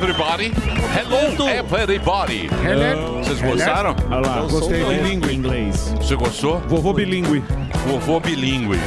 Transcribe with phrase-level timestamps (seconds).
[0.00, 0.52] Everybody.
[0.94, 2.48] Hello, everybody.
[2.62, 3.18] Hello.
[3.18, 3.96] Vocês gostaram?
[4.10, 5.34] Olha lá, Eu gostei bilíngue.
[5.34, 5.94] inglês.
[5.96, 6.60] Você gostou?
[6.68, 7.42] Vovô bilíngue.
[7.86, 8.78] Vovô bilíngue.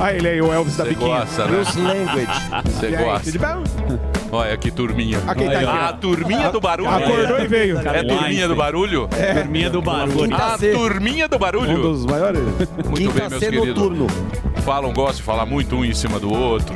[0.00, 1.18] Ah, ele é o Elvis da Você biquinha.
[1.20, 1.50] gosta, né?
[1.50, 2.26] Bruce Language.
[2.64, 3.32] Você gosta.
[3.32, 4.36] tudo bom?
[4.36, 5.18] Olha que turminha.
[5.26, 6.90] Ah, tá aqui, a turminha do barulho.
[6.90, 7.78] Acordou e veio.
[7.78, 9.08] É turminha do barulho?
[9.16, 9.34] É.
[9.34, 10.34] Turminha do barulho.
[10.34, 11.70] A turminha do barulho.
[11.70, 12.42] Um dos maiores.
[12.84, 14.12] Muito bem, meus queridos.
[14.64, 16.74] Falam, gostam de falar muito um em cima do outro.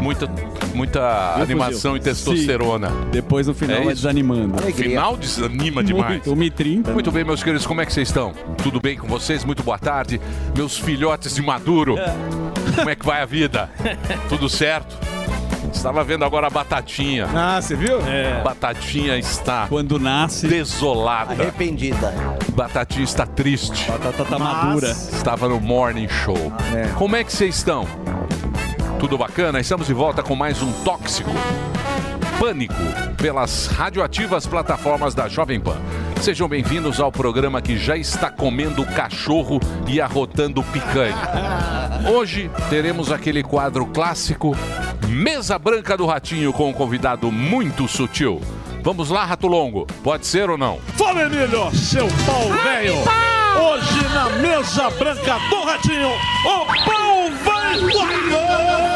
[0.00, 0.28] Muita,
[0.74, 1.96] muita animação Fuzil?
[1.96, 2.90] e testosterona.
[3.12, 3.94] Depois no final É é, isso.
[3.96, 4.64] desanimando.
[4.64, 6.22] No final desanima demais.
[6.24, 6.92] 1h30.
[6.92, 8.32] Muito bem, meus queridos, como é que vocês estão?
[8.62, 9.44] Tudo bem com vocês?
[9.44, 10.20] Muito boa tarde.
[10.56, 11.96] Meus filhotes de Maduro.
[12.74, 13.68] Como é que vai a vida?
[14.28, 14.96] Tudo certo?
[15.72, 17.28] Estava vendo agora a Batatinha.
[17.34, 18.00] Ah, você viu?
[18.06, 18.42] É.
[18.42, 19.66] Batatinha está.
[19.68, 20.48] Quando nasce.
[20.48, 21.32] Desolada.
[21.32, 22.12] Arrependida.
[22.54, 23.88] Batatinha está triste.
[23.90, 24.90] Batata tá madura.
[24.90, 26.52] Estava no Morning Show.
[26.74, 26.88] É.
[26.94, 27.86] Como é que vocês estão?
[29.00, 29.58] Tudo bacana?
[29.58, 31.30] Estamos de volta com mais um Tóxico.
[32.38, 32.74] Pânico
[33.16, 35.78] pelas radioativas plataformas da Jovem Pan.
[36.20, 41.16] Sejam bem-vindos ao programa que já está comendo cachorro e arrotando picanha.
[42.12, 44.54] Hoje teremos aquele quadro clássico
[45.08, 48.38] Mesa Branca do Ratinho com um convidado muito sutil.
[48.82, 49.86] Vamos lá, Rato Longo.
[50.04, 50.78] Pode ser ou não?
[50.98, 53.39] Fala, Emílio, seu pau velho!
[53.58, 57.60] Hoje na mesa branca do Ratinho, o pau vai!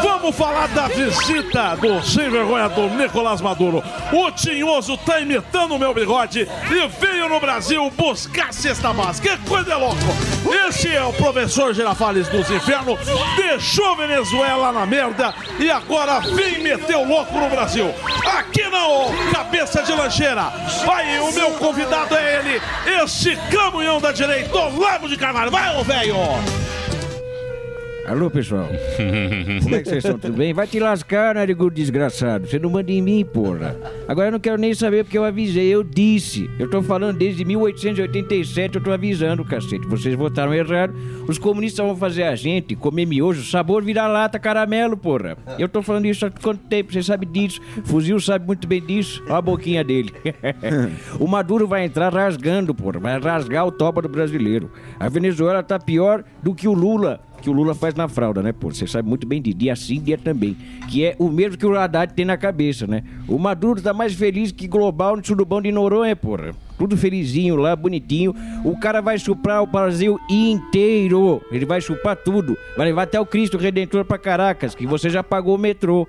[0.02, 3.82] Vamos falar da visita do sem vergonha do Nicolás Maduro.
[4.12, 9.36] O Tinhoso tá imitando o meu bigode e veio no Brasil buscar cesta básica.
[9.36, 9.96] Que coisa de louco!
[10.66, 12.98] Esse é o professor Girafales dos Infernos,
[13.36, 17.94] deixou Venezuela na merda e agora vem meter o louco no Brasil.
[18.38, 20.52] Aqui não, cabeça de lancheira.
[20.86, 22.62] Vai, o meu convidado é ele,
[23.02, 25.50] esse caminhão da direita, Olavo de Carvalho.
[25.50, 26.63] Vai, ô velho!
[28.06, 28.68] Alô, pessoal.
[29.62, 30.18] Como é que vocês estão?
[30.18, 30.52] Tudo bem?
[30.52, 32.46] Vai te lascar, narigudo desgraçado.
[32.46, 33.76] Você não manda em mim, porra.
[34.06, 35.68] Agora eu não quero nem saber porque eu avisei.
[35.68, 36.50] Eu disse.
[36.58, 39.86] Eu tô falando desde 1887, eu tô avisando, cacete.
[39.86, 40.94] Vocês votaram errado.
[41.26, 45.38] Os comunistas vão fazer a gente comer miojo, sabor vira-lata, caramelo, porra.
[45.58, 46.92] Eu tô falando isso há quanto tempo?
[46.92, 47.58] Você sabe disso.
[47.84, 49.22] Fuzil sabe muito bem disso.
[49.26, 50.12] Olha a boquinha dele.
[51.18, 53.00] o Maduro vai entrar rasgando, porra.
[53.00, 54.70] Vai rasgar o toba do brasileiro.
[55.00, 58.52] A Venezuela tá pior do que o Lula que o Lula faz na fralda, né,
[58.52, 58.72] pô?
[58.72, 60.56] Você sabe muito bem de dia sim, dia também.
[60.88, 63.02] Que é o mesmo que o Haddad tem na cabeça, né?
[63.28, 66.52] O Maduro tá mais feliz que global no surubão de Noronha, porra.
[66.78, 68.34] Tudo felizinho lá, bonitinho.
[68.64, 71.42] O cara vai chupar o Brasil inteiro.
[71.52, 72.56] Ele vai chupar tudo.
[72.78, 76.08] Vai levar até o Cristo Redentor pra Caracas, que você já pagou o metrô.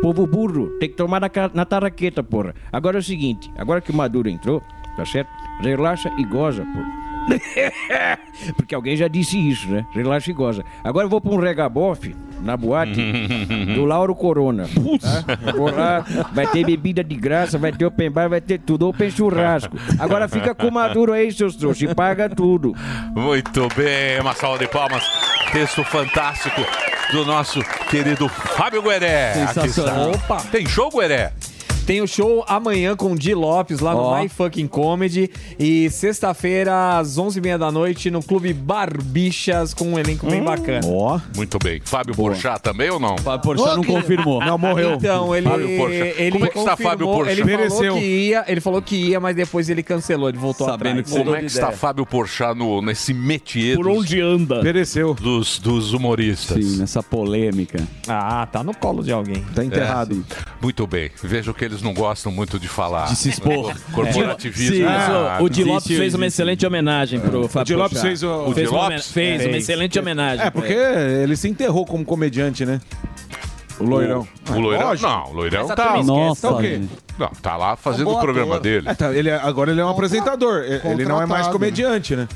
[0.00, 2.54] Povo burro, tem que tomar na, na tarraqueta, porra.
[2.72, 4.62] Agora é o seguinte, agora que o Maduro entrou,
[4.96, 5.28] tá certo?
[5.60, 7.05] Relaxa e goza, porra.
[8.56, 9.84] Porque alguém já disse isso, né?
[9.92, 10.64] Relaxa e goza.
[10.82, 13.00] Agora eu vou pra um regabofe na boate
[13.74, 14.68] do Lauro Corona.
[15.00, 15.52] Tá?
[15.52, 19.10] Vou lá, vai ter bebida de graça, vai ter open bar, vai ter tudo, open
[19.10, 19.76] churrasco.
[19.98, 22.74] Agora fica com o Maduro aí, seus trouxas, e paga tudo.
[23.14, 25.04] Muito bem, uma salva de palmas.
[25.52, 26.60] Texto fantástico
[27.12, 29.32] do nosso querido Fábio Gueré.
[29.34, 30.10] Sensacional.
[30.10, 30.40] Opa.
[30.50, 31.32] Tem show, Gueré?
[31.86, 34.16] Tem o show amanhã com o Di Lopes lá Ó.
[34.16, 35.30] no My Fucking Comedy.
[35.56, 40.80] E sexta-feira, às 11h30 da noite, no Clube Barbichas, com um elenco bem bacana.
[40.84, 41.20] Ó.
[41.36, 41.80] Muito bem.
[41.84, 43.16] Fábio Porchat também ou não?
[43.18, 44.40] Fábio Porchat não confirmou.
[44.44, 44.94] Não, morreu.
[44.94, 46.14] Então, ele, Fábio Porchat.
[46.20, 47.30] ele Como é que está Fábio Porchat?
[47.40, 47.94] Ele falou, Mereceu.
[47.94, 51.16] que ia, ele falou que ia, mas depois ele cancelou, ele voltou Sabendo atrás.
[51.16, 54.60] como é que está Fábio Porchat no, nesse métier Por dos- onde anda?
[54.60, 55.14] Pereceu.
[55.14, 56.64] Dos, dos humoristas.
[56.64, 57.78] Sim, nessa polêmica.
[58.08, 59.44] Ah, tá no colo de alguém.
[59.54, 60.24] Tá É, sim.
[60.60, 61.10] muito bem.
[61.22, 63.06] Vejo que eles não gostam muito de falar.
[63.08, 63.74] De se expor.
[63.92, 64.76] Corporativismo.
[64.76, 68.06] Sim, Ah, o Di existe, Lopes fez uma excelente homenagem pro Fábio Di Lopes Porchat.
[68.08, 69.10] fez o- O fez uma, Lopes?
[69.12, 69.62] fez uma Fez.
[69.64, 70.46] excelente homenagem.
[70.46, 72.80] É, porque ele se enterrou como comediante, né?
[73.78, 74.26] O loirão.
[74.54, 74.88] O, loirão?
[74.88, 75.08] Lógico.
[75.08, 75.82] Não, o loirão Essa tá.
[75.84, 76.18] turma esquece.
[76.18, 76.68] Nossa, Tá o quê?
[76.74, 76.88] gente.
[77.18, 78.88] Não, tá lá fazendo Um o programa dele.
[78.88, 80.62] É, tá, ele é- agora ele é um apresentador.
[80.62, 81.52] Ele- Ele não é mais Contratado.
[81.52, 82.28] comediante, né?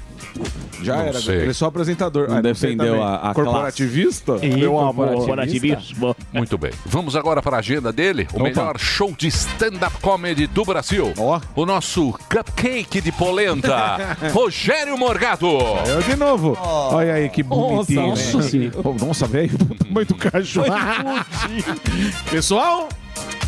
[0.82, 1.20] Já Não era.
[1.20, 1.36] sei.
[1.40, 2.28] Ele é só apresentador.
[2.28, 3.02] Não Ah, sei defendeu também.
[3.02, 4.32] a- a Corporativista?
[4.38, 4.46] classe.
[4.46, 5.08] Ih, amor.
[5.12, 6.16] corporativismo.
[6.32, 6.70] Muito bem.
[6.86, 8.44] Vamos agora para a agenda dele, o Opa.
[8.44, 11.12] melhor show de stand-up comedy do Brasil.
[11.54, 15.46] O nosso cupcake de polenta, Rogério Morgado.
[15.86, 16.56] Eu de novo.
[16.62, 18.06] Olha aí que bonitinho.
[18.08, 18.70] Nossa, né?
[19.06, 19.50] Nossa, velho.
[19.60, 20.66] O tamanho do cachorro.
[22.31, 22.88] Pessoal,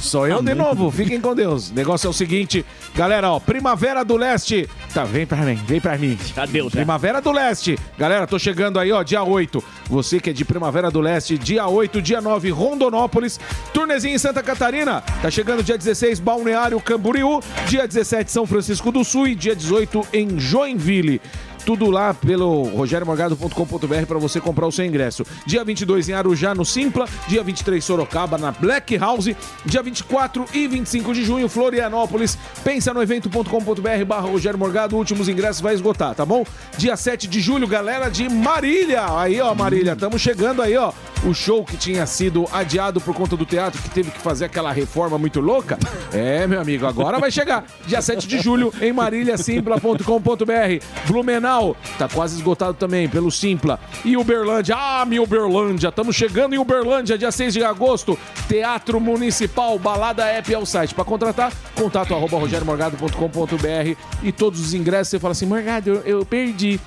[0.01, 0.91] sou eu de novo.
[0.91, 1.71] Fiquem com Deus.
[1.71, 2.65] O negócio é o seguinte,
[2.95, 4.69] galera, ó, Primavera do Leste.
[4.93, 6.19] Tá, vem pra mim, vem pra mim.
[6.35, 7.79] Cadê o Primavera do Leste.
[7.97, 9.63] Galera, tô chegando aí, ó, dia 8.
[9.89, 13.41] Você que é de Primavera do Leste, dia 8, dia 9, Rondonópolis.
[13.73, 15.01] Turnezinho em Santa Catarina.
[15.23, 17.41] Tá chegando dia 16, Balneário Camboriú.
[17.67, 19.29] Dia 17, São Francisco do Sul.
[19.29, 21.21] E dia 18, em Joinville.
[21.65, 25.25] Tudo lá pelo rogeriomorgado.com.br para você comprar o seu ingresso.
[25.47, 27.07] Dia 22 em Arujá, no Simpla.
[27.29, 29.31] Dia 23 Sorocaba, na Black House.
[29.65, 32.37] Dia 24 e 25 de junho, Florianópolis.
[32.65, 34.97] Pensa no evento.com.br barra Rogério Morgado.
[34.97, 36.45] Últimos ingressos vai esgotar, tá bom?
[36.77, 39.05] Dia 7 de julho, galera de Marília.
[39.19, 40.93] Aí, ó, Marília, estamos chegando aí, ó.
[41.25, 44.73] O show que tinha sido adiado por conta do teatro, que teve que fazer aquela
[44.73, 45.79] reforma muito louca.
[46.13, 47.65] É, meu amigo, agora vai chegar.
[47.87, 50.85] Dia 7 de julho, em Marília, simpla.com.br.
[51.07, 51.52] Blumenau,
[51.99, 53.79] tá quase esgotado também pelo Simpla.
[54.05, 58.19] E Uberlândia, ah, minha Uberlândia, estamos chegando em Uberlândia, dia 6 de agosto.
[58.49, 60.95] Teatro Municipal, Balada App é o site.
[60.95, 66.27] Para contratar, contato arroba rogeriomorgado.com.br e todos os ingressos, você fala assim, Morgado, eu, eu
[66.27, 66.81] perdi.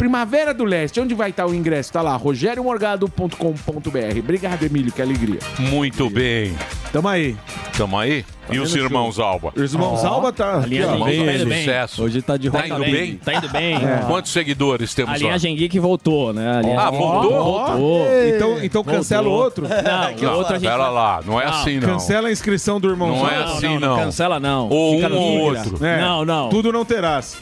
[0.00, 1.92] Primavera do Leste, onde vai estar o ingresso?
[1.92, 4.18] Tá lá, rogeriomorgado.com.br.
[4.18, 5.38] Obrigado, Emílio, que alegria.
[5.58, 6.54] Muito bem.
[6.90, 7.36] Tamo aí.
[7.76, 8.24] Tamo aí?
[8.50, 9.52] E os irmãos Alba?
[9.54, 10.60] Os irmãos Alba tá.
[10.62, 11.06] A linha aqui, ó.
[11.06, 11.58] Irmãos Alba tá indo bem.
[11.58, 12.02] Sucesso.
[12.02, 12.92] Hoje tá de Tá roda indo bem.
[12.92, 13.16] bem?
[13.16, 13.74] Tá indo bem.
[13.76, 14.04] É.
[14.06, 15.18] Quantos seguidores temos A lá?
[15.18, 16.50] linhagem geek voltou, né?
[16.50, 17.44] A linhagem Ah, geek voltou?
[17.44, 18.06] Voltou.
[18.34, 19.66] Então, então cancela o outro?
[19.68, 21.88] Não, o outro a gente Pera lá, não é Não, assim não.
[21.90, 23.52] Cancela a inscrição do irmão Não é Alba.
[23.52, 23.96] assim não.
[23.98, 24.66] Cancela não.
[24.70, 25.84] Ou Fica um no ou outro.
[25.84, 26.48] É, Não, não.
[26.48, 27.36] Tudo não terás.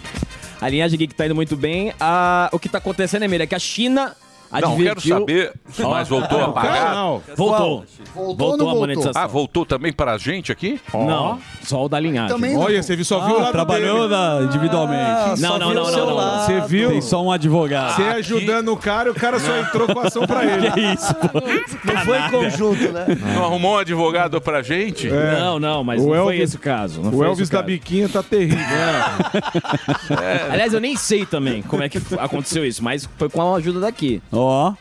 [0.61, 1.93] A linhagem geek tá indo muito bem.
[2.53, 4.17] O que tá acontecendo, Emílio, é que a China
[4.51, 5.19] Não, quero advertiu...
[5.19, 6.95] saber se mais voltou a pagar.
[6.95, 7.23] Não.
[7.37, 7.85] Voltou.
[8.15, 8.81] Voltou ou não a voltou?
[8.81, 9.23] monetização.
[9.23, 10.81] Ah, voltou também pra gente aqui?
[10.95, 12.35] Não, só o da linhagem.
[12.35, 12.61] Também não.
[12.63, 15.41] Olha, você viu, só viu o Ah, lado trabalhou da- individualmente.
[15.41, 16.47] Não, não, não, não, não, não.
[16.47, 16.91] Você viu?
[16.91, 17.97] Tem só um advogado.
[17.97, 20.69] Você ajudando o cara, o cara só entrou com a ação pra ele.
[20.79, 21.41] Que isso, pô.
[21.93, 23.07] Não foi em conjunto, né?
[23.35, 25.09] Não arrumou um advogado pra gente?
[25.09, 27.01] Não, não, mas O não foi Elvis- esse o caso.
[27.03, 28.59] não O foi Elvis esse o da biquinha tá terrível.
[30.51, 33.81] Aliás, eu nem sei também como é que aconteceu isso, mas foi com a ajuda
[33.81, 34.23] daqui.
[34.41, 34.77] Ó,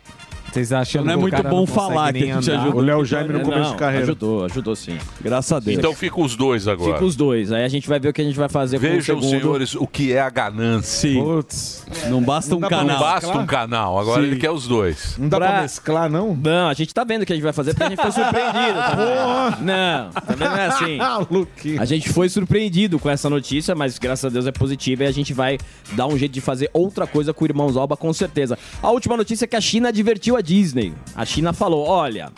[0.51, 2.61] Vocês acham Não é muito bom não falar que a gente andar?
[2.63, 2.77] ajuda.
[2.77, 4.03] O Léo Jaime no começo Não, de carreira.
[4.03, 4.97] Ajudou, ajudou sim.
[5.21, 5.77] graças a Deus.
[5.77, 6.93] Então fica os dois agora.
[6.93, 7.51] Fica os dois.
[7.51, 9.41] Aí a gente vai ver o que a gente vai fazer Vejam, com o segundo.
[9.41, 11.09] senhores, o que é a ganância.
[11.11, 11.21] Sim.
[11.21, 11.85] Putz.
[12.09, 12.99] Não basta um dá pra Não canal.
[12.99, 14.27] basta um canal, agora Sim.
[14.27, 15.15] ele quer os dois.
[15.17, 16.35] Não dá pra, Pra- mesclar, não?
[16.35, 18.11] Não, a gente tá vendo o que a gente vai fazer porque a gente foi
[18.11, 18.79] surpreendido.
[18.89, 19.65] também.
[19.65, 20.97] Não, também não é assim.
[21.79, 25.11] A gente foi surpreendido com essa notícia, mas graças a Deus é positiva e a
[25.11, 25.57] gente vai
[25.93, 28.57] dar um jeito de fazer outra coisa com o Irmãos Alba, com certeza.
[28.81, 30.93] A última notícia é que a China advertiu a Disney.
[31.15, 32.31] A China falou: olha,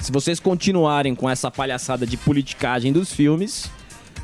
[0.00, 3.70] se vocês continuarem com essa palhaçada de politicagem dos filmes.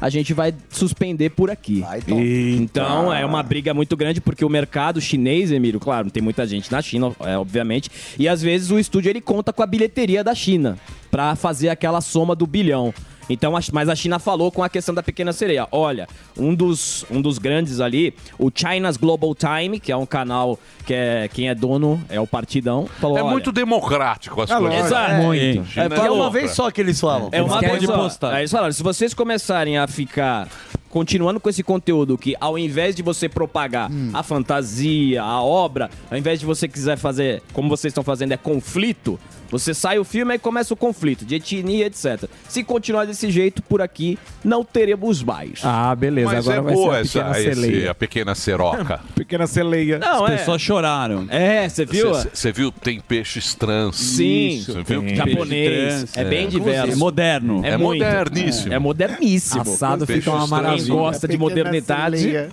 [0.01, 1.85] A gente vai suspender por aqui.
[2.09, 6.73] Então é uma briga muito grande porque o mercado chinês, Emílio, claro, tem muita gente
[6.73, 7.89] na China, é, obviamente,
[8.19, 10.77] e às vezes o estúdio ele conta com a bilheteria da China
[11.09, 12.93] pra fazer aquela soma do bilhão.
[13.29, 15.67] Então, mas a China falou com a questão da pequena sereia.
[15.71, 20.59] Olha, um dos, um dos grandes ali, o China's Global Time, que é um canal
[20.85, 24.57] que é quem é dono é o Partidão, falou, É olha, muito democrático as É
[24.59, 24.87] coisas.
[24.87, 25.15] Exato.
[25.23, 25.65] Muito.
[25.67, 27.29] China É, porque é uma vez só que eles falam.
[27.33, 27.97] É uma vez só.
[27.97, 28.33] postar.
[28.35, 30.49] Aí eles falaram, se vocês começarem a ficar
[30.93, 36.17] continuando com esse conteúdo que ao invés de você propagar a fantasia, a obra, ao
[36.19, 39.19] invés de você quiser fazer, como vocês estão fazendo, é conflito,
[39.51, 42.25] você sai o filme e começa o conflito de etnia, etc.
[42.49, 45.61] Se continuar desse jeito, por aqui, não teremos mais.
[45.63, 46.27] Ah, beleza.
[46.33, 47.91] Mas Agora é vai boa ser a essa, pequena esse- celeia.
[47.91, 49.01] a pequena seroca.
[49.15, 49.99] Pequena celeia.
[49.99, 50.37] não, As é.
[50.39, 51.27] pessoas choraram.
[51.29, 52.13] É, você viu?
[52.15, 52.73] Você viu?
[52.73, 53.97] Tem peixes trans.
[53.97, 55.03] Sim, Você viu?
[55.03, 55.17] tem.
[55.17, 55.95] japonês.
[55.97, 56.49] Trans, É bem é.
[56.49, 56.93] diverso.
[56.93, 57.61] É moderno.
[57.65, 58.03] É muito.
[58.03, 58.73] moderníssimo.
[58.73, 59.61] É moderníssimo.
[59.63, 60.82] Assado fica uma maravilha.
[60.89, 62.49] Gosta de modernidade.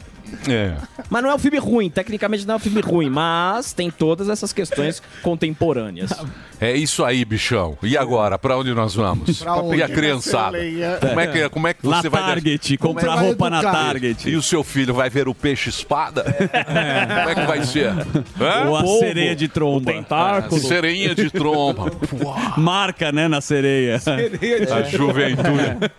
[0.48, 0.74] É.
[1.10, 4.30] Mas não é um filme ruim, tecnicamente não é um filme ruim, mas tem todas
[4.30, 6.12] essas questões contemporâneas.
[6.62, 7.78] É isso aí, bichão.
[7.82, 9.40] E agora, pra onde nós vamos?
[9.42, 9.78] Pra onde?
[9.78, 10.58] E a criançada?
[11.00, 12.22] Como é que, como é que Na você vai...
[12.22, 13.72] Target, comprar vai roupa na educar?
[13.74, 14.30] Target.
[14.30, 16.24] E o seu filho vai ver o peixe espada?
[16.24, 17.92] Como é que vai ser?
[18.40, 18.66] Hã?
[18.68, 19.92] Ou a Polvo, sereia de tromba.
[19.94, 20.60] Tentáculo.
[20.62, 21.92] Sereinha de tromba.
[22.58, 23.96] Marca, né, na sereia.
[24.76, 25.92] A juventude.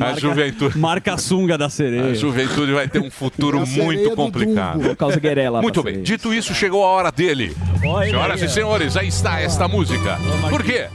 [0.00, 0.78] A juventude.
[0.78, 2.14] Marca a sunga da A sereia.
[2.14, 4.80] juventude vai ter um futuro É a sereia muito do complicado.
[4.80, 5.60] Por causa guerela.
[5.62, 7.56] Muito bem, dito isso, chegou a hora dele.
[8.04, 10.18] Senhoras e senhores, aí está esta música.
[10.50, 10.86] Por quê?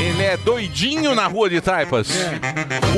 [0.00, 2.08] Ele é doidinho na rua de Taipas.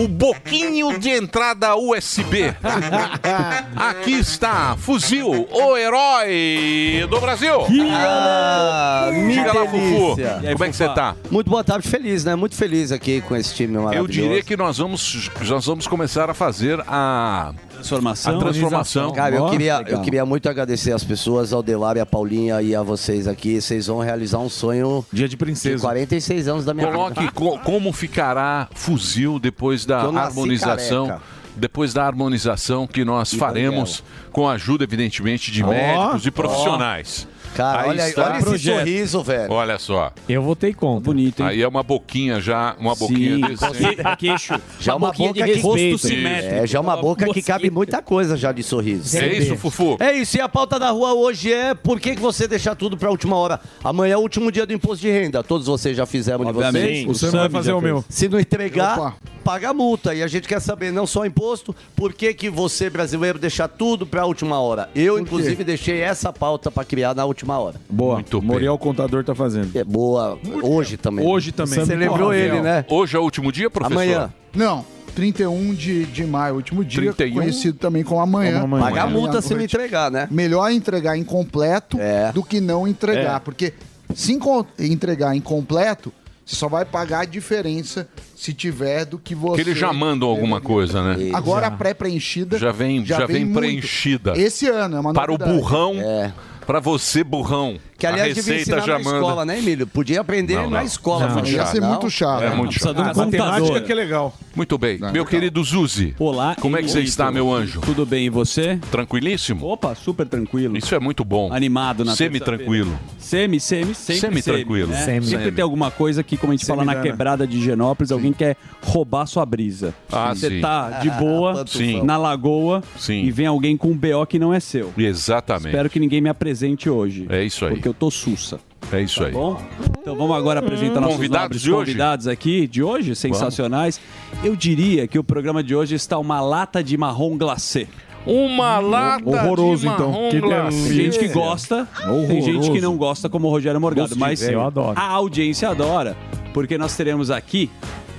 [0.03, 2.55] O boquinho de entrada USB.
[3.77, 7.61] Aqui está, fuzil, o herói do Brasil.
[7.93, 9.67] Ah, Diga lá.
[9.67, 10.17] Fufu.
[10.53, 11.15] Como é que você tá?
[11.31, 12.35] Muito boa tarde, feliz, né?
[12.35, 14.13] Muito feliz aqui com esse time Eu maravilhoso.
[14.13, 18.37] diria que nós vamos, nós vamos começar a fazer a transformação.
[18.37, 19.13] A transformação.
[19.13, 19.93] Cara, eu queria, legal.
[19.99, 23.61] eu queria muito agradecer as pessoas, ao Delar e a Paulinha e a vocês aqui.
[23.61, 25.77] Vocês vão realizar um sonho Dia de princesa.
[25.77, 27.33] de 46 anos da minha Coloque vida.
[27.33, 31.07] co- como ficará fuzil depois da harmonização.
[31.09, 31.37] careca.
[31.59, 36.31] Depois da harmonização que nós E faremos, com a ajuda, evidentemente, de Ó, médicos e
[36.31, 37.27] profissionais.
[37.57, 39.53] Cara, Aí olha, está- olha esse sorriso, velho.
[39.53, 40.13] Olha só.
[40.29, 41.05] Eu votei contra.
[41.05, 43.97] Bonito, Aí é uma boquinha já, uma boquinha decente.
[44.19, 44.55] queixo.
[44.79, 46.09] Já uma, boquinha boca de que respeito.
[46.27, 49.17] É, já uma boca que cabe muita coisa já de sorriso.
[49.17, 49.97] É isso, Fufu?
[50.01, 52.97] É isso, e a pauta da rua hoje é por que, que você deixar tudo
[52.97, 53.61] pra última hora?
[53.83, 55.43] Amanhã é o último dia do imposto de renda.
[55.43, 57.05] Todos vocês já fizeram de Obviamente.
[57.07, 57.23] vocês.
[57.23, 58.05] O Sam vai fazer o meu.
[58.09, 59.15] Se não entregar, Opa.
[59.45, 60.15] paga a multa.
[60.15, 64.07] E a gente quer saber não só imposto, por que, que você, brasileiro, deixar tudo
[64.07, 64.89] pra última hora?
[64.95, 67.77] Eu, inclusive, deixei essa pauta pra criar na última hora.
[67.89, 68.15] Boa.
[68.17, 68.49] Muito bem.
[68.49, 69.77] Moriel Contador tá fazendo.
[69.77, 70.39] É boa.
[70.63, 71.27] Hoje também.
[71.27, 71.79] Hoje também.
[71.85, 72.85] Você lembrou ele, né?
[72.89, 73.95] Hoje é o último dia, professor?
[74.03, 74.33] Amanhã.
[74.55, 74.85] Não,
[75.15, 77.35] 31 de, de maio, último dia, 31?
[77.35, 78.61] conhecido também como amanhã.
[78.61, 78.91] Como amanhã.
[78.91, 80.29] Pagar a multa se não entregar, né?
[80.31, 82.33] Melhor entregar incompleto É.
[82.33, 83.37] do que não entregar.
[83.37, 83.39] É.
[83.41, 83.73] Porque
[84.15, 84.39] se
[84.79, 86.13] entregar incompleto,
[86.45, 89.63] você só vai pagar a diferença se tiver do que você.
[89.63, 91.31] Que eles já mandam alguma coisa, né?
[91.33, 93.59] Agora a pré-preenchida Já vem, já vem, muito.
[93.59, 94.39] preenchida.
[94.39, 96.33] Esse ano é uma Para o burrão, É.
[96.67, 97.79] para você, burrão.
[97.99, 99.17] Que aliás a devia receita ensinar já na manda.
[99.17, 99.87] escola, né, Emílio?
[99.87, 100.85] Podia aprender Não, na não.
[100.87, 101.29] escola.
[101.29, 101.53] Não, fazer.
[101.57, 101.89] Ia ser Não?
[101.89, 102.43] muito chato.
[102.43, 103.17] É muito Precisa chato.
[103.17, 104.35] um Matemática que é legal.
[104.55, 104.99] Muito bem.
[105.13, 106.55] Meu querido Zuzi, Olá.
[106.61, 107.81] como é que você está, meu anjo?
[107.81, 108.79] Tudo bem, e você?
[108.91, 109.65] Tranquilíssimo?
[109.67, 110.77] Opa, super tranquilo.
[110.77, 111.51] Isso é muito bom.
[111.53, 112.99] Animado na Semi-tranquilo.
[113.19, 114.89] Semi, semi, sempre Semi-tranquilo.
[114.93, 115.05] Semi, né?
[115.05, 115.27] Semi.
[115.27, 115.57] Sempre Semi.
[115.57, 117.11] tem alguma coisa que, como a gente fala na Semidana.
[117.13, 119.95] quebrada de Genópolis, alguém quer roubar sua brisa.
[120.13, 120.61] Ah, Você sim.
[120.61, 121.65] tá de boa
[122.05, 123.25] na lagoa Sim.
[123.25, 124.93] e vem alguém com um BO que não é seu.
[124.99, 125.69] Exatamente.
[125.69, 126.56] Espero que ninguém me apresente
[126.91, 127.27] hoje.
[127.29, 127.73] É isso aí.
[127.75, 128.59] Porque eu tô sussa.
[128.93, 129.33] É isso Tá aí.
[129.33, 129.61] bom?
[130.01, 131.91] Então vamos agora apresentar nossos Convidados de hoje?
[131.93, 134.01] convidados aqui de hoje, sensacionais.
[134.45, 137.89] Eu diria que o programa de hoje está uma lata de marrom glacê.
[138.25, 140.11] Uma lata Horroroso, de então.
[140.11, 140.77] marrom Que glacê.
[140.77, 141.89] Tem gente que gosta,
[142.29, 144.09] tem gente que não gosta, como o Rogério Morgado.
[144.11, 144.99] Gosto Mas eu adoro.
[144.99, 146.17] a audiência adora,
[146.53, 147.71] porque nós teremos aqui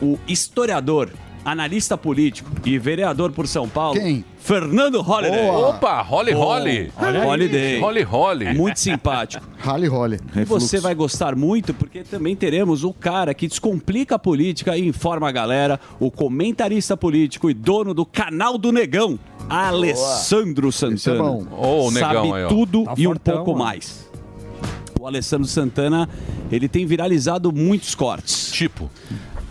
[0.01, 1.10] o historiador,
[1.48, 4.25] analista político e vereador por São Paulo, Quem?
[4.38, 5.46] Fernando Holliday.
[5.46, 5.70] Boa.
[5.70, 6.92] Opa, Holly Holly.
[7.25, 7.80] Holiday.
[7.80, 8.54] Holly Holly.
[8.54, 9.48] Muito simpático.
[9.58, 10.20] Rally Holly.
[10.36, 14.86] E você vai gostar muito porque também teremos o cara que descomplica a política e
[14.86, 19.18] informa a galera, o comentarista político e dono do canal do Negão,
[19.50, 21.24] Alessandro Esse é Santana.
[21.24, 21.48] bom.
[21.51, 23.63] Ô, o negão Sabe aí, tudo Tá e um fortão, pouco mano.
[23.63, 24.06] mais.
[25.00, 26.10] O Alessandro Santana,
[26.51, 28.51] ele tem viralizado muitos cortes.
[28.51, 28.89] Tipo,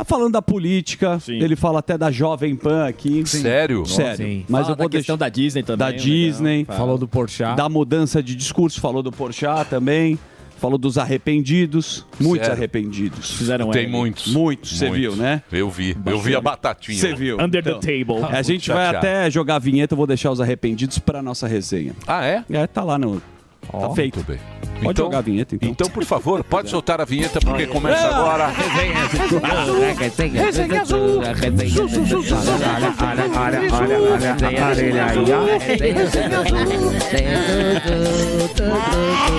[0.05, 3.23] falando da política, ele fala até da Jovem Pan aqui.
[3.26, 3.87] sério?
[3.87, 4.17] Sério.
[4.17, 4.45] Sim.
[4.49, 5.79] Mas Fala eu vou da questão deixar da Disney também.
[5.79, 6.05] da legal.
[6.05, 6.79] Disney, Fala.
[6.79, 7.57] Falou do Porchat.
[7.57, 10.19] da mudança de discurso, falou do Porchat também,
[10.59, 12.59] falou dos arrependidos, muitos Sério?
[12.59, 13.31] arrependidos.
[13.33, 14.33] Fizeram Tem muitos.
[14.33, 15.43] Muitos, você viu, né?
[15.53, 15.97] Eu vi.
[16.07, 16.99] Eu vi a batatinha.
[16.99, 17.37] Você viu.
[17.41, 18.25] Under the Então, table.
[18.37, 21.93] A gente vai até jogar a vinheta, eu vou deixar os arrependidos para nossa resenha.
[22.07, 22.45] Ah, é?
[22.50, 23.21] É, tá lá no.
[23.70, 24.16] Tá feito.
[24.16, 24.38] Muito bem.
[24.82, 25.68] Pode jogar a vinheta, então.
[25.70, 28.52] Então, por favor, pode soltar a vinheta, porque começa agora.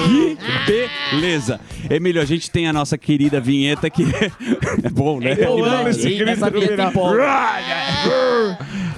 [0.05, 0.37] Que
[1.11, 1.59] beleza!
[1.89, 4.03] Emílio, a gente tem a nossa querida vinheta que
[4.83, 5.35] é bom, né?
[5.37, 6.59] Eu amo esse grito do.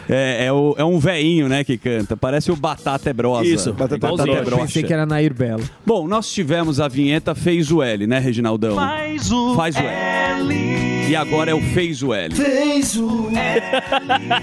[0.09, 2.17] É, é, o- é um veinho, né, que canta.
[2.17, 3.45] Parece o Batata é Brosa.
[3.45, 4.35] Isso, Batata, igualzinho.
[4.37, 4.61] é Brosa.
[4.63, 5.63] Pensei que era Nair Belo.
[5.85, 8.75] Bom, nós tivemos a vinheta Fez o L, né, Reginaldão?
[8.75, 10.79] Faz o Faz o L.
[11.09, 12.33] E agora é o Fez o L.
[12.35, 13.29] Fez o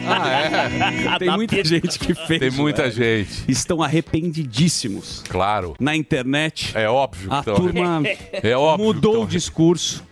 [0.06, 2.40] Ah, Tem muita gente que fez.
[2.40, 2.90] Tem o muita L.
[2.92, 3.44] gente.
[3.49, 5.23] Estão arrependidíssimos.
[5.28, 5.75] Claro.
[5.80, 7.32] Na internet, É óbvio.
[7.32, 8.02] a turma
[8.42, 8.87] É óbvio.
[8.87, 10.02] mudou o discurso.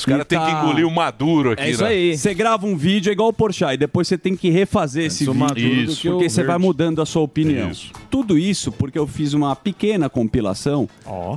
[0.00, 1.88] Os caras e têm que tá- engolir o Maduro aqui, É isso né?
[1.90, 2.16] aí.
[2.16, 5.24] Você grava um vídeo é igual o Porchat e depois você tem que refazer esse
[5.24, 5.46] sou vídeo.
[5.48, 7.70] maduro do que porque o você vai mudando a sua opinião.
[7.70, 7.92] Isso.
[8.10, 10.88] Tudo isso porque eu fiz uma pequena compilação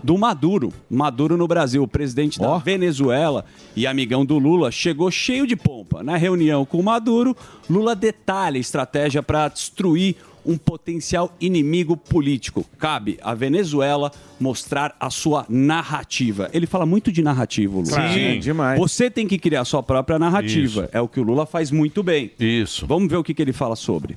[0.04, 0.72] do Maduro.
[0.90, 6.02] Maduro no Brasil, o presidente da Venezuela e amigão do Lula, chegou cheio de pompa.
[6.04, 7.36] Na reunião com o Maduro,
[7.70, 12.66] Lula detalha a estratégia para destruir um potencial inimigo político.
[12.78, 16.50] Cabe à Venezuela mostrar a sua narrativa.
[16.54, 18.14] Ele fala muito de narrativa, Lula.
[18.14, 18.40] Sim.
[18.40, 18.80] demais.
[18.80, 20.84] Você tem que criar sua própria narrativa.
[20.84, 20.90] Isso.
[20.92, 22.32] É o que o Lula faz muito bem.
[22.40, 22.86] Isso.
[22.86, 24.16] Vamos ver o que, que ele fala sobre.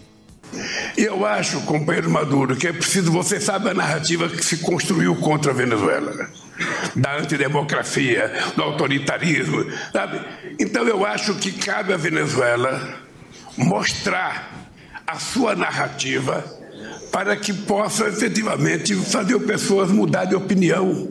[0.97, 5.53] Eu acho, companheiro Maduro, que é preciso, você sabe a narrativa que se construiu contra
[5.53, 6.13] a Venezuela.
[6.15, 6.29] né?
[6.95, 10.21] da antidemocracia, do autoritarismo, sabe?
[10.59, 12.99] Então eu acho que cabe à Venezuela
[13.57, 14.66] mostrar
[15.07, 16.45] a sua narrativa
[17.13, 21.09] para que possa efetivamente fazer pessoas mudar de opinião.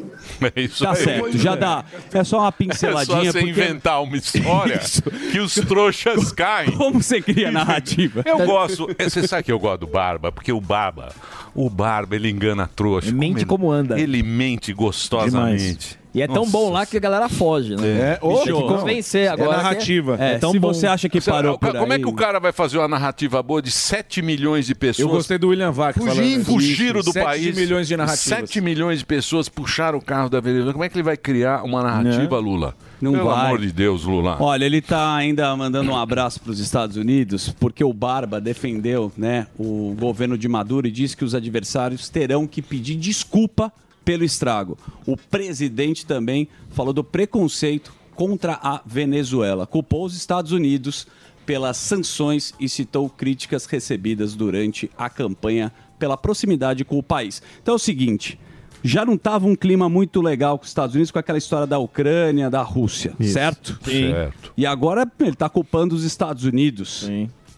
[0.55, 0.97] É isso Tá aí.
[1.03, 1.85] certo, já dá.
[2.11, 3.05] É só uma É pinceladinha.
[3.17, 4.81] só você porque- inventar uma história
[5.31, 6.71] que os trouxas caem.
[6.71, 8.21] Como você cria narrativa?
[8.25, 8.93] Eu gosto.
[8.97, 10.31] é, Você sabe que eu gosto do Barba?
[10.31, 11.09] Porque o Barba,
[11.53, 13.11] o Barba, ele engana a trouxa.
[13.11, 13.99] mente como anda.
[13.99, 15.97] Ele mente gostosamente.
[16.15, 17.87] E é tão bom lá que a galera foge, né?
[18.13, 18.67] É, ô, Tem que então.
[18.67, 19.75] convencer agora.
[19.75, 20.73] que É, tão se bom.
[20.73, 22.87] você acha que Você- parou por Como é aí- que o cara vai fazer uma
[22.87, 25.05] narrativa boa de 7 milhões de pessoas?
[25.05, 27.55] Eu gostei do William Vac falando Fugindo, fugiram do 7 país.
[27.57, 28.21] milhões de narrativas.
[28.49, 30.71] 7 milhões de pessoas puxaram o carro da Venezuela.
[30.71, 32.73] Como é que ele vai criar uma narrativa, Lula?
[33.01, 33.47] Não Pelo vai.
[33.47, 34.37] amor de Deus, Lula.
[34.39, 39.11] Olha, ele tá ainda mandando um abraço para os Estados Unidos, porque o Barba defendeu
[39.17, 43.69] né, o governo de Maduro e disse que os adversários terão que pedir desculpa
[44.05, 44.77] pelo estrago.
[45.05, 49.65] O presidente também falou do preconceito contra a Venezuela.
[49.67, 51.07] Culpou os Estados Unidos
[51.45, 57.41] pelas sanções e citou críticas recebidas durante a campanha pela proximidade com o país.
[57.61, 58.39] Então é o seguinte.
[58.83, 61.79] Já não estava um clima muito legal com os Estados Unidos com aquela história da
[61.79, 63.79] Ucrânia, da Rússia, certo?
[63.83, 64.11] Sim.
[64.11, 64.53] Certo.
[64.55, 67.09] E agora ele está culpando os Estados Unidos.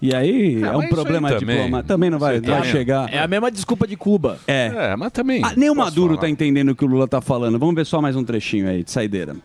[0.01, 1.55] E aí Ah, é um problema aí também.
[1.55, 1.87] diplomático.
[1.87, 3.11] Também não vai, tá- chegar.
[3.11, 4.37] É a mesma desculpa de Cuba.
[4.47, 4.71] É.
[4.91, 5.41] É, mas também.
[5.43, 6.21] Ah, nem o Maduro falar.
[6.21, 7.57] tá entendendo o que o Lula tá falando.
[7.57, 9.35] Vamos ver só mais um trechinho aí de saideira.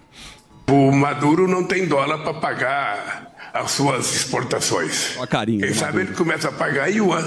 [0.71, 5.17] O Maduro não tem dólar para pagar as suas exportações.
[5.19, 6.09] Ó a carinha Quem sabe Maduro.
[6.11, 7.27] ele começa a pagar yuan.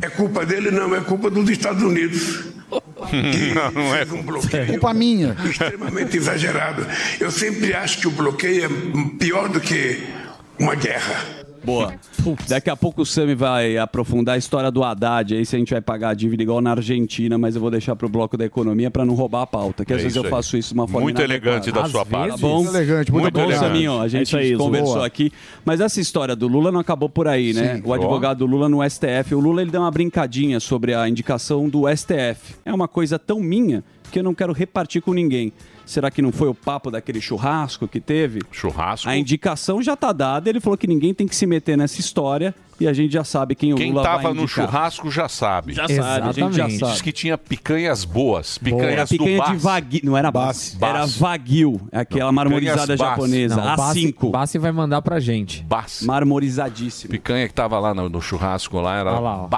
[0.00, 0.70] É culpa dele?
[0.70, 2.44] Não, é culpa dos Estados Unidos.
[3.54, 5.34] não, não é um bloqueio Culpa minha.
[5.48, 6.86] extremamente exagerado.
[7.18, 8.68] Eu sempre acho que o bloqueio é
[9.18, 10.04] pior do que
[10.58, 11.37] uma guerra.
[11.68, 11.92] Boa.
[12.48, 15.70] Daqui a pouco o Sami vai aprofundar a história do Haddad aí, se a gente
[15.70, 18.90] vai pagar a dívida igual na Argentina, mas eu vou deixar pro bloco da economia
[18.90, 20.30] para não roubar a pauta, que às É vezes eu aí.
[20.30, 22.30] faço isso de uma forma Muito elegante da sua parte.
[22.32, 22.62] Tá bom?
[22.64, 23.64] Muito elegante, muito muito bom, elegante.
[23.66, 24.00] Saminho.
[24.00, 25.06] A É gente isso aí, conversou boa.
[25.06, 25.30] aqui.
[25.64, 27.76] Mas essa história do Lula não acabou por aí, né?
[27.76, 27.82] Sim.
[27.84, 29.34] O advogado Lula no STF.
[29.34, 32.54] O Lula ele deu uma brincadinha sobre a indicação do STF.
[32.64, 35.52] É uma coisa tão minha que eu não quero repartir com ninguém.
[35.86, 38.40] Será que não foi o papo daquele churrasco que teve?
[38.52, 39.08] Churrasco?
[39.08, 40.48] A indicação já tá dada.
[40.50, 43.54] Ele falou que ninguém tem que se meter nessa história e a gente já sabe
[43.54, 44.66] quem, o Quem Lula tava vai no indicar.
[44.66, 45.72] churrasco já sabe.
[45.72, 46.92] Já sabe, a gente já sabe.
[46.92, 48.60] Diz que tinha picanhas boas.
[48.62, 49.62] Era Picanhas picanha do de Bas.
[49.62, 54.30] Wagyu, não era Bassi, era Wagyu, aquela marmorizada picanhas japonesa, Não, o Bassi- A5.
[54.30, 55.62] Bassi vai mandar pra gente.
[55.64, 56.04] Bassi.
[56.04, 57.10] Marmorizadíssimo.
[57.10, 59.48] Picanha que tava lá no, no churrasco lá era Olha lá, ó.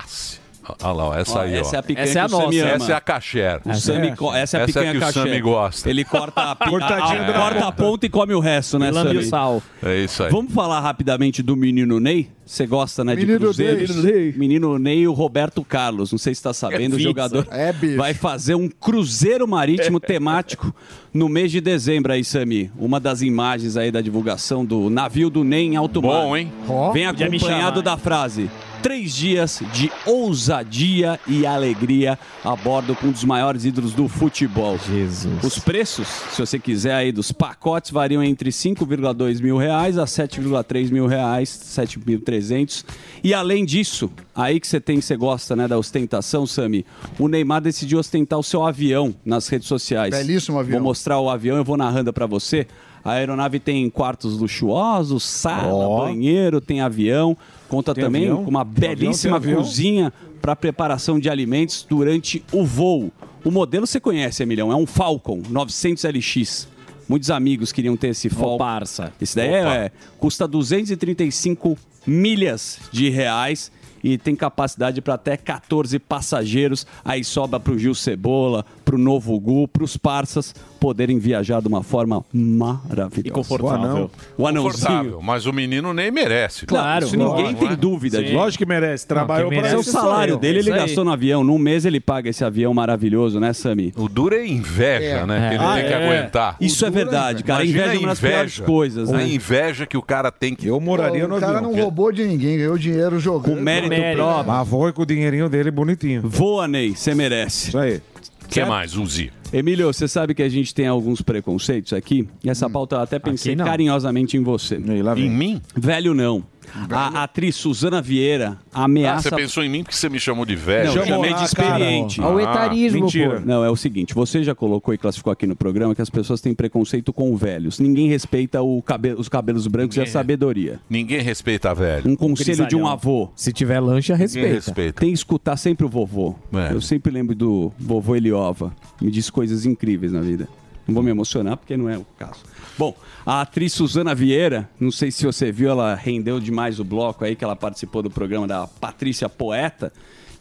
[0.83, 1.75] Olha lá, ó, essa Ó, aí, essa ó.
[1.75, 2.69] é a picanha Essa é a que o Sami nossa.
[2.75, 3.61] Essa é a caché.
[3.65, 5.13] O Sami co- essa é a picanha que o.
[5.13, 5.91] Sami gosta.
[5.91, 8.91] Ele corta a, pi- Cortadinho a- corta a ponta e come o resto, né, E
[8.91, 9.19] lambe Sami?
[9.21, 9.63] o sal.
[9.83, 10.31] É isso aí.
[10.31, 12.29] Vamos falar rapidamente do menino Ney?
[12.45, 14.03] Você gosta, né, de Menino cruzeiros?
[14.03, 14.35] Ney.
[14.37, 16.11] Menino Ney, o Roberto Carlos.
[16.11, 17.09] Não sei se está sabendo, o pizza.
[17.09, 17.97] jogador É, bicho.
[17.97, 20.75] vai fazer um cruzeiro marítimo temático
[21.15, 22.69] no mês de dezembro aí, Sami.
[22.77, 26.23] Uma das imagens aí da divulgação do navio do Ney em alto mar.
[26.23, 26.53] Bom, hein?
[26.93, 28.51] Vem acompanhado chamar, da frase.
[28.83, 34.79] Três dias de ousadia e alegria a bordo com um dos maiores ídolos do futebol.
[34.79, 35.45] Jesus.
[35.45, 40.91] Os preços, se você quiser aí, dos pacotes variam entre 5,2 mil reais a 7,3
[40.91, 42.85] mil reais, 7.300.
[43.23, 46.87] E além disso, aí que você tem, que você gosta, né, da ostentação, Sami,
[47.19, 50.11] o Neymar decidiu ostentar o seu avião nas redes sociais.
[50.11, 50.79] Belíssimo avião.
[50.79, 52.67] Vou mostrar o avião, eu vou narrando para você.
[53.05, 57.37] A aeronave tem quartos luxuosos, sala, banheiro, tem avião.
[57.71, 58.45] Conta Tem também avião?
[58.45, 59.63] com uma belíssima avião.
[59.63, 63.13] cozinha para preparação de alimentos durante o voo.
[63.45, 66.69] O modelo você conhece, Emilhão, é um Falcon 900 LX.
[67.09, 68.59] Muitos amigos queriam ter esse Falcon.
[68.59, 69.13] parça.
[69.21, 73.71] Esse daí é, é, custa 235 milhas de reais
[74.03, 76.87] e tem capacidade para até 14 passageiros.
[77.05, 81.61] Aí sobra para o Gil Cebola, para o Novo Gu, para os parças poderem viajar
[81.61, 83.29] de uma forma maravilhosa.
[83.29, 84.11] E confortável.
[84.37, 84.73] O anãozinho.
[84.73, 86.65] Confortável, mas o menino nem merece.
[86.67, 87.77] Claro, isso ninguém tem né?
[87.77, 88.25] dúvida Sim.
[88.25, 88.37] disso.
[88.37, 89.07] Lógico que merece.
[89.07, 91.45] Trabalhou para Esse é o salário dele, ele gastou no avião.
[91.45, 93.93] Num mês ele paga esse avião maravilhoso, né, Sami?
[93.97, 95.27] O duro é inveja, É.
[95.27, 95.49] né?
[95.51, 95.97] Que ele Ah, tem que é.
[96.07, 96.57] aguentar.
[96.61, 97.63] Isso é verdade, cara.
[97.63, 99.29] A Imagina inveja é uma das piores coisas, A né?
[99.29, 100.67] inveja que o cara tem que.
[100.67, 101.73] Eu moraria no o cara avião.
[101.73, 103.55] não roubou de ninguém, ganhou dinheiro jogando.
[103.55, 104.23] Com mérito Mérito.
[104.23, 104.53] próprio.
[104.53, 106.23] Mas foi com o dinheirinho dele bonitinho.
[106.25, 107.69] Voa, Ney, você merece.
[107.69, 108.01] Isso aí.
[108.45, 109.31] O que mais, Uzi?
[109.53, 113.19] Emílio, você sabe que a gente tem alguns preconceitos aqui, e essa pauta eu até
[113.19, 113.65] pensei não.
[113.65, 114.77] carinhosamente em você.
[114.77, 115.27] E lá vem.
[115.27, 115.63] Em mim?
[115.75, 116.45] Velho não.
[116.91, 119.29] A atriz Suzana Vieira Ah, ameaça.
[119.31, 120.89] você pensou em mim porque você me chamou de velho.
[120.91, 122.21] Não, eu chamei de lá, experiente.
[122.21, 123.41] Olha o Ah, etarismo, mentira.
[123.41, 123.47] pô.
[123.47, 126.41] Não, é o seguinte, você já colocou e classificou aqui no programa que as pessoas
[126.41, 127.79] têm preconceito com velhos.
[127.81, 130.13] Ninguém respeita o cabe- os cabelos brancos e a Ninguém.
[130.13, 130.81] sabedoria.
[130.89, 132.09] Ninguém respeita velho.
[132.11, 133.31] Um conselho de um avô.
[133.35, 134.55] Se tiver lancha, Ninguém respeita.
[134.55, 135.01] respeita.
[135.01, 136.35] Tem que escutar sempre o vovô.
[136.53, 136.73] É.
[136.73, 138.73] Eu sempre lembro do vovô Eliova.
[139.01, 140.49] Me disse coisas incríveis na vida.
[140.91, 142.41] Não vou me emocionar porque não é o caso.
[142.77, 147.25] Bom, a atriz Suzana Vieira, não sei se você viu, ela rendeu demais o bloco
[147.25, 149.93] aí, que ela participou do programa da Patrícia Poeta.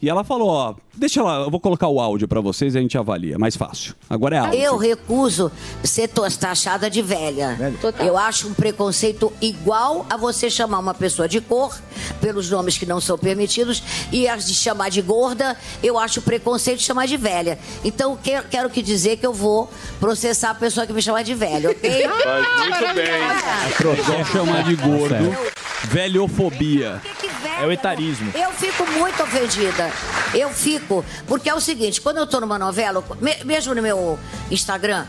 [0.02, 2.82] E ela falou, ó, deixa ela, eu vou colocar o áudio pra vocês e a
[2.82, 3.94] gente avalia, mais fácil.
[4.10, 4.60] Agora é áudio.
[4.60, 5.52] Eu recuso
[5.84, 7.58] ser taxada de velha.
[8.00, 11.78] Eu acho um preconceito igual a você chamar uma pessoa de cor
[12.22, 16.82] pelos nomes que não são permitidos e as de chamar de gorda, eu acho preconceito
[16.82, 17.60] chamar de velha.
[17.84, 21.36] Então quero, quero que dizer que eu vou processar a pessoa que me chamar de
[21.36, 22.08] velha, ok?
[22.08, 24.06] muito bem.
[24.06, 25.60] Só chamar de gordo.
[25.84, 27.02] Velhofobia.
[27.62, 28.32] É o etarismo.
[28.36, 29.89] Eu fico muito ofendida.
[30.34, 31.04] Eu fico.
[31.28, 34.18] Porque é o seguinte, quando eu tô numa novela, me- mesmo no meu
[34.52, 35.06] Instagram,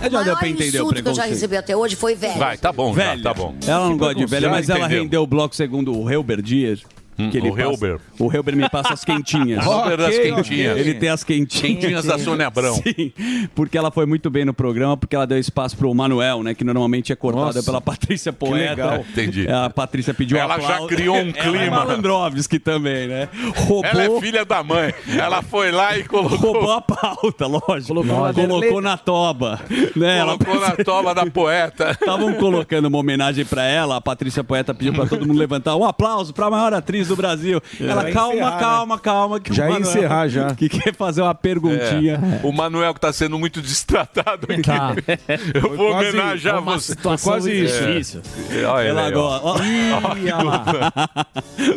[0.00, 1.96] É, já o deu maior pra entender o insulto que eu já recebi até hoje
[1.96, 2.38] foi velho.
[2.38, 3.16] Vai, tá bom, Velha.
[3.16, 3.54] já, tá bom.
[3.66, 5.02] Ela não gosta de velha, mas ela entendeu.
[5.02, 6.80] rendeu o bloco segundo o Helber Dias.
[7.16, 7.98] Que ele o passa- Helber.
[8.18, 9.64] O Helber me passa as quentinhas.
[9.66, 10.78] Helber das quentinhas.
[10.78, 11.76] Ele tem as quentinhas.
[11.80, 12.74] Quentinhas da Sônia Abrão.
[12.82, 13.12] Sim,
[13.54, 16.54] porque ela foi muito bem no programa, porque ela deu espaço pro Manuel, né?
[16.54, 18.70] Que normalmente é cortada Nossa, pela Patrícia Poeta.
[18.70, 19.04] legal.
[19.10, 19.48] Entendi.
[19.50, 21.70] A Patrícia pediu Ela já criou um Ela é clima.
[21.76, 23.28] Malandrovski também, né?
[23.56, 24.92] Roubou, Ela é filha da mãe.
[25.18, 26.36] Ela foi lá e colocou.
[26.52, 27.94] roubou a pauta, lógico.
[27.94, 28.80] Colocou, Lógico.
[28.80, 29.60] na toba.
[29.94, 30.18] Né?
[30.18, 31.90] Ela Colocou na toba da poeta.
[31.92, 33.96] Estavam colocando uma homenagem pra ela.
[33.96, 37.60] A Patrícia Poeta pediu pra todo mundo levantar um aplauso pra maior atriz do Brasil.
[37.80, 39.40] Ela, Vai calma, encerrar, calma, calma.
[39.40, 40.54] Que Já o ia Manuel- encerrar, já.
[40.56, 42.20] Que quer fazer uma perguntinha.
[42.42, 42.46] É.
[42.46, 44.62] O Manuel que tá sendo muito destratado aqui.
[44.62, 44.94] Tá.
[45.54, 46.92] Eu Foi vou quase- homenagear uma você.
[46.92, 47.54] situação quase É.
[47.54, 47.88] isso.
[47.90, 48.22] Isso.
[48.68, 49.40] Olha ele Ela agora.
[49.44, 49.56] ó.
[49.62, 49.92] Ih,
[50.32, 50.64] olha lá.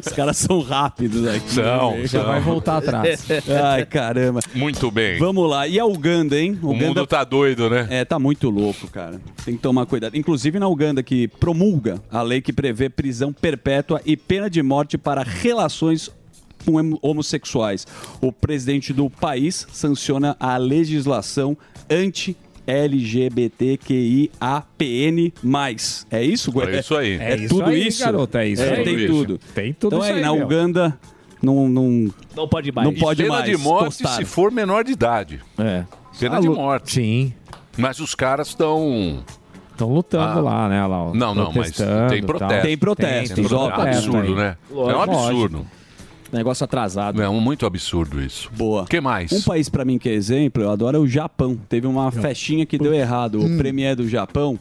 [0.06, 1.52] Os caras são rápidos aqui.
[1.52, 2.08] São, né?
[2.08, 2.24] são.
[3.66, 4.40] Ai, caramba.
[4.54, 5.18] Muito bem.
[5.20, 5.68] Vamos lá.
[5.68, 6.58] E a Uganda, hein?
[6.62, 7.88] O mundo tá doido, né?
[7.90, 9.20] É, tá muito louco, cara.
[9.46, 10.16] Tem que tomar cuidado.
[10.16, 14.98] Inclusive na Uganda, que promulga a lei que prevê prisão perpétua e pena de morte
[14.98, 16.10] para relações
[16.66, 17.86] com hem- homossexuais.
[18.22, 21.58] O presidente do país sanciona a legislação
[21.90, 22.36] anti
[24.00, 25.34] LGBTQIAPN+.
[26.12, 26.76] É isso, Gué?
[26.76, 27.14] É isso aí.
[27.14, 28.04] É, É isso tudo aí, isso?
[28.04, 28.84] garoto, é isso aí.
[28.84, 29.40] Tem Tudo.
[29.56, 30.46] Tem tudo então, isso é, aí, na meu.
[30.46, 31.00] Uganda
[31.42, 32.88] não, não, não pode mais.
[32.88, 35.40] Não pode Pena mais de morte se for menor de idade.
[35.58, 35.84] É.
[36.20, 36.94] Pena de morte.
[36.94, 37.34] Sim.
[37.78, 39.24] Mas os caras estão.
[39.80, 40.42] Estão lutando Ah.
[40.42, 40.86] lá, né?
[40.86, 42.62] Lá, Não, não, mas tem e protesto.
[42.68, 43.76] Tem protestos, Tem, tem óbvio.
[43.76, 44.58] protesto absurdo, né?
[44.70, 45.66] é um absurdo.
[46.34, 47.22] Negócio atrasado.
[47.22, 48.52] É um muito absurdo isso.
[48.56, 48.84] Boa.
[48.84, 49.32] O que mais?
[49.32, 51.58] Um país pra mim que é exemplo, eu adoro é o Japão.
[51.70, 53.40] Teve uma festinha que deu errado.
[53.40, 53.56] Hum.
[53.56, 54.60] O premier do Japão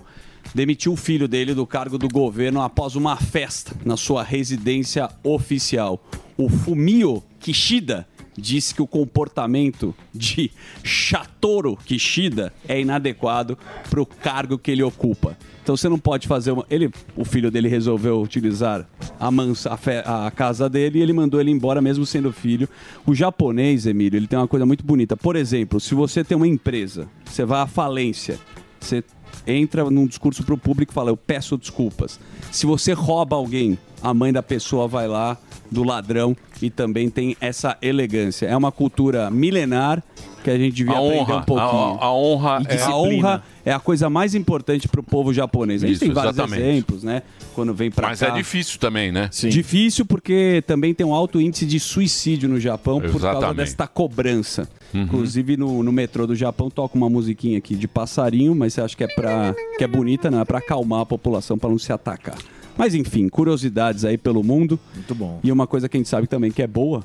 [0.54, 6.00] demitiu o filho dele do cargo do governo após uma festa na sua residência oficial.
[6.38, 8.06] O Fumio Kishida
[8.38, 10.50] disse que o comportamento de
[10.84, 15.36] Satoru Kishida é inadequado para o cargo que ele ocupa.
[15.62, 16.64] Então você não pode fazer uma.
[16.70, 18.88] Ele, o filho dele resolveu utilizar
[19.20, 22.66] a, mansa, a, fe- a casa dele e ele mandou ele embora, mesmo sendo filho.
[23.06, 25.14] O japonês, Emílio, ele tem uma coisa muito bonita.
[25.16, 28.38] Por exemplo, se você tem uma empresa, você vai à falência,
[28.80, 29.04] você
[29.46, 32.18] entra num discurso para o público e fala: Eu peço desculpas.
[32.50, 35.36] Se você rouba alguém, a mãe da pessoa vai lá
[35.70, 38.46] do ladrão e também tem essa elegância.
[38.46, 40.02] É uma cultura milenar
[40.42, 41.98] que a gente devia A aprender honra, um pouquinho.
[42.00, 45.32] a- a honra E é- a honra é a coisa mais importante para o povo
[45.34, 45.82] japonês.
[45.82, 46.62] A gente Isso, tem vários exatamente.
[46.62, 47.22] exemplos, né?
[47.54, 48.28] Quando vem para Mas cá.
[48.28, 49.28] é difícil também, né?
[49.32, 53.56] Difícil porque também tem um alto índice de suicídio no Japão por causa Exatamente.
[53.56, 54.68] desta cobrança.
[54.94, 55.02] Uhum.
[55.02, 58.96] Inclusive no, no metrô do Japão toca uma musiquinha aqui de passarinho, mas você acha
[58.96, 61.92] que é para que é bonita, não é para acalmar a população para não se
[61.92, 62.36] atacar.
[62.78, 64.78] Mas enfim, curiosidades aí pelo mundo.
[64.94, 65.40] Muito bom.
[65.42, 67.02] E uma coisa que a gente sabe também que é boa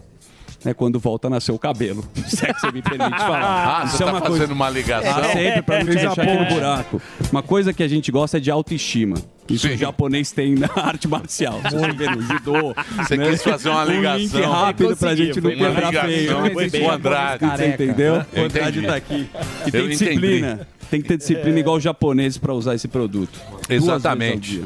[0.65, 2.05] é quando volta a nascer o cabelo.
[2.25, 3.81] Se é que você me permite falar.
[3.81, 5.12] Ah, você tá fazendo uma ligação?
[5.17, 7.01] Ah, sempre pra não deixar aqui no buraco.
[7.31, 9.17] Uma coisa que a gente gosta é de autoestima.
[9.49, 11.59] Isso o japonês tem na arte marcial.
[11.63, 12.73] No judô.
[12.95, 13.29] Você né?
[13.29, 13.97] quis fazer uma Um link
[14.31, 14.51] ligação.
[14.51, 16.86] rápido pra gente não uma quebrar feio.
[16.86, 17.45] o Andrade.
[17.45, 18.23] Você entendeu?
[18.31, 18.88] Eu O Andrade entendi.
[18.88, 19.13] tá aqui.
[19.33, 19.89] E Eu tem entendi.
[19.97, 20.67] disciplina.
[20.89, 23.38] Tem que ter disciplina igual os japoneses pra usar esse produto.
[23.49, 24.63] Duas vezes ao Exatamente.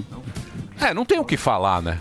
[0.80, 2.00] É, não tem o que falar, né?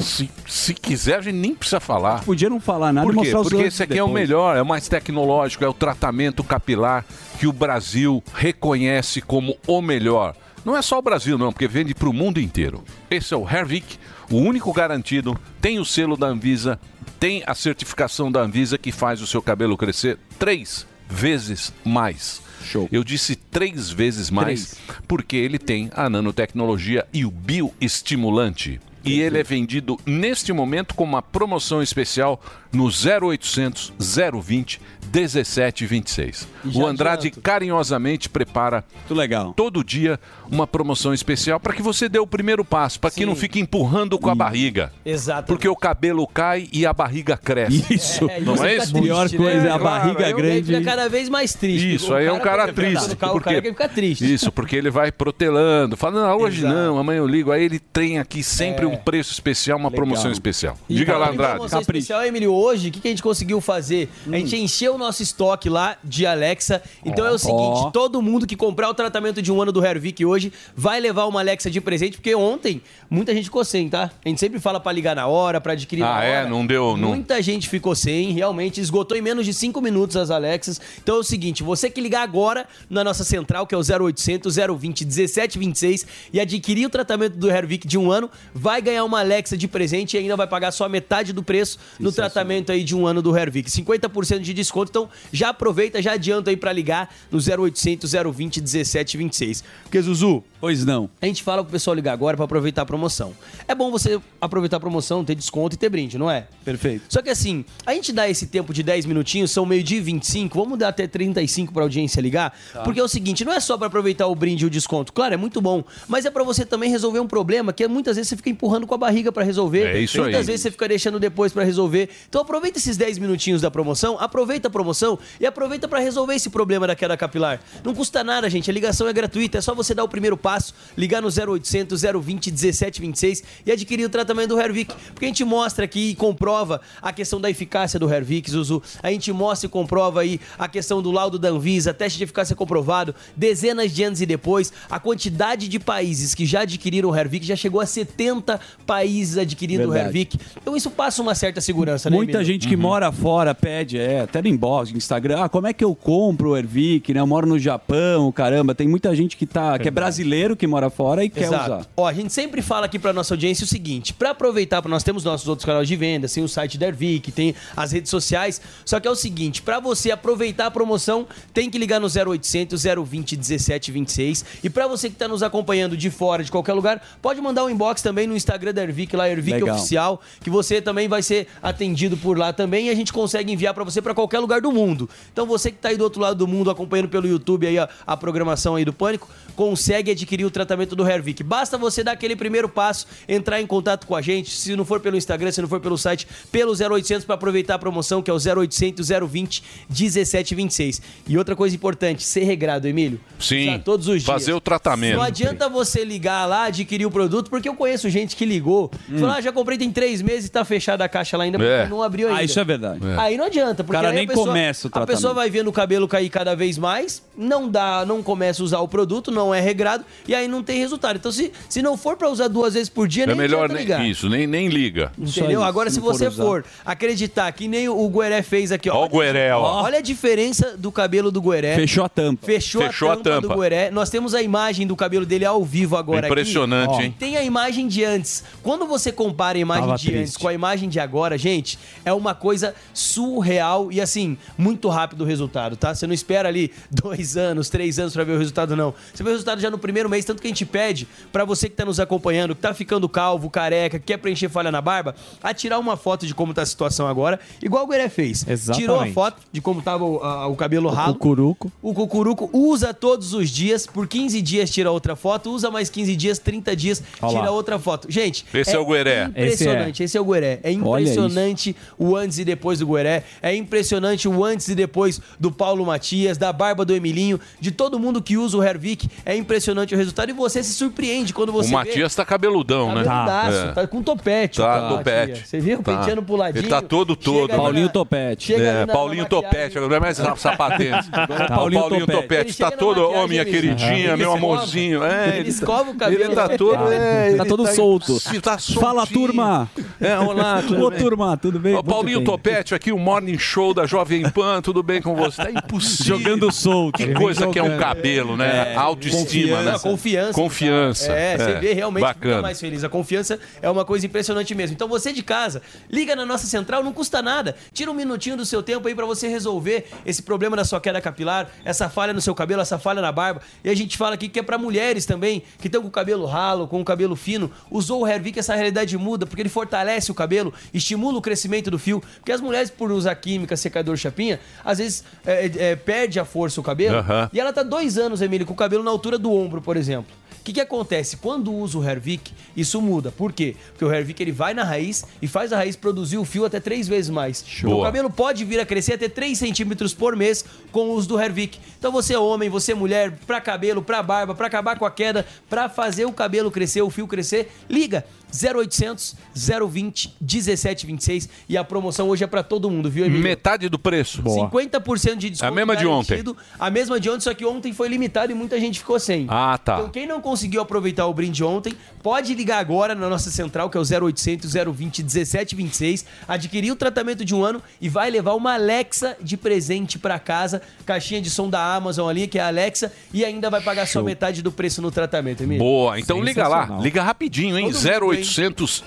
[0.00, 2.22] Se, se quiser, a gente nem precisa falar.
[2.22, 3.22] Podia não falar nada Por e quê?
[3.24, 4.22] mostrar os Porque esse aqui é o depois.
[4.28, 7.04] melhor, é o mais tecnológico, é o tratamento capilar
[7.38, 10.34] que o Brasil reconhece como o melhor.
[10.64, 12.84] Não é só o Brasil, não, porque vende para o mundo inteiro.
[13.10, 13.98] Esse é o Hervik,
[14.30, 16.78] o único garantido, tem o selo da Anvisa,
[17.18, 22.42] tem a certificação da Anvisa que faz o seu cabelo crescer três vezes mais.
[22.68, 22.88] Show.
[22.92, 24.76] Eu disse três vezes mais
[25.06, 28.80] porque ele tem a nanotecnologia e o bioestimulante.
[29.04, 34.80] E ele é vendido neste momento com uma promoção especial no 0800 020
[35.12, 36.48] 1726.
[36.66, 39.52] Já O Andrade carinhosamente prepara legal.
[39.54, 40.18] todo dia
[40.50, 44.18] uma promoção especial para que você dê o primeiro passo, para que não fique empurrando
[44.18, 44.92] com a barriga.
[45.04, 45.46] Exato.
[45.48, 47.84] Porque o cabelo cai e a barriga cresce.
[47.92, 48.28] Isso.
[48.30, 48.92] É, não você é isso?
[48.92, 49.78] triste, né?
[49.78, 51.94] Claro, Aí o rei Fica cada vez mais triste.
[51.94, 53.12] Isso, aí é um cara triste.
[53.12, 54.32] O cara, o porque- cara fica triste.
[54.34, 57.52] Isso, porque ele vai protelando, fala, não, hoje não, amanhã eu ligo.
[57.52, 58.88] Aí ele tem aqui sempre É.
[58.88, 60.76] um preço especial, uma promoção especial.
[60.88, 61.54] E Diga lá, falando Andrade.
[61.54, 64.08] promoção especial, Emílio, hoje, o que, que a gente conseguiu fazer?
[64.26, 66.82] A gente encheu o nosso estoque lá de Alexa.
[67.04, 70.24] Então é o seguinte, todo mundo que comprar o tratamento de um ano do Hervik
[70.24, 74.10] hoje vai levar uma Alexa de presente, porque ontem muita gente ficou sem, tá?
[74.24, 76.26] A gente sempre fala pra ligar na hora, pra adquirir na Ah, hora.
[76.26, 76.48] é?
[76.48, 76.96] Não deu.
[76.96, 77.08] Não...
[77.10, 80.80] Muita gente ficou sem, realmente esgotou em menos de 5 minutos as Alexas.
[81.02, 84.56] Então é o seguinte, você que ligar agora na nossa central, que é o 0800
[84.56, 89.56] 020 1726 e adquirir o tratamento do Hervik de um ano, vai ganhar uma Alexa
[89.56, 93.06] de presente e ainda vai pagar só metade do preço no tratamento aí de um
[93.06, 93.70] ano do Hervik.
[93.70, 99.64] 50% de desconto, então já aproveita, já adianta aí pra ligar no 0800 020 1726.
[99.84, 101.08] Porque Zuzu, Pois não.
[101.22, 103.32] a gente fala pro pessoal ligar agora pra aproveitar a promoção.
[103.66, 106.46] É bom você aproveitar a promoção, ter desconto e ter brinde, não é?
[106.64, 107.04] Perfeito.
[107.08, 110.58] Só que assim, a gente dá esse tempo de 10 minutinhos, são meio de 25,
[110.58, 112.82] vamos dar até 35 pra audiência ligar, Tá.
[112.82, 115.12] porque é o seguinte, não é só pra aproveitar o brinde e o desconto.
[115.12, 118.28] Claro, é muito bom, mas é pra você também resolver um problema que muitas vezes
[118.30, 119.84] você fica empurrando com a barriga pra resolver.
[119.84, 120.46] É isso muitas aí.
[120.46, 122.08] vezes você fica deixando depois pra resolver.
[122.28, 126.48] Então aproveita esses 10 minutinhos da promoção, aproveita a promoção e aproveita pra resolver esse
[126.48, 127.60] problema da queda capilar.
[127.82, 130.72] Não custa nada, gente, a ligação é gratuita, é só você dar o primeiro passo,
[130.96, 135.84] ligar no 0800 020 1726 e adquirir o tratamento do Hervik, porque a gente mostra
[135.84, 138.80] aqui e comprova a questão da eficácia do Hervik, Zuzu.
[139.02, 142.54] A gente mostra e comprova aí a questão do laudo da Anvisa, teste de eficácia
[142.54, 147.44] comprovado, dezenas de anos e depois, a quantidade de países que já adquiriram o Hervik
[147.44, 150.06] já chegou a 70 países adquirindo o Verdade.
[150.06, 150.38] Hervik.
[150.62, 152.46] Então isso passa uma certa segurança, né, Muita Emílio?
[152.46, 155.94] gente que mora fora pede, é, até no inbox, Instagram, ah, como é que eu
[155.94, 157.20] compro o Ervic, né?
[157.20, 160.90] Eu moro no Japão, caramba, tem muita gente que tá, que é brasileiro que mora
[160.90, 161.64] fora e quer Exato.
[161.64, 161.86] usar.
[161.96, 165.24] Ó, a gente sempre fala aqui pra nossa audiência o seguinte: pra aproveitar, nós temos
[165.24, 168.60] nossos outros canais de venda, tem o site da Ervic, tem as redes sociais.
[168.84, 172.82] Só que é o seguinte: pra você aproveitar a promoção, tem que ligar no 0800
[172.82, 174.44] 020 1726.
[174.62, 177.70] E pra você que tá nos acompanhando de fora, de qualquer lugar, pode mandar um
[177.70, 179.76] inbox também no Instagram da Ervic, lá Ervic Legal.
[179.76, 183.74] Oficial, que você também vai ser atendido por lá também e a gente consegue enviar
[183.74, 185.08] pra você pra qualquer lugar do mundo.
[185.32, 187.88] Então você que tá aí do outro lado do mundo acompanhando pelo YouTube aí a,
[188.06, 189.28] a programação aí do Pânico,
[189.62, 191.42] consegue adquirir o tratamento do Hervik.
[191.42, 195.00] Basta você dar aquele primeiro passo, entrar em contato com a gente, se não for
[195.00, 198.32] pelo Instagram, se não for pelo site, pelo 0800 para aproveitar a promoção, que é
[198.34, 201.02] o 0800 020 1726.
[201.26, 203.20] E outra coisa importante, ser regrado, Emílio.
[203.40, 204.24] Sim, Usar todos os dias.
[204.24, 205.16] fazer o tratamento.
[205.16, 209.18] Não adianta você ligar lá, adquirir o produto, porque eu conheço gente que ligou, Hum.
[209.18, 211.70] falou, ah, já comprei tem três meses e tá fechada a caixa lá ainda, porque
[211.72, 211.88] É.
[211.88, 212.40] não abriu ainda.
[212.40, 213.00] Ah, isso é verdade.
[213.04, 213.16] É.
[213.18, 215.16] Aí não adianta, porque O cara aí a nem pessoa- começa o A tratamento.
[215.16, 218.78] pessoa vai vendo o cabelo cair cada vez mais, não dá, não começa a usar
[218.78, 221.16] o produto, não é regrado, e aí não tem resultado.
[221.16, 223.78] Então, se, se não for pra usar duas vezes por dia, É nem melhor nem,
[223.78, 224.04] ligar.
[224.06, 225.12] isso, nem, nem liga.
[225.18, 225.62] Entendeu?
[225.62, 228.96] Agora, se você for acreditar que nem o Gueré fez aqui, ó.
[228.98, 229.82] Ó o Gueré, ó.
[229.82, 231.74] Olha a diferença do cabelo do Gueré.
[231.74, 232.46] Fechou a tampa.
[232.46, 233.60] Fechou, Fechou a, a tampa do tampa.
[233.62, 233.90] Gueré.
[233.90, 237.02] Nós temos a imagem do cabelo dele ao vivo agora Impressionante, aqui.
[237.04, 237.14] hein?
[237.18, 238.42] Tem a imagem de antes.
[238.62, 240.20] Quando você compara a imagem Tava de triste.
[240.22, 242.74] antes com a imagem de agora, gente, é uma coisa
[243.12, 245.94] surreal e assim, muito rápido o resultado, tá?
[245.94, 248.94] Você não espera ali dois anos, três anos pra ver o resultado, não.
[249.14, 251.68] Você vê o resultado já no primeiro mês, tanto que a gente pede pra você
[251.68, 255.14] que tá nos acompanhando, que tá ficando calvo, careca, que quer preencher falha na barba,
[255.42, 258.44] a tirar uma foto de como tá a situação agora, igual o Gueré fez.
[258.48, 258.80] Exatamente.
[258.82, 261.14] Tirou a foto de como tava o, a- o cabelo ralo.
[261.14, 261.72] Cucuruco.
[261.82, 266.16] O cucuruco usa todos os dias, por 15 dias tira outra foto, usa mais 15
[266.16, 267.38] dias, 30 dias, Olha lá.
[267.40, 268.10] tira outra foto.
[268.10, 269.24] Gente, Esse é o Gueré.
[269.26, 270.20] Impressionante, esse é.
[270.20, 270.60] o Gueré.
[270.62, 273.24] É impressionante o antes e depois do Gueré.
[273.42, 277.98] É impressionante o antes e depois do Paulo Matias, da barba do Emilinho, de todo
[277.98, 279.08] mundo que usa o Hervik.
[279.30, 283.04] É impressionante o resultado e você se surpreende quando você o Matias tá cabeludão, né?
[283.04, 283.72] Cabeludaço, É.
[283.72, 284.56] tá com topete.
[284.56, 285.46] Tá, o topete.
[285.46, 285.82] Você viu?
[285.82, 285.98] Tá.
[285.98, 286.62] Penteando pro ladinho.
[286.62, 287.50] Ele tá todo, todo.
[287.50, 288.54] Paulinho na- Topete.
[288.54, 291.08] É, na- Paulinho na Topete, agora é mais sapatênis.
[291.12, 292.22] Agora é Tá, o Paulinho Paulinho Topete.
[292.22, 294.36] Topete tá todo, ô minha ele- queridinha, ele meu escova.
[294.38, 295.04] amorzinho.
[295.04, 296.22] É, Ele escova o cabelo.
[296.24, 298.18] Ele tá todo, é, Tá ele todo solto.
[298.18, 298.80] Se Tá soltinho.
[298.80, 299.70] Fala, turma.
[300.00, 301.74] É, olá, tudo Ô, turma, tudo bem?
[301.74, 302.24] Ô, Paulinho.
[302.24, 305.42] Topete aqui, o Morning Show da Jovem Pan, tudo bem com você?
[305.44, 306.18] Tá impossível.
[306.18, 306.96] Jogando solto.
[306.96, 308.72] Que coisa que é um cabelo, né?
[308.72, 308.74] É,
[309.14, 309.78] Autoestima, né?
[309.78, 310.32] Confiança.
[310.32, 311.12] Confiança.
[311.12, 312.42] É, você vê realmente fica Bacana.
[312.42, 312.84] mais feliz.
[312.84, 314.74] A confiança é uma coisa impressionante mesmo.
[314.74, 317.56] Então você de casa, liga na nossa central, não custa nada.
[317.72, 321.00] Tira um minutinho do seu tempo aí pra você resolver esse problema da sua queda
[321.00, 323.40] capilar, essa falha no seu cabelo, essa falha na barba.
[323.64, 326.26] E a gente fala aqui que é pra mulheres também, que estão com o cabelo
[326.26, 327.50] ralo, com o cabelo fino.
[327.70, 331.78] Usou o Hervik, essa realidade muda, porque ele fortalece o cabelo, estimula o crescimento do
[331.78, 332.02] fio.
[332.16, 336.24] Porque as mulheres, por usar química, secador chapinha, às vezes é, é, é, perde a
[336.24, 336.98] força o cabelo.
[336.98, 337.30] Aham.
[337.32, 340.14] E ela tá dois anos, Emílio, com o cabelo na altura do ombro, por exemplo.
[340.40, 341.18] O que, que acontece?
[341.18, 343.12] Quando usa o Hervik, isso muda.
[343.12, 343.54] Por quê?
[343.70, 346.58] Porque o Hervik ele vai na raiz e faz a raiz produzir o fio até
[346.58, 347.44] três vezes mais.
[347.58, 351.06] Então, o cabelo pode vir a crescer até 3 centímetros por mês com o uso
[351.06, 351.58] do Hervik.
[351.78, 354.90] Então você é homem, você é mulher, pra cabelo, pra barba, pra acabar com a
[354.90, 361.64] queda, pra fazer o cabelo crescer, o fio crescer, liga 0800 020 1726 e a
[361.64, 363.22] promoção hoje é pra todo mundo, viu, Emílio?
[363.22, 364.22] Metade do preço.
[364.22, 365.52] 50% de desconto.
[365.52, 366.22] A mesma de ontem.
[366.58, 369.26] A mesma de ontem, só que ontem foi limitado e muita gente ficou sem.
[369.28, 369.78] Ah, tá.
[369.78, 373.76] Então, quem não conseguiu aproveitar o brinde ontem, pode ligar agora na nossa central, que
[373.76, 378.54] é o 0800 020 1726, adquirir o tratamento de um ano e vai levar uma
[378.54, 382.92] Alexa de presente pra casa, caixinha de som da Amazon ali, que é a Alexa,
[383.12, 385.62] e ainda vai pagar só metade do preço no tratamento, Emílio.
[385.62, 387.70] Boa, então liga lá, liga rapidinho, hein?
[387.70, 388.17] Todo mundo, hein?
[388.22, 388.84] 0800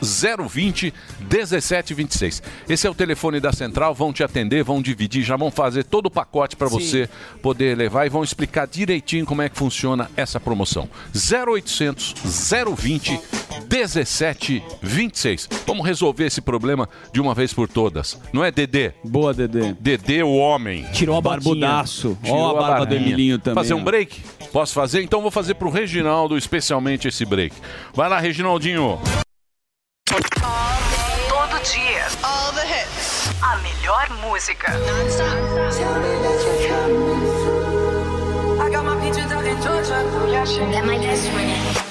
[0.49, 2.43] 020 1726.
[2.67, 6.07] Esse é o telefone da central, vão te atender, vão dividir, já vão fazer todo
[6.07, 7.09] o pacote para você
[7.41, 10.89] poder levar e vão explicar direitinho como é que funciona essa promoção.
[11.13, 12.15] 0800
[12.77, 13.19] 020
[13.69, 15.49] 1726.
[15.65, 18.19] Vamos resolver esse problema de uma vez por todas.
[18.33, 18.91] Não é Dedê?
[19.03, 19.73] Boa, Dedê.
[19.79, 20.85] Dedê, o homem.
[20.93, 22.17] Tirou a barbudaço.
[22.23, 22.95] Ó Tirou a barba do.
[22.95, 24.21] Emilinho também, Fazer um break?
[24.51, 25.01] Posso fazer?
[25.01, 27.55] Então vou fazer pro Reginaldo especialmente esse break.
[27.93, 28.99] Vai lá, Reginaldinho.
[30.11, 32.03] Todo dia.
[32.21, 33.31] All the hits.
[33.41, 34.75] A melhor música.
[38.59, 40.03] I got my peaches out in Georgia.
[40.29, 40.71] Yeah.
[40.71, 41.90] That my best friend.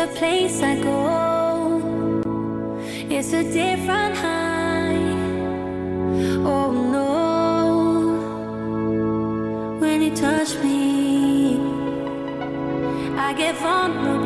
[0.00, 2.22] A place I go.
[3.10, 4.96] It's a different high.
[6.52, 7.10] Oh no.
[9.78, 11.58] When you touch me,
[13.26, 14.19] I get vulnerable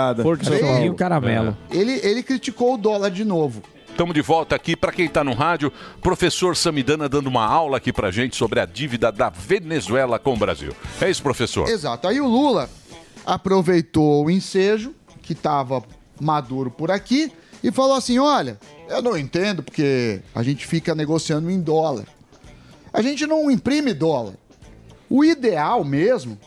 [0.00, 0.22] companheirada.
[0.22, 0.94] Forte Cachorrinho Socorro.
[0.94, 1.56] caramelo.
[1.70, 3.62] Ele, ele criticou o dólar de novo.
[3.88, 4.74] Estamos de volta aqui.
[4.76, 8.64] Para quem está no rádio, professor Samidana dando uma aula aqui para gente sobre a
[8.66, 10.74] dívida da Venezuela com o Brasil.
[11.00, 11.68] É isso, professor?
[11.68, 12.08] Exato.
[12.08, 12.70] Aí o Lula
[13.26, 15.82] aproveitou o ensejo, que estava
[16.20, 17.30] maduro por aqui,
[17.62, 22.06] e falou assim: olha, eu não entendo porque a gente fica negociando em dólar.
[22.92, 24.34] A gente não imprime dólar.
[25.08, 26.38] O ideal mesmo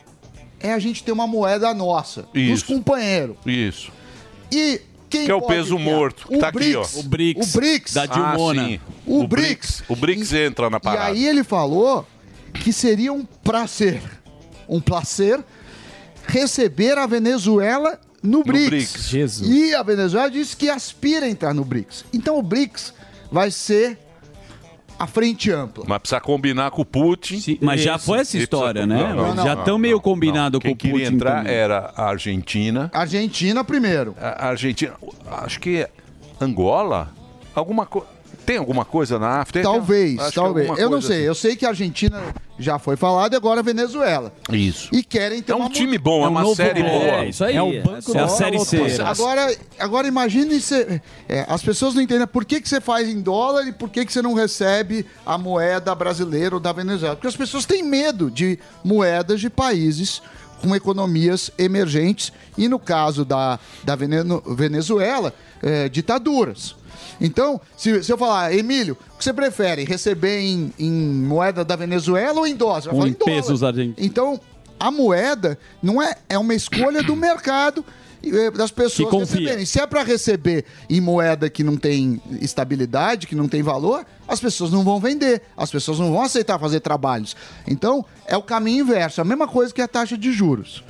[0.64, 2.64] é a gente ter uma moeda nossa, dos Isso.
[2.66, 3.36] companheiros.
[3.44, 3.92] Isso.
[4.50, 5.90] E quem Que é o peso criar?
[5.90, 6.26] morto.
[6.30, 6.80] O tá aqui, ó.
[6.82, 6.96] BRICS.
[6.96, 7.54] O BRICS.
[7.54, 7.92] O BRICS.
[7.94, 8.62] Da Dilmona.
[8.62, 8.80] Ah, sim.
[9.06, 9.82] O, O BRICS.
[9.88, 11.06] O BRICS entra na E parada.
[11.10, 12.06] aí ele falou
[12.54, 14.00] que seria um prazer,
[14.68, 15.44] um prazer
[16.26, 18.68] receber a Venezuela no BRICS.
[18.70, 19.08] BRICS.
[19.08, 19.50] Jesus.
[19.50, 22.04] E a Venezuela disse que aspira a entrar no BRICS.
[22.12, 22.94] Então o BRICS
[23.30, 23.98] vai ser
[24.98, 25.84] a frente ampla.
[25.86, 27.58] Mas precisa combinar com o Putin.
[27.60, 29.12] mas já foi essa história, né?
[29.14, 30.00] Não, não, Já não, tão não, meio não.
[30.02, 31.52] combinado Quem com o queria Putin entrar também.
[31.52, 32.90] era a Argentina.
[32.92, 34.14] Argentina primeiro.
[34.20, 34.94] A Argentina.
[35.30, 35.86] Acho que
[36.40, 37.10] Angola?
[37.54, 38.13] Alguma coisa.
[38.44, 39.62] Tem alguma coisa na África?
[39.62, 40.68] Talvez, acho talvez.
[40.78, 41.16] Eu não sei.
[41.18, 41.26] assim.
[41.26, 42.22] Eu sei que a Argentina
[42.58, 44.32] já foi falado e agora a Venezuela.
[44.50, 44.88] Isso.
[44.92, 46.92] E querem ter É um uma time bom, é uma novo série boa.
[46.92, 47.54] É, isso aí.
[47.54, 48.78] É É o banco a da série C.
[49.02, 53.20] Agora, agora imagine se é, as pessoas não entendem por que, que você faz em
[53.20, 57.16] dólar e por que, que você não recebe a moeda brasileira ou da Venezuela.
[57.16, 60.20] Porque as pessoas têm medo de moedas de países
[60.62, 66.74] com economias emergentes e no caso da, da Veneno- Venezuela, é, ditaduras.
[67.20, 69.84] Então, se, se eu falar, Emílio, o que você prefere?
[69.84, 72.82] Receber em, em moeda da Venezuela ou em dólar?
[72.92, 73.96] Ou em pesos argentinos.
[73.98, 74.40] Então,
[74.78, 77.84] a moeda não é, é uma escolha do mercado
[78.22, 79.66] eh, das pessoas Que receberem.
[79.66, 84.40] Se é para receber em moeda que não tem estabilidade, que não tem valor, as
[84.40, 87.36] pessoas não vão vender, as pessoas não vão aceitar fazer trabalhos.
[87.66, 90.82] Então, é o caminho inverso, a mesma coisa que a taxa de juros.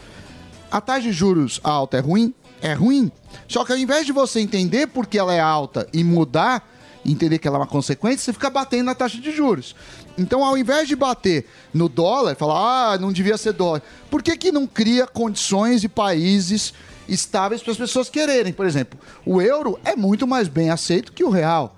[0.70, 2.34] A taxa de juros alta é ruim?
[2.60, 3.10] É ruim.
[3.48, 6.68] Só que ao invés de você entender por que ela é alta e mudar,
[7.04, 9.74] entender que ela é uma consequência, você fica batendo na taxa de juros.
[10.16, 14.36] Então, ao invés de bater no dólar, falar, ah, não devia ser dólar, por que,
[14.36, 16.72] que não cria condições e países
[17.08, 18.52] estáveis para as pessoas quererem?
[18.52, 21.76] Por exemplo, o euro é muito mais bem aceito que o real.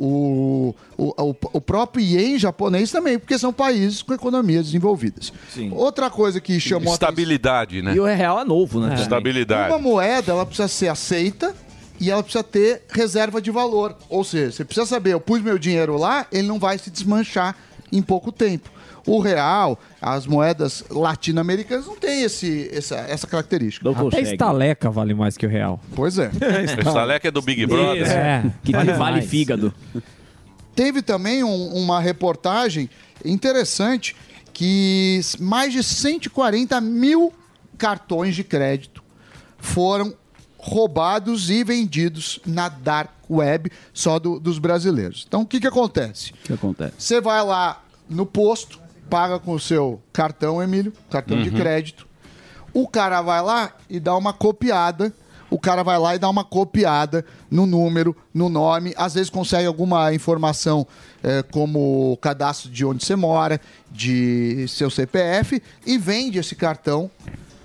[0.00, 5.32] O, o, o, o próprio ien japonês também, porque são países com economias desenvolvidas.
[5.72, 7.94] Outra coisa que chamou a Estabilidade, né?
[7.96, 8.90] E o real é novo, né?
[8.90, 9.02] também.
[9.02, 9.72] Estabilidade.
[9.72, 11.52] uma moeda, ela precisa ser aceita
[12.00, 13.96] e ela precisa ter reserva de valor.
[14.08, 17.56] Ou seja, você precisa saber, eu pus meu dinheiro lá, ele não vai se desmanchar
[17.90, 18.70] em pouco tempo.
[19.08, 23.88] O real, as moedas latino-americanas não têm esse, essa, essa característica.
[23.90, 25.80] Até estaleca vale mais que o real.
[25.94, 26.30] Pois é.
[26.78, 28.06] Estaleca é do Big Brother.
[28.10, 28.44] É.
[28.62, 29.72] Que Vale vale fígado.
[30.74, 32.88] Teve também um- uma reportagem
[33.24, 34.14] interessante
[34.52, 37.32] que mais de 140 mil
[37.76, 39.02] cartões de crédito
[39.58, 40.14] foram
[40.56, 45.24] roubados e vendidos na dark web só do- dos brasileiros.
[45.26, 46.32] Então, o que, que acontece?
[46.32, 46.92] O que acontece?
[46.98, 51.56] Você vai lá no posto, paga com o seu cartão, Emílio, cartão de Uhum.
[51.56, 52.06] crédito.
[52.72, 55.12] O cara vai lá e dá uma copiada.
[55.50, 58.92] O cara vai lá e dá uma copiada no número, no nome.
[58.98, 60.86] Às vezes consegue alguma informação,
[61.22, 63.58] eh, como o cadastro de onde você mora,
[63.90, 67.10] de seu CPF, e vende esse cartão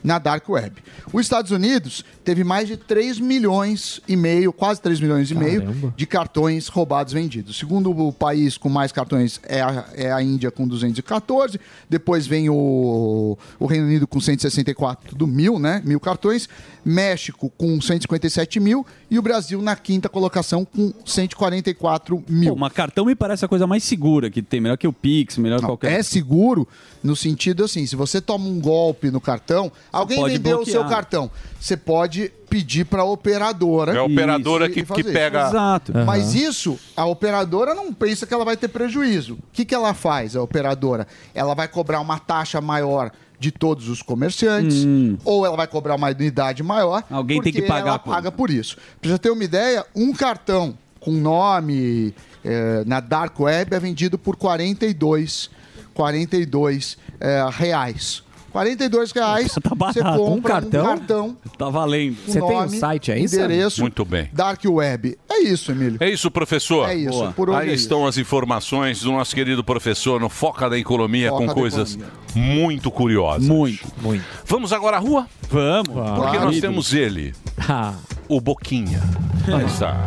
[0.02, 0.82] na Dark Web.
[1.12, 5.62] Os Estados Unidos teve mais de 3 milhões e meio, quase 3 milhões e meio
[5.62, 5.94] Caramba.
[5.96, 7.58] de cartões roubados vendidos.
[7.58, 11.60] Segundo o país com mais cartões é a, é a Índia com 214,
[11.90, 15.82] depois vem o, o Reino Unido com 164 do mil, né?
[15.86, 16.48] Mil cartões,
[16.84, 22.54] México com 157 mil e o Brasil na quinta colocação com 144 mil.
[22.54, 25.38] Pô, mas cartão me parece a coisa mais segura que tem, melhor que o Pix,
[25.38, 26.00] melhor que Não, qualquer.
[26.00, 26.68] É seguro
[27.04, 30.82] no sentido assim, se você toma um golpe no cartão, alguém vendeu o bloquear.
[30.82, 32.13] seu cartão, você pode
[32.50, 33.94] pedir para a operadora.
[33.94, 35.92] É a operadora que- que pega- Exato.
[36.06, 39.34] Mas isso, a operadora não pensa que ela vai ter prejuízo.
[39.36, 41.08] O que, que ela faz, a operadora?
[41.34, 44.86] Ela vai cobrar uma taxa maior de todos os comerciantes,
[45.26, 47.04] ou ela vai cobrar uma unidade maior.
[47.12, 47.16] Hum.
[47.18, 48.78] Alguém tem que pagar Ela por- paga por isso.
[49.02, 52.14] Pra você ter uma ideia, um cartão com nome
[52.46, 55.50] eh, na Dark Web é vendido por 42,
[55.94, 58.24] 42 eh, reais.
[58.54, 59.90] 42 reais, você compra
[60.22, 60.84] Um cartão?
[60.84, 62.16] um cartão Tá valendo.
[62.40, 62.80] com nome,
[63.20, 64.30] endereço, Muito bem.
[64.32, 65.18] Dark Web.
[65.30, 65.98] É isso, Emílio.
[66.00, 66.88] É isso, professor.
[66.88, 70.70] É isso, por hoje Aí é estão as informações do nosso querido professor no Foca
[70.70, 72.56] da Economia Foca com da coisas Economia.
[72.66, 73.48] muito curiosas.
[73.48, 73.88] Muito.
[74.02, 74.24] Muito.
[74.46, 75.28] Vamos agora à rua?
[75.50, 75.88] Vamos.
[75.88, 76.46] Porque Claro.
[76.46, 77.34] nós temos ele,
[77.68, 77.94] Ah.
[78.30, 79.02] o Boquinha.
[79.48, 79.98] Aí está.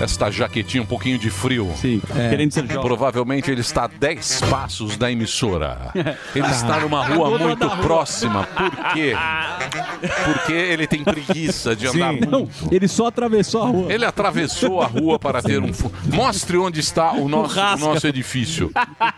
[0.00, 1.70] Esta jaquetinha um pouquinho de frio.
[1.76, 2.28] Sim, É.
[2.30, 2.82] querendo ser jovem.
[2.82, 5.90] Provavelmente ele está a 10 passos da emissora.
[6.34, 6.50] Ele Tá.
[6.50, 7.76] está numa Tá rua muito rua.
[7.78, 8.44] próxima.
[8.44, 9.14] Por quê?
[10.24, 12.30] Porque ele tem preguiça de andar muito.
[12.30, 13.92] Não, ele só atravessou a rua.
[13.92, 15.70] Ele atravessou a rua para ter um.
[16.12, 18.70] Mostre onde está o nosso, o nosso edifício.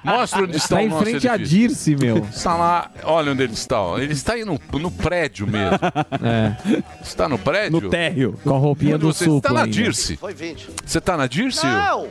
[0.03, 1.59] Mostre onde está Tá o em nosso frente à edifício.
[1.69, 2.19] Dirce, meu.
[2.31, 3.81] Está lá, olha onde ele está.
[3.81, 3.99] ó.
[3.99, 5.79] Ele está aí no, no prédio mesmo.
[6.25, 6.57] É.
[7.03, 7.81] Está no prédio?
[7.81, 8.39] No térreo.
[8.43, 9.73] Com a roupinha Onde do você suplo está na ainda.
[9.73, 10.17] Dirce?
[10.17, 10.70] Foi 20.
[10.85, 11.65] Você está na Dirce?
[11.67, 12.09] Não!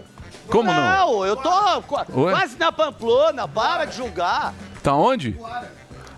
[0.48, 0.74] Como não?
[0.74, 2.32] Não, eu tô Ué?
[2.32, 4.54] quase na Pamplona, para de julgar.
[4.82, 5.40] Tá onde?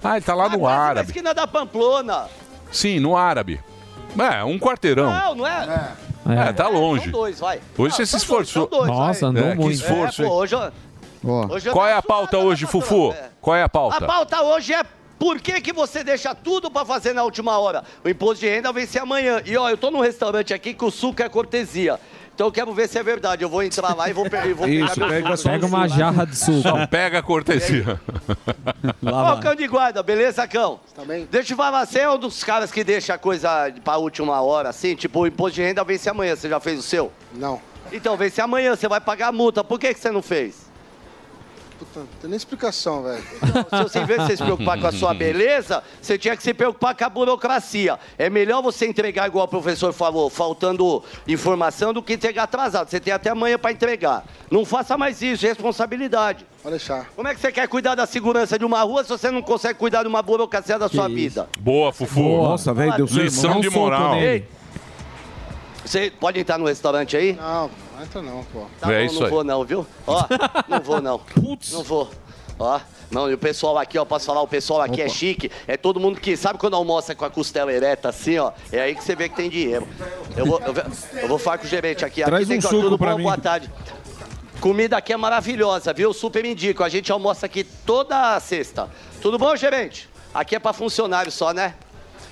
[0.04, 1.08] Ah, ele tá lá no Quase na árabe.
[1.08, 2.28] esquina da Pamplona.
[2.72, 3.60] Sim, no árabe.
[4.18, 5.12] É, um quarteirão.
[5.12, 5.92] Não, não é?
[6.48, 7.04] É, tá longe.
[7.04, 7.60] São dois, vai.
[7.78, 8.68] Hoje você se esforçou.
[8.68, 9.74] dois, Nossa, andou É, que muito.
[9.74, 10.32] esforço, É, hein?
[10.32, 10.72] pô, hoje, eu-
[11.50, 13.14] hoje eu Qual é a pauta hoje, Fufu?
[13.42, 14.06] Qual é a A pauta?
[14.06, 14.84] pauta hoje é
[15.20, 17.84] por que, que você deixa tudo pra fazer na última hora?
[18.04, 19.42] O imposto de renda vence amanhã.
[19.46, 22.00] E ó, eu tô num restaurante aqui que o suco é cortesia.
[22.42, 23.44] Então eu quero ver se é verdade.
[23.44, 25.50] Eu vou entrar lá e vou, pe- e vou Isso, pegar pega, suco.
[25.52, 26.62] pega uma jarra de suco.
[26.64, 28.02] Só pega a cortesia.
[29.06, 30.80] Ó, cão de guarda, beleza, cão?
[30.96, 31.28] Tá bem?
[31.30, 34.70] Deixa eu falar, você é um dos caras que deixa a coisa pra última hora,
[34.70, 34.96] assim?
[34.96, 36.36] Tipo, o imposto de renda vence amanhã.
[36.36, 37.12] Você já fez o seu?
[37.36, 37.62] Não.
[37.94, 39.64] Então, vence amanhã, você vai pagar a multa.
[39.64, 40.71] Por que, que você não fez?
[41.82, 43.24] Puta, não tem nem explicação, velho.
[43.90, 47.10] Se você, se preocupar com a sua beleza, você tinha que se preocupar com a
[47.10, 47.98] burocracia.
[48.20, 52.88] É melhor você entregar, igual o professor falou, faltando informação, do que entregar atrasado.
[52.88, 54.24] Você tem até amanhã para entregar.
[54.52, 56.46] Não faça mais isso, responsabilidade.
[56.62, 57.10] Pode deixar.
[57.16, 59.80] Como é que você quer cuidar da segurança de uma rua se você não consegue
[59.80, 61.50] cuidar de uma burocracia da sua vida?
[61.60, 62.44] Boa, Fufu.
[62.44, 63.08] Nossa, velho, deu.
[63.08, 64.14] Lição de moral.
[64.18, 64.46] nele.
[65.84, 67.34] Você pode entrar no restaurante aí?
[67.34, 67.72] Não,
[68.02, 68.66] não entra não, pô.
[68.80, 69.30] Tá É bom, isso não aí.
[69.32, 69.88] vou não, viu?
[70.08, 70.24] Ó,
[70.68, 71.22] não vou não.
[71.72, 72.10] Não vou.
[72.60, 72.80] Ó,
[73.10, 75.52] não, e o pessoal aqui, ó, posso falar, o pessoal aqui é chique.
[75.68, 78.52] É todo mundo que sabe quando almoça com a costela ereta assim, ó.
[78.72, 79.88] É aí que você vê que tem dinheiro.
[80.38, 80.74] Eu vou, eu,
[81.22, 82.24] eu vou falar com o gerente aqui.
[82.24, 83.24] Traz aqui tem um que- suco tudo pra bom, mim.
[83.24, 83.70] boa tarde.
[84.60, 86.14] Comida aqui é maravilhosa, viu?
[86.14, 86.84] Super indico.
[86.84, 88.88] A gente almoça aqui toda sexta.
[89.22, 90.08] Tudo bom, gerente?
[90.34, 91.74] Aqui é pra funcionário só, né?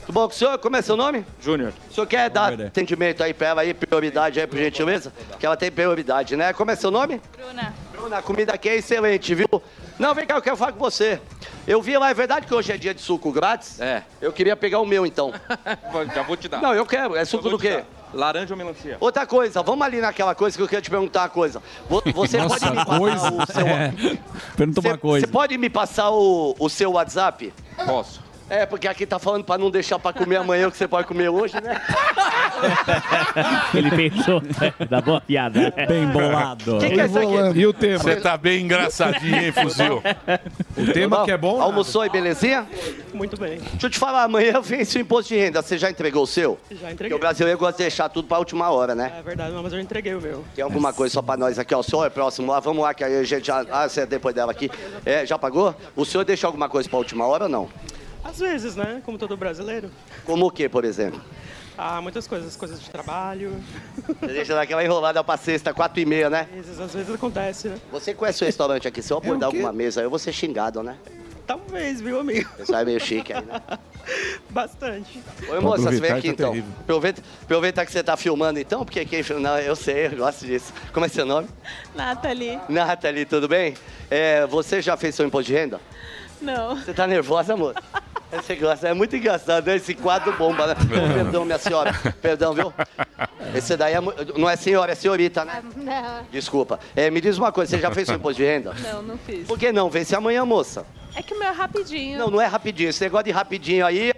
[0.10, 0.58] Tudo bom com o senhor?
[0.58, 1.24] Como é seu nome?
[1.40, 1.72] Júnior.
[1.88, 5.14] O senhor quer dar atendimento aí pra ela aí, prioridade aí, por gentileza?
[5.40, 6.52] Que ela tem prioridade, né?
[6.52, 7.22] Como é seu nome?
[7.38, 7.74] Bruna.
[7.92, 9.48] Bruna, a comida aqui é excelente, viu?
[10.00, 11.22] Não, vem cá, eu quero falar com você.
[11.68, 13.80] Eu vi lá, é verdade que hoje é dia de suco grátis?
[13.80, 14.02] É.
[14.20, 15.32] Eu queria pegar o meu, então.
[16.16, 16.60] Já vou te dar.
[16.60, 17.16] Não, eu quero.
[17.16, 17.76] É suco do quê?
[17.78, 17.86] dar.
[18.12, 18.98] Laranja ou melancia?
[19.00, 21.62] Outra coisa, vamos ali naquela coisa que eu queria te perguntar uma coisa.
[21.88, 23.32] Vo- Você Nossa, pode me passar coisa?
[23.32, 23.68] o seu...
[23.68, 23.94] É.
[24.58, 25.28] Pergunta uma coisa.
[25.28, 27.54] Você pode me passar o, o seu WhatsApp?
[27.86, 28.28] Posso.
[28.50, 31.08] É, porque aqui tá falando pra não deixar pra comer amanhã o que você pode
[31.08, 31.80] comer hoje, né?
[33.74, 34.42] Ele pensou
[34.90, 35.74] da boa piada.
[35.88, 36.78] Bem bolado.
[36.80, 37.60] Que que é isso aqui?
[37.60, 38.00] E o tema?
[38.00, 40.02] Você tá bem engraçadinho, hein, fuzil?
[40.78, 41.62] O tema que é bom.
[41.62, 42.68] Almoçou aí, belezinha?
[43.14, 43.60] Muito bem.
[43.60, 45.62] Deixa eu te falar, amanhã vence o imposto de renda.
[45.62, 46.58] Você já entregou o seu?
[46.70, 47.18] Já Porque entreguei.
[47.18, 49.14] o brasileiro gosta de deixar tudo pra última hora, né?
[49.20, 50.44] É verdade, não, mas eu entreguei o meu.
[50.56, 51.80] Tem alguma coisa só pra nós aqui, ó.
[51.80, 53.66] O senhor é próximo lá, vamos lá, que aí a gente já.
[53.72, 54.70] Ah, você é depois dela aqui.
[55.06, 55.74] É, já pagou?
[55.96, 57.70] O senhor deixa alguma coisa pra última hora ou não?
[58.24, 59.02] Às vezes, né?
[59.06, 59.90] Como todo brasileiro.
[60.26, 61.22] Como o quê, por exemplo?
[61.78, 63.56] Ah, muitas coisas, coisas de trabalho.
[64.06, 66.42] Você deixa daquela enrolada pra sexta, quatro e meia, né?
[66.52, 67.78] Às vezes, às vezes acontece, né?
[67.92, 69.02] Você conhece o restaurante aqui?
[69.02, 70.98] Se eu acordar alguma mesa, eu vou ser xingado, né?
[71.48, 72.48] Talvez, viu, amigo?
[72.54, 73.62] O pessoal é meio chique aí, né?
[74.52, 75.20] Bastante.
[75.48, 76.52] Oi, moça, você vem aqui tá então.
[76.52, 76.72] terrível.
[76.82, 79.42] Aproveita, aproveita que você tá filmando então, porque quem filma.
[79.42, 80.74] Não, eu sei, eu gosto disso.
[80.94, 81.48] Como é seu nome?
[81.96, 82.60] Nathalie.
[82.68, 83.74] Nathalie, tudo bem?
[84.12, 85.80] É, você já fez seu imposto de renda?
[86.42, 86.76] Não.
[86.76, 87.74] Você tá nervosa, amor?
[88.32, 89.76] Você gosta, é muito engraçado, né?
[89.76, 90.76] Esse quadro bomba, né?
[90.80, 91.94] Oh, perdão, minha senhora.
[92.22, 92.72] Perdão, viu?
[93.56, 94.00] Esse daí é,
[94.38, 95.64] não é senhora, é senhorita, né?
[95.76, 96.24] Não.
[96.32, 96.80] Desculpa.
[96.96, 98.74] É, me diz uma coisa, você já fez seu imposto de renda?
[98.84, 99.48] Não, não fiz.
[99.48, 99.90] Por que não?
[99.90, 100.86] Vence amanhã, moça.
[101.16, 102.20] É que o meu é rapidinho.
[102.20, 102.90] Não, não é rapidinho.
[102.90, 104.14] Esse negócio de rapidinho aí.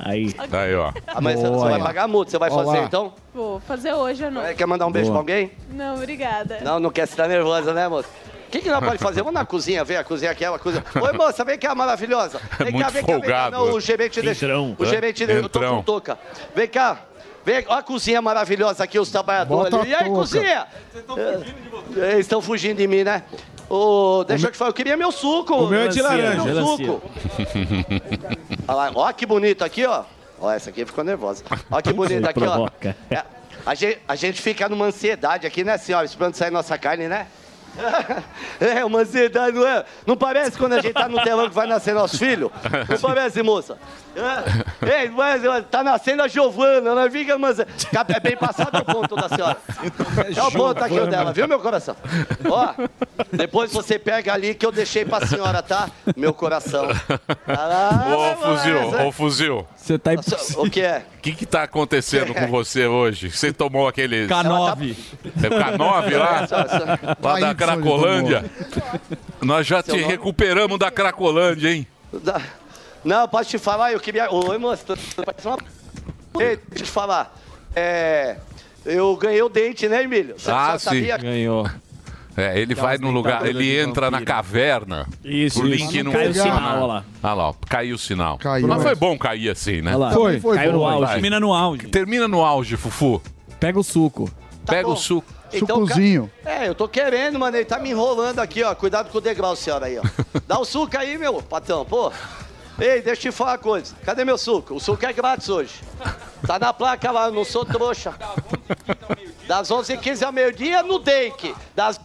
[0.00, 0.34] Aí.
[0.52, 0.92] Aí, ó.
[1.06, 2.30] Amanhã você- você vai pagar a multa.
[2.32, 2.64] Você vai Olá.
[2.64, 3.14] fazer então?
[3.32, 4.56] Vou fazer hoje à noite.
[4.56, 5.22] Quer mandar um beijo Boa.
[5.24, 5.52] pra alguém?
[5.70, 6.58] Não, obrigada.
[6.62, 8.08] Não, não quer, você tá nervosa, né, moça?
[8.54, 9.20] O que, que nós pode fazer?
[9.20, 10.84] Vamos na cozinha ver a cozinha aquela cozinha.
[11.02, 12.40] Oi, moça, vem cá, maravilhosa.
[12.60, 13.26] Vem Muito cá, vem cá, vem cá.
[13.26, 13.72] folgado, Não, né?
[13.72, 14.44] o gerente deixa.
[14.46, 14.76] Entrão.
[14.78, 15.42] O gerente deixa.
[15.42, 16.16] Eu tô com touca.
[16.54, 17.00] Vem cá.
[17.44, 19.70] Vem, olha a cozinha maravilhosa aqui, os trabalhadores.
[19.70, 19.90] Bota a ali.
[19.90, 20.14] E aí, touca.
[20.20, 20.66] cozinha?
[21.96, 23.24] É, Eles estão fugindo de mim, né?
[23.68, 25.52] Ô, deixa eu te falar, eu queria meu suco.
[25.54, 26.44] O meu é de laranja.
[26.44, 27.02] Meu suco.
[28.68, 30.04] Olha lá, ó que bonito aqui, ó.
[30.40, 31.42] Ó, essa aqui ficou nervosa.
[31.70, 32.68] Ó que bonito aqui, ó.
[33.10, 33.22] É,
[33.66, 36.04] a, gente, a gente fica numa ansiedade aqui, né, senhora?
[36.06, 37.26] Esperando sair nossa carne, né?
[38.60, 39.84] É, uma ansiedade, não é?
[40.06, 42.50] Não parece quando a gente tá no telão que vai nascer nosso filho?
[42.88, 43.76] Não parece, moça?
[44.16, 45.02] É?
[45.02, 47.66] Ei, mas tá nascendo a Giovana, ela fica, mas é
[48.22, 49.56] bem passado o ponto da senhora.
[50.36, 51.96] É o ponto aqui o dela, viu, meu coração?
[52.48, 52.74] Ó,
[53.32, 55.88] depois você pega ali que eu deixei pra senhora, tá?
[56.16, 56.86] Meu coração.
[56.86, 59.66] Ô, fuzil, ô, fuzil.
[59.84, 60.12] Você tá
[60.56, 61.04] O que é?
[61.18, 63.30] O que que tá acontecendo com você hoje?
[63.30, 64.26] Você tomou aquele...
[64.26, 64.96] K9.
[65.42, 66.48] É o K9 lá?
[67.22, 68.44] Lá da Cracolândia.
[69.42, 70.10] Nós já Seu te nome?
[70.12, 71.86] recuperamos da Cracolândia, hein?
[72.22, 72.40] Da-
[73.04, 74.30] Não, posso te falar, eu queria.
[74.32, 75.58] Oi, moço, parece uma.
[76.40, 77.36] Ei, deixa eu te falar.
[77.76, 78.36] É.
[78.86, 80.34] Eu ganhei o dente, né, Emílio?
[80.38, 80.84] Você Ah, sim.
[80.86, 81.18] sabia?
[81.18, 81.68] Ganhou.
[82.36, 85.06] É, ele vai no lugar, ele entra na caverna.
[85.24, 85.76] Isso, o isso.
[85.84, 87.04] link não Caiu o sinal, olha lá.
[87.22, 88.38] Ah lá, ó, caiu o sinal.
[88.38, 88.66] Caiu.
[88.66, 89.90] Mas foi bom cair assim, né?
[89.90, 90.10] Olha lá.
[90.12, 90.40] Foi.
[90.40, 91.12] Foi Caiu no auge.
[91.12, 91.86] Termina no auge.
[91.88, 93.22] Termina no auge, Fufu.
[93.60, 94.28] Pega o suco.
[94.66, 94.94] Pega Tá bom.
[94.94, 95.32] o suco.
[95.52, 95.94] Então, ca-
[96.44, 97.56] É, eu tô querendo, mano.
[97.56, 98.74] Ele tá me enrolando aqui, ó.
[98.74, 100.02] Cuidado com o degrau, senhora aí, ó.
[100.48, 102.10] Dá o suco aí, meu patrão, pô.
[102.78, 103.94] Ei, deixa eu te falar uma coisa.
[104.04, 104.74] Cadê meu suco?
[104.74, 105.80] O suco é grátis hoje.
[106.46, 108.14] Tá na placa lá, eu não sou trouxa.
[109.46, 111.54] Das 11h15 ao meio-dia no Dake.
[111.74, 112.00] Das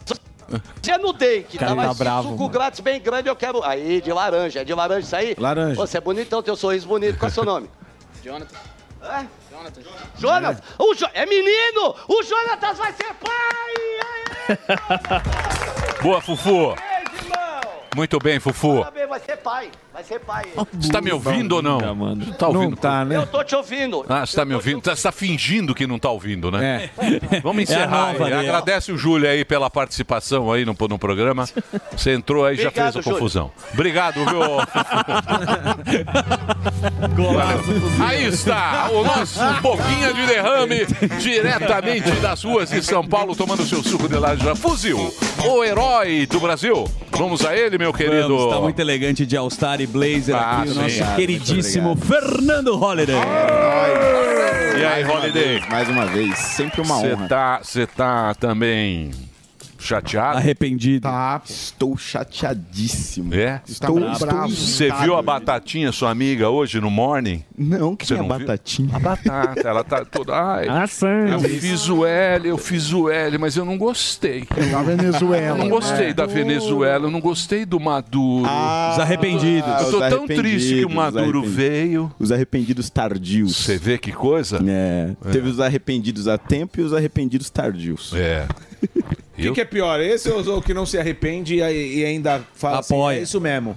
[0.81, 1.67] dia no Dake, tá?
[1.67, 3.63] tá Mas bravo, suco grátis bem grande eu quero.
[3.63, 4.61] Aí, de laranja.
[4.61, 5.35] É de laranja isso aí?
[5.39, 5.75] Laranja.
[5.75, 7.17] Você é bonitão, teu sorriso bonito.
[7.17, 7.69] Qual é o seu nome?
[8.23, 8.57] Jonathan.
[9.01, 9.25] É?
[9.51, 9.81] Jonathan.
[10.17, 10.57] Jonas?
[10.77, 11.95] O Jo- É menino!
[12.07, 14.59] O Jonatas vai ser pai!
[16.01, 16.75] Boa, Fufu.
[17.95, 18.83] Muito bem, Fufu.
[18.83, 19.71] Sabe, Vai ser pai.
[19.99, 20.45] Vai ser pai.
[20.79, 21.77] Você tá me ouvindo ou não?
[21.77, 22.77] Você tá ouvindo?
[22.77, 24.05] tá, Eu tô te ouvindo.
[24.07, 24.81] Ah, você tá me ouvindo?
[24.81, 26.89] Você tá fingindo que não tá ouvindo, né?
[26.97, 27.19] É.
[27.43, 28.13] Vamos É encerrar.
[28.13, 28.31] nova aí.
[28.31, 28.47] dele.
[28.47, 31.43] Agradece o Júlio aí pela participação aí no, no programa.
[31.91, 33.11] Você entrou aí e já fez a Júlio.
[33.11, 33.51] confusão.
[33.73, 34.39] Obrigado, viu?
[37.99, 40.85] Aí está o nosso Boquinha de Derrame,
[41.19, 44.55] diretamente das ruas de São Paulo, tomando seu suco de laranja.
[44.55, 45.13] Fuzil,
[45.45, 46.85] o herói do Brasil.
[47.11, 48.37] Vamos a ele, meu querido.
[48.37, 52.81] Vamos, tá muito elegante de All-Star e Blazer Ah, aqui, o nosso Obrigado, queridíssimo Fernando
[52.81, 53.15] Holiday.
[53.15, 55.43] E aí, Mais uma Holiday?
[55.59, 57.27] vez, mais uma vez, sempre uma Você honra.
[57.27, 59.11] tá, você tá também
[59.79, 60.37] chateado?
[60.37, 61.03] Arrependido.
[61.03, 61.41] Tá.
[61.47, 63.33] Estou chateadíssimo.
[63.33, 63.61] É?
[63.67, 65.03] Estou, estou Você irritado.
[65.03, 67.43] viu a Batatinha, sua amiga, hoje no morning?
[67.57, 68.39] Não, que Você é a não viu?
[68.39, 68.89] Batatinha?
[68.95, 70.33] A batata, ela tá toda.
[70.35, 71.31] Ai, Ah, Sandy.
[71.31, 74.45] eu fiz o L, eu fiz o L, mas eu não gostei.
[74.71, 75.47] Da Venezuela.
[75.47, 76.13] Eu não gostei né?
[76.13, 78.45] da Venezuela, eu não gostei do Maduro.
[78.47, 79.69] Ah, Os arrependidos.
[79.81, 82.11] Eu tô os tão triste que o Maduro veio.
[82.19, 83.55] Os arrependidos tardios.
[83.55, 84.59] Você vê que coisa?
[84.67, 85.11] É.
[85.31, 88.13] Teve os arrependidos a tempo e os arrependidos tardios.
[88.15, 88.47] É.
[89.39, 92.41] O que, que é pior, esse ou o que não se arrepende e, e ainda
[92.53, 93.19] fala assim, Apoia.
[93.19, 93.75] é isso mesmo?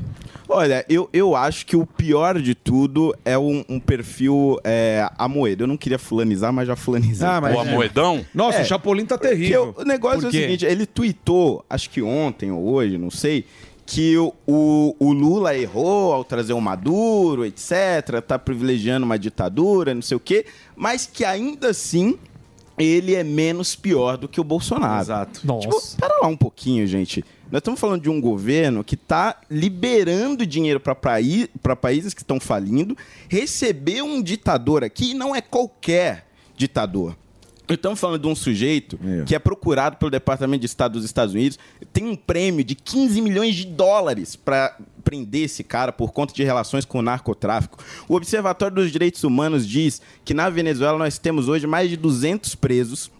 [0.48, 5.62] Olha, eu, eu acho que o pior de tudo é um, um perfil é, Amoedo.
[5.64, 7.26] Eu não queria fulanizar, mas já fulanizei.
[7.26, 8.24] Ah, mas- O Amoedão?
[8.34, 9.68] Nossa, o Chapolin tá terrível.
[9.72, 13.46] porque o negócio é o seguinte, ele tweetou, acho que ontem ou hoje, não sei,
[13.86, 19.94] que o, o, o Lula errou ao trazer o Maduro, etc, tá privilegiando uma ditadura,
[19.94, 20.44] não sei o quê,
[20.76, 22.18] mas que ainda assim
[22.78, 25.02] ele é menos pior do que o Bolsonaro.
[25.02, 25.40] Exato.
[25.40, 27.24] Tipo, pera lá um pouquinho, gente.
[27.50, 30.94] Nós estamos falando de um governo que está liberando dinheiro para
[31.76, 32.96] países que estão falindo,
[33.28, 37.14] receber um ditador aqui e não é qualquer ditador.
[37.68, 41.58] Estamos falando de um sujeito que é procurado pelo Departamento de Estado dos Estados Unidos,
[41.92, 44.76] tem um prêmio de 15 milhões de dólares para
[45.12, 47.84] prender esse cara por conta de relações com o narcotráfico.
[48.08, 52.54] O Observatório dos Direitos Humanos diz que na Venezuela nós temos hoje mais de 200
[52.54, 53.10] presos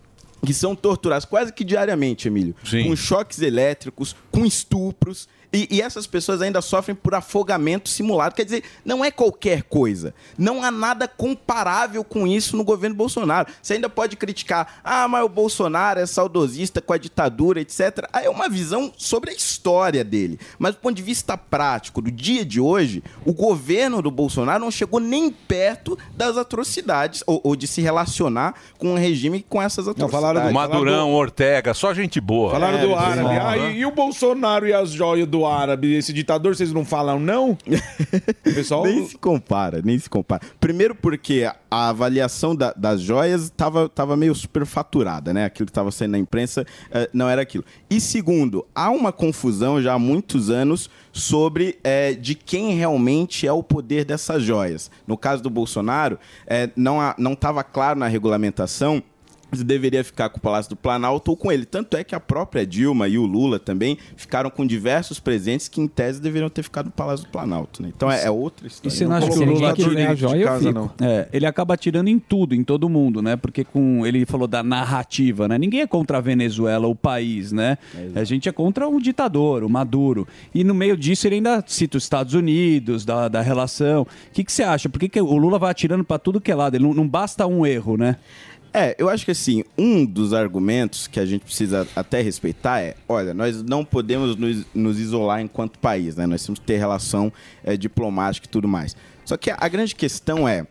[0.45, 5.29] que são torturados quase que diariamente, Emílio, com choques elétricos, com estupros.
[5.53, 8.35] E, e essas pessoas ainda sofrem por afogamento simulado.
[8.35, 10.15] Quer dizer, não é qualquer coisa.
[10.39, 13.49] Não há nada comparável com isso no governo Bolsonaro.
[13.61, 18.09] Você ainda pode criticar, ah, mas o Bolsonaro é saudosista com a ditadura, etc.
[18.13, 20.39] Aí é uma visão sobre a história dele.
[20.59, 24.71] Mas do ponto de vista prático, do dia de hoje, o governo do Bolsonaro não
[24.71, 29.87] chegou nem perto das atrocidades, ou, ou de se relacionar com um regime com essas
[29.89, 30.53] atrocidades.
[30.53, 32.53] Madurão, Ortega, só gente boa.
[32.53, 33.35] Falaram do É, árabe.
[33.35, 33.41] é.
[33.41, 35.95] Ah, e, e o Bolsonaro e as joias do árabe?
[35.95, 37.57] Esse ditador, vocês não falam, não?
[38.47, 38.85] O pessoal.
[38.85, 40.43] Nem se compara, nem se compara.
[40.61, 45.45] Primeiro porque a avaliação da- das joias estava tava meio superfaturada, né?
[45.45, 47.65] Aquilo que estava saindo na imprensa eh, não era aquilo.
[47.89, 53.53] E segundo, há uma confusão já há muitos anos sobre eh, de quem realmente é
[53.53, 54.91] o poder dessas joias.
[55.07, 59.03] No caso do Bolsonaro, eh, não estava claro na regulamentação
[59.53, 61.65] deveria ficar com o Palácio do Planalto ou com ele.
[61.65, 65.81] Tanto é que a própria Dilma e o Lula também ficaram com diversos presentes que,
[65.81, 67.83] em tese, deveriam ter ficado no Palácio do Planalto.
[67.83, 67.93] Né?
[67.95, 68.91] Então é, é outra E história.
[68.97, 69.75] você não acha que o Lula
[71.01, 73.37] É, ele acaba tirando em tudo, em todo mundo, né?
[73.37, 75.59] Porque com ele falou da narrativa, né?
[75.59, 77.77] Ninguém é contra a Venezuela, o país, né?
[78.15, 80.27] A gente é contra o ditador, o Maduro.
[80.55, 84.03] E no meio disso ele ainda cita os Estados Unidos, da, da relação.
[84.03, 84.89] O que, que você acha?
[84.89, 86.75] Por que, que o Lula vai atirando para tudo que é lado?
[86.77, 88.17] Ele não, não basta um erro, né?
[88.75, 92.95] É, eu acho que assim, um dos argumentos que a gente precisa até respeitar é,
[93.07, 96.27] olha, nós não podemos nos, nos isolar enquanto país, né?
[96.27, 97.31] Nós temos que ter relação
[97.63, 98.97] é, diplomática e tudo mais.
[99.27, 100.67] Só que a, a grande questão é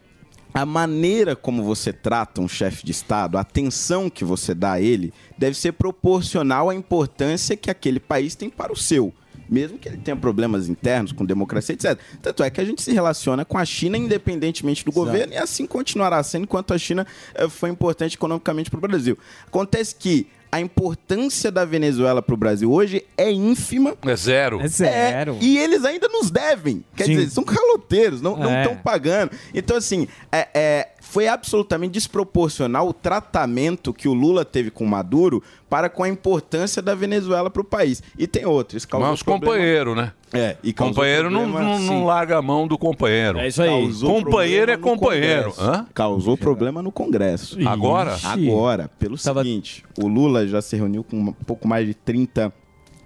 [0.53, 4.81] a maneira como você trata um chefe de Estado, a atenção que você dá a
[4.81, 9.13] ele, deve ser proporcional à importância que aquele país tem para o seu.
[9.51, 11.99] Mesmo que ele tenha problemas internos com democracia, etc.
[12.21, 15.67] Tanto é que a gente se relaciona com a China independentemente do governo e assim
[15.67, 19.17] continuará sendo enquanto a China eh, foi importante economicamente para o Brasil.
[19.45, 23.95] Acontece que a importância da Venezuela para o Brasil hoje é ínfima.
[24.05, 24.59] É zero.
[24.59, 25.37] É zero.
[25.39, 26.83] e eles ainda nos devem.
[26.95, 27.15] Quer Sim.
[27.15, 28.61] dizer, são caloteiros, não É.
[28.63, 29.31] estão pagando.
[29.53, 34.87] Então, assim, é, é, foi absolutamente desproporcional o tratamento que o Lula teve com o
[34.87, 38.01] Maduro para com a importância da Venezuela para o país.
[38.17, 38.77] E tem outro.
[38.77, 40.13] Isso causou Mas companheiros, né?
[40.31, 43.39] É, e companheiro não, problema, não, não larga a mão do companheiro.
[43.39, 43.67] É isso aí.
[43.67, 45.53] Causou Companheiro é companheiro.
[45.93, 47.59] Causou problema no Congresso.
[47.59, 47.67] Ixi.
[47.67, 48.17] Agora?
[48.23, 48.89] Agora.
[48.97, 52.53] Pelo seguinte, o Lula já se reuniu com um pouco mais de 30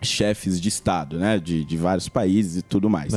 [0.03, 1.39] chefes de Estado, né?
[1.39, 3.14] De, de vários países e tudo mais.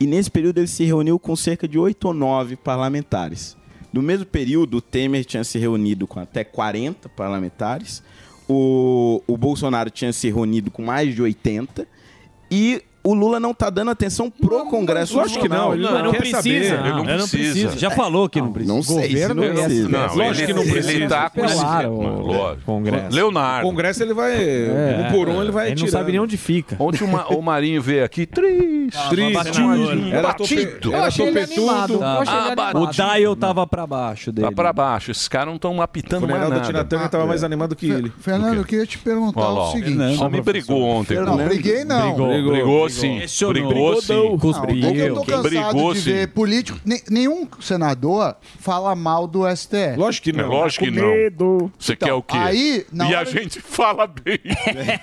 [0.00, 3.56] E nesse período ele se reuniu com cerca de 8 ou 9 parlamentares.
[3.94, 8.02] No mesmo período, o Temer tinha se reunido com até 40 parlamentares.
[8.48, 11.86] O, o Bolsonaro tinha se reunido com mais de 80.
[12.50, 16.72] E o Lula não tá dando atenção pro Congresso lógico que não, ele não saber.
[16.72, 17.78] Ele não ele precisa.
[17.78, 18.74] Já falou que não precisa.
[18.74, 19.88] Não sei se Governo não é precisa.
[19.90, 20.92] Não, Lógico que não precisa.
[20.92, 21.62] Ele tá com esse...
[21.62, 22.64] Lógico.
[22.64, 23.14] Congresso.
[23.14, 23.66] Leonardo.
[23.66, 24.42] O Congresso ele vai.
[24.42, 25.06] É.
[25.06, 26.76] um por um ele vai Ele não sabe nem onde fica.
[26.78, 28.24] Ontem uma- o Marinho veio aqui
[28.88, 29.08] triste.
[29.10, 30.12] Triste.
[30.12, 30.94] Era batido.
[30.94, 32.00] era topetudo.
[32.82, 34.48] O Dial tava pra baixo dele.
[34.48, 35.10] Tá pra baixo.
[35.10, 36.60] Esses caras não estão apitando O mais nada.
[36.60, 38.12] Tina Turner tava mais animado que ele.
[38.20, 40.16] Fernando, eu queria te perguntar o seguinte.
[40.16, 41.14] Só me brigou ontem.
[41.16, 41.48] Não, Fernando.
[41.48, 42.14] briguei não.
[42.14, 43.20] Brigou, brigou, sim.
[43.48, 44.12] Brigou sim.
[44.14, 44.34] Não,
[44.88, 46.12] é que eu tô Quem cansado brigou de sim.
[46.12, 46.78] ver político.
[46.84, 49.96] ne- nenhum senador fala mal do STF.
[49.96, 51.70] Lógico É lógico que não.
[51.78, 52.36] Você quer o quê?
[52.36, 54.38] Então, aí, na e a gente fala bem.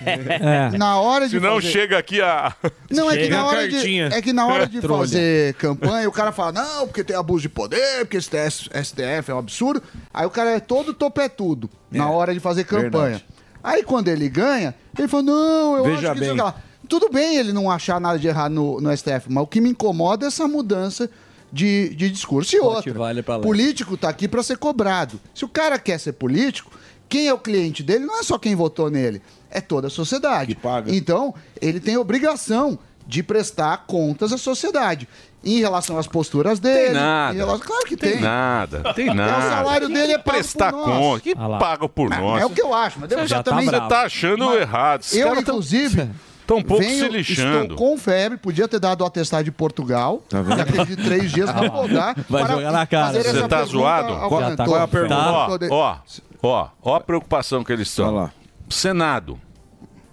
[0.78, 2.52] Na hora de Senão fazer- chega aqui a.
[2.90, 6.32] Não, é que, na hora de, é que na hora de fazer campanha, o cara
[6.32, 9.82] fala, não, porque tem abuso de poder, porque esse STF, STF é um absurdo.
[10.12, 13.18] Aí o cara é todo topetudo na hora de fazer campanha.
[13.18, 13.26] verdade.
[13.62, 16.40] Aí quando ele ganha, ele fala, não, eu Veja acho que isso bem.
[16.40, 16.54] é lá.
[16.88, 19.70] Tudo bem ele não achar nada de errado no, no STF, mas o que me
[19.70, 21.08] incomoda é essa mudança
[21.52, 22.56] de, de discurso.
[22.56, 25.20] E outra, vale político tá aqui para ser cobrado.
[25.34, 26.70] Se o cara quer ser político,
[27.08, 29.20] quem é o cliente dele não é só quem votou nele,
[29.50, 30.56] é toda a sociedade.
[30.86, 35.08] Então, ele tem obrigação de prestar contas à sociedade.
[35.44, 36.86] Em relação às posturas dele.
[36.86, 37.34] Tem nada.
[37.34, 38.12] relação- Claro que tem.
[38.12, 39.38] Tem nada, tem É, nada.
[39.38, 40.98] o salário dele é pago prestar por nós.
[40.98, 41.20] conta.
[41.20, 42.42] Que Ah paga por Mas nós.
[42.42, 43.64] É o que eu acho, mas deve Você já também.
[43.66, 45.00] Você tá achando Mas errado.
[45.00, 46.10] Esses Eu, tão- inclusive,
[46.46, 47.72] tão um pouco venho- se lixando.
[47.72, 50.22] Estou com febre, podia ter dado o atestado de Portugal.
[50.30, 52.14] Daquele de três dias, não vou dar.
[52.30, 53.20] Vai para jogar na cara.
[53.20, 54.14] Você tá zoado?
[54.28, 55.14] Qual, qual é a pergunta?
[55.16, 55.32] Tá.
[55.32, 55.96] Ó, ó,
[56.40, 58.30] ó, ó a preocupação que eles estão.
[58.70, 59.40] Senado.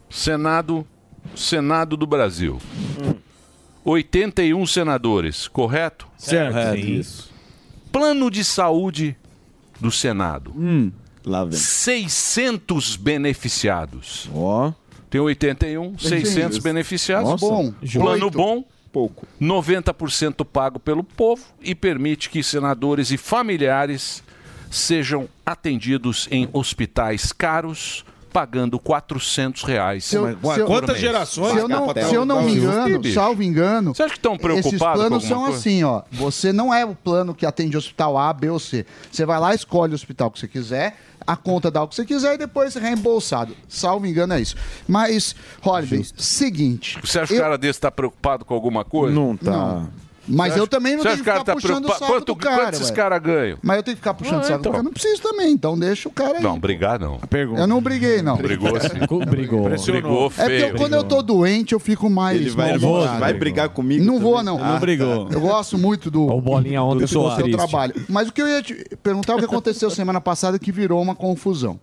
[0.10, 0.88] Senado,
[1.36, 2.60] Senado do Brasil.
[3.84, 6.08] 81 senadores, correto?
[6.18, 6.76] Certo.
[6.76, 6.92] Sim.
[7.00, 7.32] isso.
[7.92, 9.16] Plano de saúde
[9.80, 10.54] do Senado.
[11.26, 11.54] Lá vem.
[11.58, 14.30] 600 beneficiados.
[14.34, 14.72] Ó.
[15.10, 16.62] Tem 81, 600 Isso.
[16.62, 17.30] beneficiados.
[17.30, 17.46] Nossa.
[17.46, 17.74] Bom.
[17.94, 18.38] Plano Oito.
[18.38, 18.64] bom.
[18.92, 19.28] Pouco.
[19.40, 24.24] 90% pago pelo povo e permite que senadores e familiares
[24.70, 30.06] sejam atendidos em hospitais caros, pagando 400 reais.
[30.06, 30.26] Se eu-
[30.56, 31.02] se eu- mês.
[31.30, 34.42] Se eu não, se eu não me engano, salvo engano, Você acha que estão esses
[34.44, 35.58] preocupados com planos são coisa?
[35.58, 36.02] assim, ó.
[36.12, 38.86] Você não é o plano que atende hospital A, B ou C.
[39.12, 42.06] Você vai lá, escolhe o hospital que você quiser, a conta dá o que você
[42.06, 43.56] quiser e depois é reembolsado.
[43.68, 44.56] Salvo engano é isso.
[44.88, 46.98] Mas, Holiday, seguinte.
[47.04, 49.14] Você acha que o cara desse está preocupado com alguma coisa?
[49.14, 49.52] Não tá.
[49.52, 50.09] Não.
[50.30, 52.64] Mas eu também não tenho que ficar tá puxando o saco Quanto- do cara.
[52.66, 53.58] quanto esses caras ganham?
[53.62, 54.72] Mas eu tenho que ficar puxando Ah, o saco então.
[54.72, 54.84] do cara.
[54.84, 56.44] Não preciso também, então deixa o cara aí.
[56.44, 57.20] Não, brigar não.
[57.58, 58.38] Eu não briguei, não.
[58.38, 58.88] Brigou sim.
[59.30, 59.70] Brigou.
[59.70, 60.66] Brigou É porque feio.
[60.68, 62.40] eu- quando eu tô doente, eu fico mais.
[62.40, 63.20] Ele vai, mal-humorado.
[63.20, 64.04] vai brigar comigo?
[64.06, 64.46] Não vou, também?
[64.46, 64.64] não.
[64.64, 65.28] Ah, Não brigou.
[65.32, 67.94] Eu gosto muito do, O Bolinha ontem do seu trabalho.
[68.08, 71.02] Mas o que eu ia te perguntar é o que aconteceu semana passada que virou
[71.02, 71.80] uma confusão.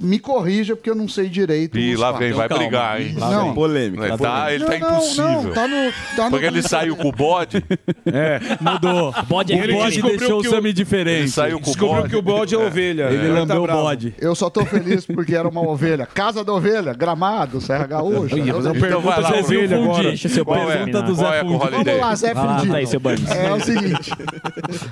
[0.00, 1.78] Me corrija, porque eu não sei direito.
[1.78, 3.14] Ih, os lá vem, vai brigar, hein?
[3.18, 3.54] Lá vem.
[3.54, 4.06] Polêmica.
[4.06, 5.24] Ele tá, ele tá Não, não, impossível.
[5.42, 7.64] não, tá no- tá no- Porque ele saiu com o bode.
[8.06, 9.12] É, mudou.
[9.28, 11.18] Bode o bode deixou o Sami diferente.
[11.20, 12.08] Ele saiu com o Descobriu bode.
[12.10, 13.04] que o bode é ovelha.
[13.10, 14.14] Ele Agora lambeu tá o bode.
[14.18, 16.06] Eu só tô feliz porque era uma ovelha.
[16.06, 18.36] Casa da ovelha, Gramado, Serra Gaúcha.
[18.38, 19.88] Ih, fazer uma Eu- pergunta vai lá, de ovelha Fundi.
[19.90, 20.02] agora.
[20.08, 20.76] Deixa seu Qual é?
[20.76, 21.62] pergunta do Qual Zé é o Fundi.
[21.62, 21.84] Holiday?
[21.84, 23.30] Vamos lá, Zé tá aí, seu Burns.
[23.30, 24.10] É o seguinte.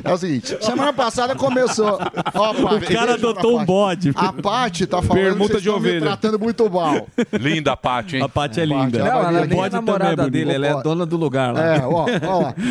[0.04, 0.56] É o seguinte.
[0.60, 1.98] Semana passada começou.
[2.34, 4.12] Ó, O cara adotou um bode.
[4.14, 4.32] A
[4.66, 6.06] Paty tá falando Permuta que vocês de estão me ovelha.
[6.06, 7.06] tratando muito mal.
[7.32, 8.22] Linda a Paty, hein?
[8.22, 8.98] A Paty é linda.
[8.98, 9.72] Não, ela nem é vir.
[9.72, 11.64] namorada dele, ela é dona do lugar lá.
[11.64, 12.54] É, ó, ó lá.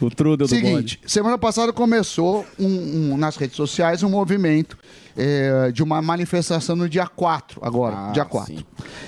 [0.00, 0.66] O trudel do bode.
[0.66, 4.76] Seguinte, semana passada começou um- um- nas redes sociais um movimento
[5.16, 8.52] é, de uma manifestação no dia 4, agora, Ah, dia 4.
[8.52, 8.64] sim.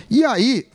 [0.08, 0.66] E aí,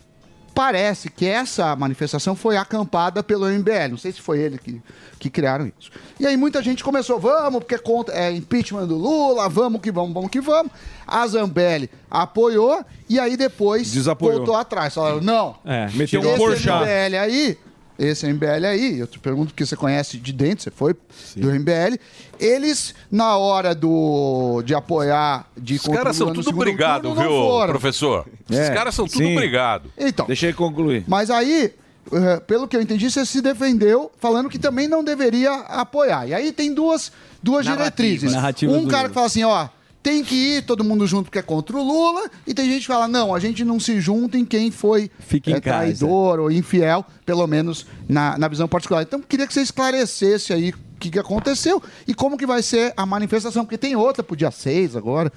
[0.53, 3.89] parece que essa manifestação foi acampada pelo MBL.
[3.91, 4.81] Não sei se foi ele que,
[5.19, 5.91] que criaram isso.
[6.19, 9.91] E aí muita gente começou, vamos, porque é contra é impeachment do Lula, vamos que
[9.91, 10.71] vamos, vamos que vamos.
[11.07, 14.37] A Zambelli apoiou e aí depois Desapoiou.
[14.37, 14.93] voltou atrás.
[14.93, 16.23] Falaram, não, É, meteu um.
[16.23, 17.57] MBL aí,
[17.99, 20.95] esse MBL aí, eu te pergunto porque você conhece de dentro, você foi
[21.35, 21.99] do MBL,
[22.39, 27.29] eles, na hora do, de apoiar, de Os caras são tudo brigado, viu,
[27.67, 28.25] professor?
[28.49, 29.35] Os É, caras são tudo sim.
[29.35, 29.91] brigado.
[29.97, 31.03] Então, Deixa ele concluir.
[31.07, 31.73] mas aí,
[32.11, 36.25] eh, pelo que eu entendi, você se defendeu falando que também não deveria apoiar.
[36.27, 37.11] E aí tem duas,
[37.43, 37.95] duas Narrativas.
[37.97, 38.33] diretrizes.
[38.33, 39.67] Narrativas um cara que fala assim, ó,
[40.01, 42.87] tem que ir todo mundo junto porque é contra o Lula, e tem gente que
[42.87, 45.61] fala, não, a gente não se junta em quem foi eh, casa.
[45.61, 49.01] traidor ou infiel, pelo menos na, na visão particular.
[49.03, 52.93] Então, queria que você esclarecesse aí o que, que aconteceu e como que vai ser
[52.97, 55.31] a manifestação, porque tem outra pro dia 6 agora.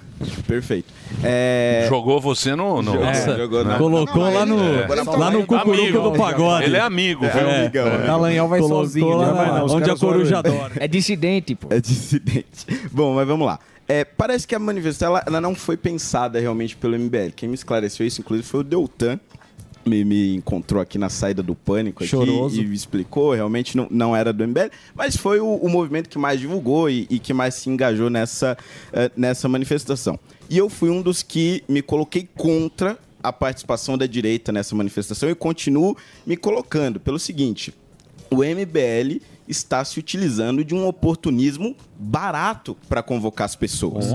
[0.47, 0.93] Perfeito.
[1.23, 1.87] É...
[1.89, 2.83] Jogou você no.
[2.83, 3.37] no Nossa, É.
[3.37, 6.65] jogou na- Colocou Não, lá no, tá lá no cucuruco do pagode.
[6.67, 7.49] Ele é amigo, viu?
[7.49, 7.61] É.
[7.61, 8.07] amigão, é.
[8.07, 9.09] Dallagnol vai Colocou sozinho.
[9.17, 9.59] lá né?
[9.59, 10.73] não, os onde a coruja adora.
[10.77, 11.69] É dissidente, pô.
[11.71, 12.67] É dissidente.
[12.91, 13.59] Bom, mas vamos lá.
[13.93, 17.33] É, parece que a manifestação ela, ela não foi pensada realmente pelo MBL.
[17.37, 19.21] Quem me esclareceu isso, inclusive, foi o Deltan.
[19.85, 22.15] Me, me encontrou aqui na saída do pânico aqui
[22.59, 23.35] e me explicou.
[23.35, 27.07] Realmente não, não era do MBL, mas foi o, o movimento que mais divulgou e,
[27.11, 28.57] e que mais se engajou nessa,
[28.95, 30.19] eh, nessa manifestação.
[30.49, 35.29] E eu fui um dos que me coloquei contra a participação da direita nessa manifestação
[35.29, 37.75] e continuo me colocando pelo seguinte:
[38.31, 44.07] o MBL está se utilizando de um oportunismo barato para convocar as pessoas.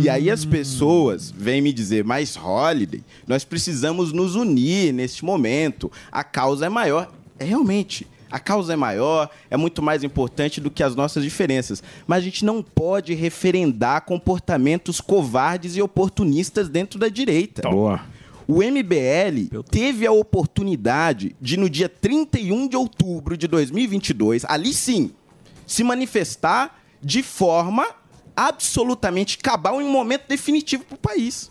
[0.00, 5.90] E aí as pessoas vêm me dizer, mas Holiday, nós precisamos nos unir neste momento.
[6.10, 7.12] A causa é maior.
[7.38, 8.06] É realmente.
[8.30, 11.82] A causa é maior, é muito mais importante do que as nossas diferenças.
[12.06, 17.68] Mas a gente não pode referendar comportamentos covardes e oportunistas dentro da direita.
[17.68, 18.00] Boa.
[18.48, 25.12] O MBL teve a oportunidade de, no dia 31 de outubro de 2022, ali sim,
[25.66, 27.86] se manifestar de forma
[28.36, 31.50] absolutamente cabal em um momento definitivo para o país.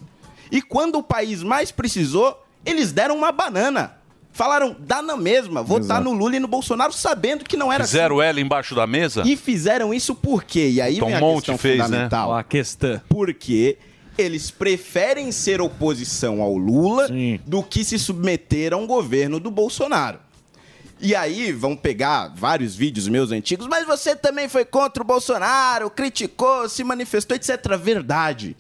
[0.52, 3.98] E quando o país mais precisou, eles deram uma banana.
[4.34, 6.04] Falaram, dá na mesma, votar Exato.
[6.06, 9.24] no Lula e no Bolsonaro, sabendo que não era Fizeram ela embaixo da mesa?
[9.26, 10.70] e fizeram isso por quê?
[10.70, 11.84] E aí Tom vem a Monte questão fez, né?
[11.86, 12.30] fundamental.
[12.30, 13.02] Ó, a questão.
[13.10, 13.78] Porque
[14.18, 17.08] eles preferem ser oposição ao Lula
[17.46, 20.20] do que se submeter a um governo do Bolsonaro.
[21.00, 25.90] E aí vão pegar vários vídeos meus antigos, mas você também foi contra o Bolsonaro,
[25.90, 27.58] criticou, se manifestou, etc.
[27.82, 28.56] Verdade.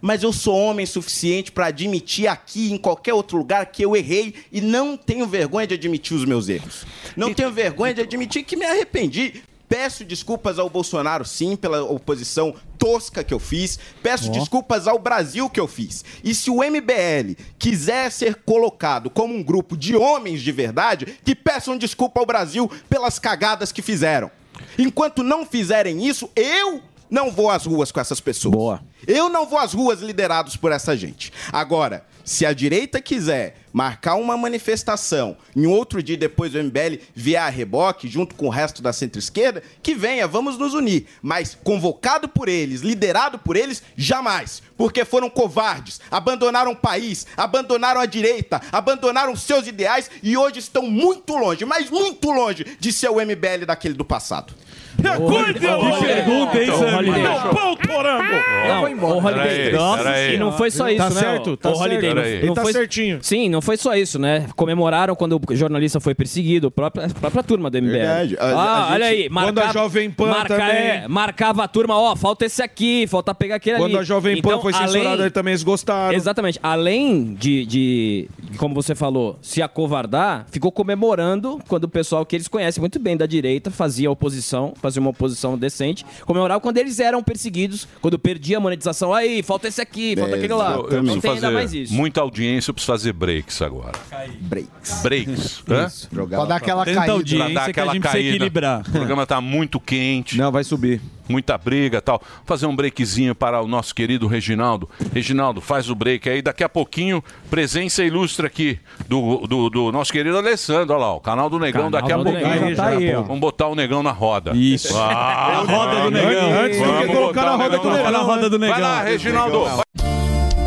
[0.00, 4.34] Mas eu sou homem suficiente para admitir aqui, em qualquer outro lugar, que eu errei
[4.52, 6.86] e não tenho vergonha de admitir os meus erros.
[7.16, 9.42] Não tenho vergonha de admitir que me arrependi.
[9.70, 13.78] Peço desculpas ao Bolsonaro, sim, pela oposição tosca que eu fiz.
[14.02, 14.32] Peço Ó.
[14.32, 16.04] desculpas ao Brasil que eu fiz.
[16.24, 21.36] E se o MBL quiser ser colocado como um grupo de homens de verdade, que
[21.36, 24.28] peçam desculpa ao Brasil pelas cagadas que fizeram.
[24.76, 28.52] Enquanto não fizerem isso, eu não vou às ruas com essas pessoas.
[28.52, 28.82] Boa.
[29.06, 31.32] Eu não vou às ruas liderados por essa gente.
[31.52, 37.42] Agora, se a direita quiser marcar uma manifestação em outro dia depois do MBL vier
[37.42, 41.06] a reboque, junto com o resto da centro-esquerda, que venha, vamos nos unir.
[41.22, 44.62] Mas convocado por eles, liderado por eles, jamais.
[44.76, 50.82] Porque foram covardes, abandonaram o país, abandonaram a direita, abandonaram seus ideais e hoje estão
[50.82, 54.54] muito longe, mas muito longe de ser o MBL daquele do passado.
[55.02, 57.10] Cuide, Que pergunta, hein, Sammy?
[57.10, 58.24] Meu pau torando.
[58.68, 59.72] Não, o Holiday.
[59.72, 61.20] Nossa, e não foi só isso, Tá né?
[61.20, 62.14] certo, tá certo.
[62.14, 63.18] não Ele tá certinho.
[63.22, 64.46] Sim, não foi só isso, né?
[64.56, 67.90] Comemoraram quando o jornalista foi perseguido, a própria, a própria turma do MBL.
[67.92, 68.36] Verdade.
[68.38, 69.28] A- ah, a olha gente- aí.
[69.30, 73.34] Quando a Jovem Pan marca- também- é, marcava a turma, ó, falta esse aqui, falta
[73.34, 73.98] pegar aquele Quando ali.
[74.00, 76.14] a Jovem Pan Então, foi censurada, além- eles também eles gostaram.
[76.14, 76.58] Exatamente.
[76.62, 82.48] Além de, de, como você falou, se acovardar, ficou comemorando quando o pessoal que eles
[82.48, 87.22] conhecem muito bem da direita fazia oposição, fazia uma oposição decente, comemorava quando eles eram
[87.22, 90.72] perseguidos, quando perdia a mone- monetização aí, falta esse aqui, falta aquele lá.
[90.74, 91.92] Eu, eu não preciso tem ainda fazer mais isso.
[91.92, 93.98] muita audiência, eu preciso fazer breaks agora.
[94.40, 95.02] Breaks.
[95.02, 95.62] Breaks.
[95.68, 95.86] hã?
[95.86, 96.08] Isso.
[96.08, 97.12] Pra dar aquela caída.
[97.12, 98.28] audiência Pra dar que a aquela gente caída.
[98.30, 98.80] equilibrar.
[98.80, 100.38] O programa tá muito quente.
[100.38, 101.00] Não, vai subir.
[101.30, 102.20] Muita briga e tal.
[102.44, 104.88] Fazer um breakzinho para o nosso querido Reginaldo.
[105.14, 106.42] Reginaldo, faz o break aí.
[106.42, 108.78] Daqui a pouquinho, presença ilustre aqui
[109.08, 110.94] do, do, do nosso querido Alessandro.
[110.94, 111.90] Olha lá, o canal do Negão.
[111.90, 112.48] Canal daqui a do pouquinho.
[112.48, 113.22] Negão, tá aí, ó.
[113.22, 114.52] Vamos botar o Negão na roda.
[114.56, 114.96] Isso.
[114.98, 116.60] Ah, A roda do Negão.
[116.60, 117.96] Antes do que colocar na roda do Negão.
[117.96, 118.12] Negão.
[118.12, 119.64] Na roda do Vai lá, Reginaldo.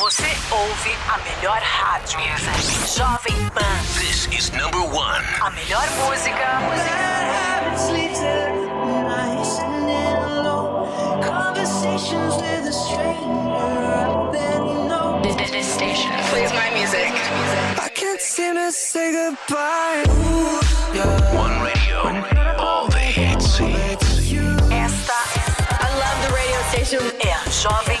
[0.00, 2.18] Você ouve a melhor rádio.
[2.96, 3.62] Jovem Pan.
[3.98, 5.22] This is number one.
[5.42, 6.58] A melhor música.
[15.22, 17.12] This, this station plays my music.
[17.78, 20.04] I can't seem to say goodbye.
[21.34, 23.60] One radio, all the hits.
[24.70, 25.18] Esta,
[25.68, 27.02] I love the radio station.
[27.20, 28.00] É a Jovem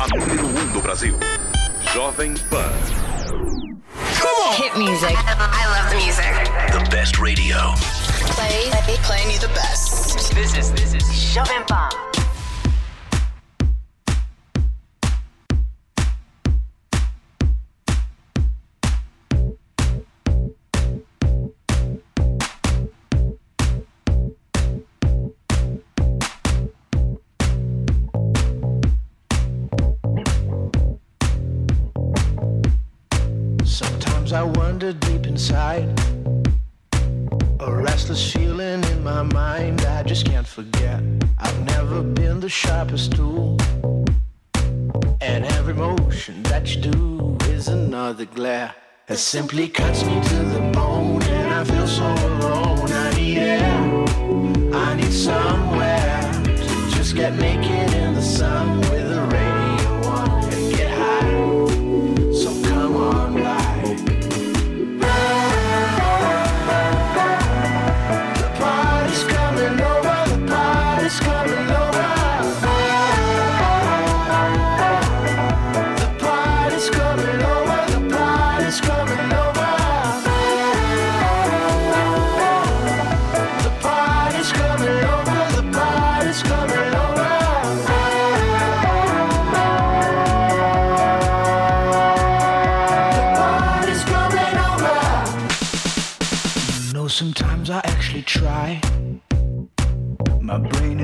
[0.00, 1.14] A número 1 um do Brasil.
[1.92, 2.72] Jovem Pan.
[4.54, 5.14] Hit music.
[5.14, 6.24] I love the music.
[6.72, 7.74] The best radio.
[8.32, 8.70] Play,
[9.02, 10.34] playing you the best.
[10.34, 12.09] This is, this is Jovem Pan.
[34.40, 35.86] I wonder deep inside.
[37.60, 40.98] A restless feeling in my mind I just can't forget.
[41.38, 43.58] I've never been the sharpest tool.
[45.20, 48.74] And every motion that you do is another glare.
[49.08, 51.22] That simply cuts me to the bone.
[51.22, 52.90] And I feel so alone.
[52.90, 54.04] I need air.
[54.72, 58.80] I need somewhere to just get naked in the sun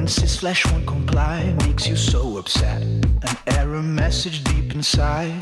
[0.07, 1.53] insists flesh won't comply.
[1.67, 2.81] Makes you so upset.
[2.81, 5.35] An error message deep inside.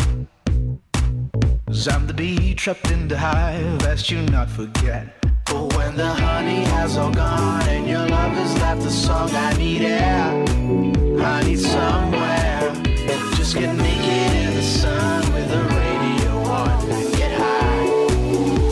[1.67, 5.03] Cause I'm the bee trapped in the hive, lest you not forget.
[5.45, 9.53] But when the honey has all gone and your love has left the song, I
[9.59, 10.31] need air.
[11.21, 12.73] I need somewhere.
[13.37, 16.89] Just get naked in the sun with the radio on
[17.19, 17.87] get high.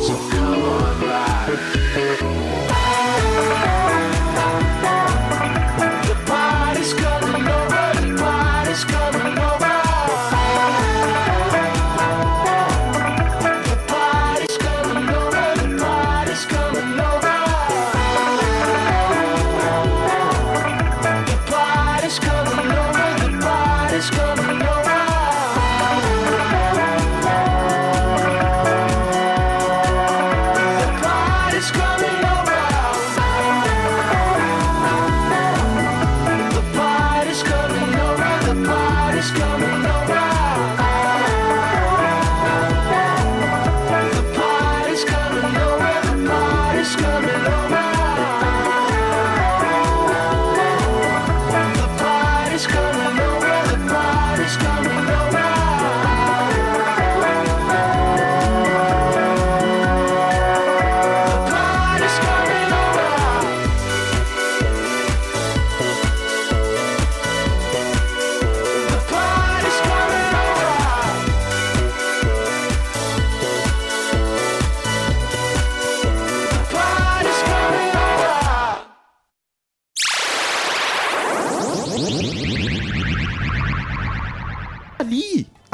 [0.06, 2.31] So come on by.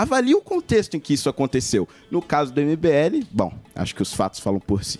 [0.08, 0.34] Avalie.
[0.34, 1.86] O contexto em que isso aconteceu.
[2.10, 4.98] No caso do MBL, bom, acho que os fatos falam por si.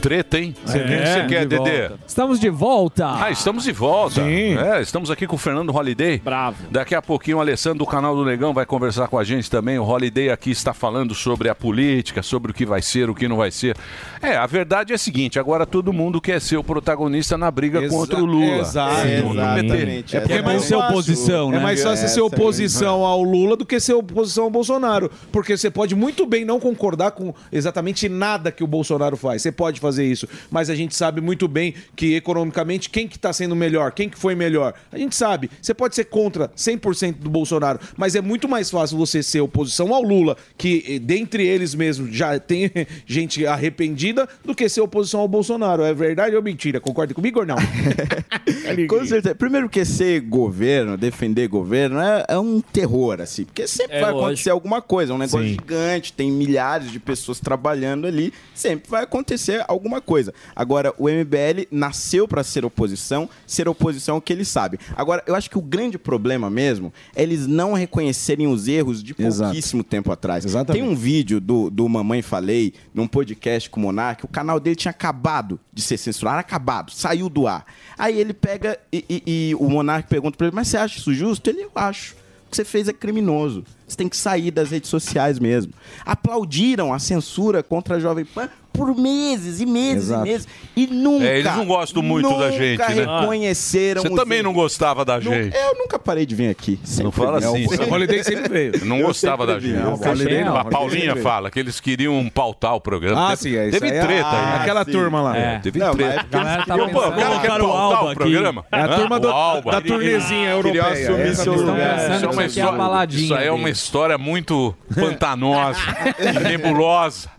[0.00, 0.54] Treta, hein?
[0.66, 1.90] É, o que você quer, de Dedê?
[2.06, 3.06] Estamos de volta.
[3.20, 4.20] Ah, estamos de volta.
[4.22, 6.18] É, estamos aqui com o Fernando Holiday.
[6.18, 6.56] Bravo.
[6.70, 9.78] Daqui a pouquinho o Alessandro do canal do Negão vai conversar com a gente também.
[9.78, 13.26] O Holiday aqui está falando sobre a política, sobre o que vai ser, o que
[13.26, 13.76] não vai ser.
[14.22, 17.80] É, a verdade é a seguinte, agora todo mundo quer ser o protagonista na briga
[17.82, 18.58] Exa- contra o Lula.
[18.58, 19.00] Exato.
[19.06, 20.14] É, Exatamente.
[20.16, 21.56] É, É porque mais ser oposição, né?
[21.56, 25.10] É mais fácil ser oposição ao Lula do que ser oposição ao Bolsonaro.
[25.32, 29.42] Porque você pode muito bem não concordar com exatamente nada que o Bolsonaro faz.
[29.42, 30.28] Você pode fazer isso.
[30.50, 34.18] Mas a gente sabe muito bem que economicamente quem que está sendo melhor, quem que
[34.18, 34.74] foi melhor.
[34.92, 35.50] A gente sabe.
[35.62, 39.94] Você pode ser contra 100% do Bolsonaro, mas é muito mais fácil você ser oposição
[39.94, 42.70] ao Lula, que eh, dentre eles mesmos já tem
[43.06, 45.82] gente arrependida, do que ser oposição ao Bolsonaro.
[45.82, 46.80] É verdade ou mentira?
[46.80, 47.56] Concorda comigo ou não?
[48.88, 49.34] Com certeza.
[49.34, 53.44] Primeiro que ser governo, defender governo, é, é um terror, assim.
[53.44, 54.26] Porque sempre É vai lógico.
[54.26, 55.12] acontecer alguma coisa.
[55.12, 55.48] É um negócio Sim.
[55.54, 58.32] gigante, tem milhares de pessoas trabalhando ali.
[58.54, 60.32] Sempre vai acontecer alguma coisa.
[60.54, 64.78] Agora, o MBL nasceu para ser oposição, ser oposição é o que ele sabe.
[64.96, 69.14] Agora, eu acho que o grande problema mesmo é eles não reconhecerem os erros de
[69.48, 70.44] pouquíssimo tempo atrás.
[70.72, 74.76] Tem um vídeo do, do Mamãe Falei, num podcast com o Monark, o canal dele
[74.76, 77.64] tinha acabado de ser censurado, acabado, saiu do ar.
[77.96, 81.12] Aí ele pega e, e- e o Monark pergunta pra ele, mas você acha isso
[81.14, 81.48] justo?
[81.50, 82.14] Ele, eu acho.
[82.46, 83.64] O que você fez é criminoso.
[83.88, 85.72] Você tem que sair das redes sociais mesmo.
[86.04, 90.24] Aplaudiram a censura contra a Jovem Pan por meses e meses Exato.
[90.26, 90.48] e meses.
[90.76, 91.24] E nunca.
[91.24, 92.94] É, eles não gostam muito da gente, né?
[92.94, 95.56] Nunca reconheceram Você os também não gostava da gente.
[95.56, 96.78] Eu nunca parei de vir aqui.
[97.02, 97.66] Não fala assim.
[97.66, 98.84] O Holiday sempre veio.
[98.84, 99.82] Não Eu gostava sempre da gente.
[99.84, 103.32] Não, Holiday não, A Paulinha sempre fala que eles queriam pautar o programa.
[103.32, 104.00] Ah, sim, é isso Teve aí.
[104.06, 104.60] treta Ah, aí.
[104.60, 105.36] aquela turma lá.
[105.36, 106.20] É, teve Não, treta.
[106.20, 108.64] a galera tá Pô, o pensando- Colocaram Alba o programa.
[108.70, 109.72] É a turma do- O Alba.
[109.72, 110.84] da turnezinha europeia.
[110.84, 111.98] Queria assumir seu lugar.
[111.98, 113.68] Isso é é Isso aí é uma.
[113.78, 115.80] História muito pantanosa,
[116.42, 117.30] nebulosa.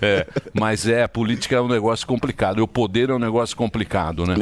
[0.00, 3.54] É, mas é, a política é um negócio complicado, e o poder é um negócio
[3.56, 4.34] complicado, né?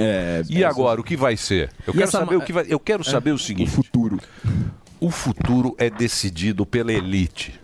[0.49, 1.71] e agora, o que vai ser?
[1.87, 2.65] Eu E quero essa saber o que vai.
[2.69, 3.69] Eu quero saber o seguinte.
[3.69, 4.21] O futuro.
[5.01, 7.59] O futuro é decidido pela elite.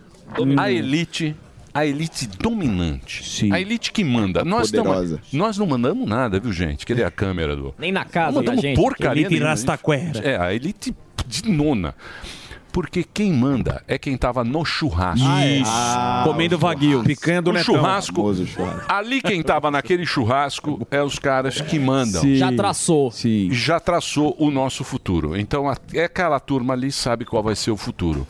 [0.59, 1.37] A elite.
[1.75, 3.49] A elite dominante.
[3.51, 4.45] A elite que manda.
[4.45, 5.17] Nós, Poderosa.
[5.17, 6.85] tamo- nós não mandamos nada, viu, gente?
[6.85, 7.75] Cadê a câmera do.
[7.79, 8.77] Nem na casa Não mandamos da gente.
[8.77, 10.19] porcaria Elite rastaquera.
[10.23, 10.95] É, a elite
[11.27, 11.95] de nona.
[12.73, 15.27] Porque quem manda é quem tava no churrasco.
[15.29, 15.63] Ah, é.
[15.67, 16.81] Ah, Comendo o churrasco.
[16.81, 17.03] wagyu.
[17.05, 18.35] Picanha do o churrasco.
[18.47, 18.85] Churrasco.
[18.93, 22.23] Ali quem tava naquele churrasco é os caras que mandam.
[22.23, 22.37] Sim.
[22.37, 23.11] Já traçou.
[23.51, 25.37] Já traçou o nosso futuro.
[25.39, 28.27] Então a- é aquela turma ali sabe qual vai ser o futuro.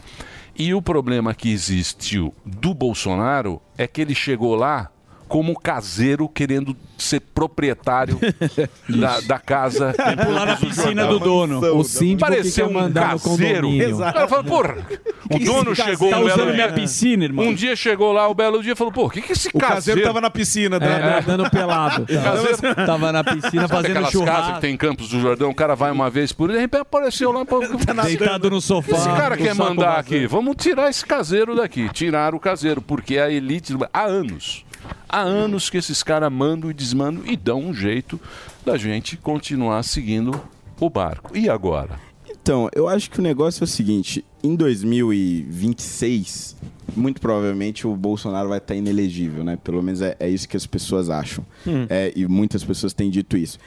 [0.58, 4.90] E o problema que existiu do Bolsonaro é que ele chegou lá
[5.32, 8.18] como caseiro querendo ser proprietário
[8.86, 9.94] da, da casa.
[9.96, 11.58] Quer pular na piscina do dono.
[11.74, 13.18] O síndico Pareceu um caseiro.
[13.62, 13.96] condomínio.
[13.96, 14.76] O cara falou, porra,
[15.24, 16.74] o Que dono chegou caseiro um tá belo usando minha dia.
[16.74, 17.46] piscina, irmão.
[17.46, 19.74] Um dia chegou lá, o belo dia, falou, pô, o que, que esse O caseiro...
[19.74, 21.22] caseiro tava na piscina, É.
[21.22, 22.04] dando pelado.
[22.06, 24.40] Caseiro- Tava na piscina Sabe fazendo aquelas churrasco.
[24.42, 26.60] casas que tem em Campos do Jordão, o cara vai uma vez por dia, de
[26.60, 27.42] repente apareceu lá...
[27.46, 27.60] pô,
[28.04, 28.96] Deitado no sofá.
[28.98, 33.16] Esse cara quer o mandar aqui, vamos tirar esse caseiro daqui, tirar o caseiro, porque
[33.16, 34.62] a elite, há anos,
[35.08, 38.20] há anos que esses caras mandam e desmandam e dão um jeito
[38.64, 40.40] da gente continuar seguindo
[40.80, 41.36] o barco.
[41.36, 42.00] E agora?
[42.30, 46.56] Então, eu acho que o negócio é o seguinte: em 2026,
[46.96, 49.56] muito provavelmente o Bolsonaro vai estar inelegível, né?
[49.62, 51.46] Pelo menos é, é isso que as pessoas acham.
[51.66, 51.86] Hum.
[51.88, 53.58] É, e muitas pessoas têm dito isso.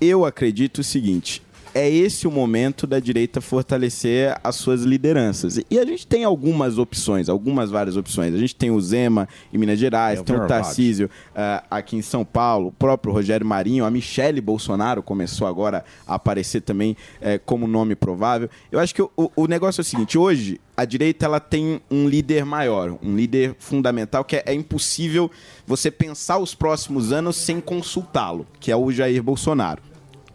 [0.00, 1.42] Eu acredito o seguinte.
[1.78, 5.60] É esse o momento da direita fortalecer as suas lideranças.
[5.70, 8.34] E a gente tem algumas opções, algumas várias opções.
[8.34, 10.46] A gente tem o Zema em Minas Gerais, É tem o.
[10.46, 15.84] Tarcísio ah, aqui em São Paulo, o próprio Rogério Marinho, a Michele Bolsonaro começou agora
[16.06, 18.48] a aparecer também eh, como nome provável.
[18.72, 21.80] Eu acho que o, o- o negócio é o seguinte: hoje a direita ela tem
[21.90, 25.30] um líder maior, um líder fundamental que é, é impossível
[25.66, 29.82] você pensar os próximos anos sem consultá-lo, que é o Jair Bolsonaro.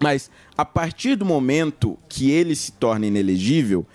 [0.02, 3.86] Mas a partir do momento que ele se torna inelegível,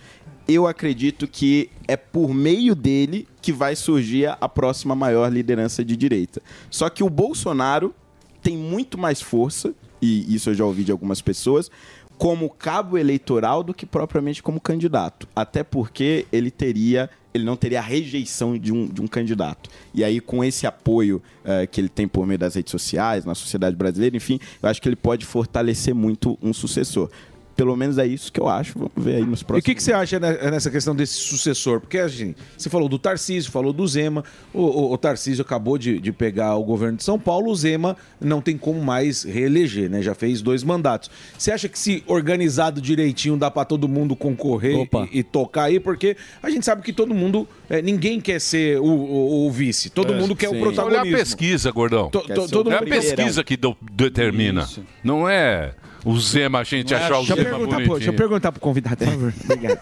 [0.47, 5.97] eu acredito que é por meio dele que vai surgir a próxima maior liderança de
[5.97, 6.43] direita.
[6.71, 7.95] Só que o Bolsonaro
[8.43, 11.71] tem muito mais força, e isso eu já ouvi de algumas pessoas,
[12.17, 15.29] como cabo eleitoral do que propriamente como candidato.
[15.37, 17.09] Até porque ele teria.
[17.33, 19.71] Ele não teria a rejeição de um, de um candidato.
[19.95, 23.35] E aí, com esse apoio eh, que ele tem por meio das redes sociais, na
[23.35, 27.11] sociedade brasileira, enfim, eu acho que ele pode fortalecer muito um sucessor.
[27.59, 28.79] Pelo menos é isso que eu acho.
[28.79, 29.65] Vamos ver aí nos E o próximos.
[29.65, 31.81] que, que você acha ne- nessa questão desse sucessor?
[31.81, 34.23] Porque assim, você falou do Tarcísio, falou do Zema.
[34.55, 37.51] O, o, o Tarcísio acabou de, de pegar o governo de São Paulo.
[37.51, 40.01] O Zema não tem como mais reeleger, né?
[40.01, 41.11] Já fez dois mandatos.
[41.37, 45.81] Você acha que se organizado direitinho dá pra todo mundo concorrer e, e tocar aí?
[45.81, 47.49] Porque a gente sabe que todo mundo.
[47.69, 49.91] é, ninguém quer ser o, o- o vice.
[49.91, 51.17] Todo mundo quer o Olha protagonismo.
[51.17, 52.09] a pesquisa, gordão.
[52.09, 52.25] To-
[52.71, 54.65] é a pesquisa que do- determina.
[55.03, 55.73] Não é
[56.05, 57.87] o Zema, a gente achar o Zema perguntar, bonitinho.
[57.89, 59.33] pô, deixa eu perguntar pro convidado, por favor.
[59.45, 59.79] Obrigado.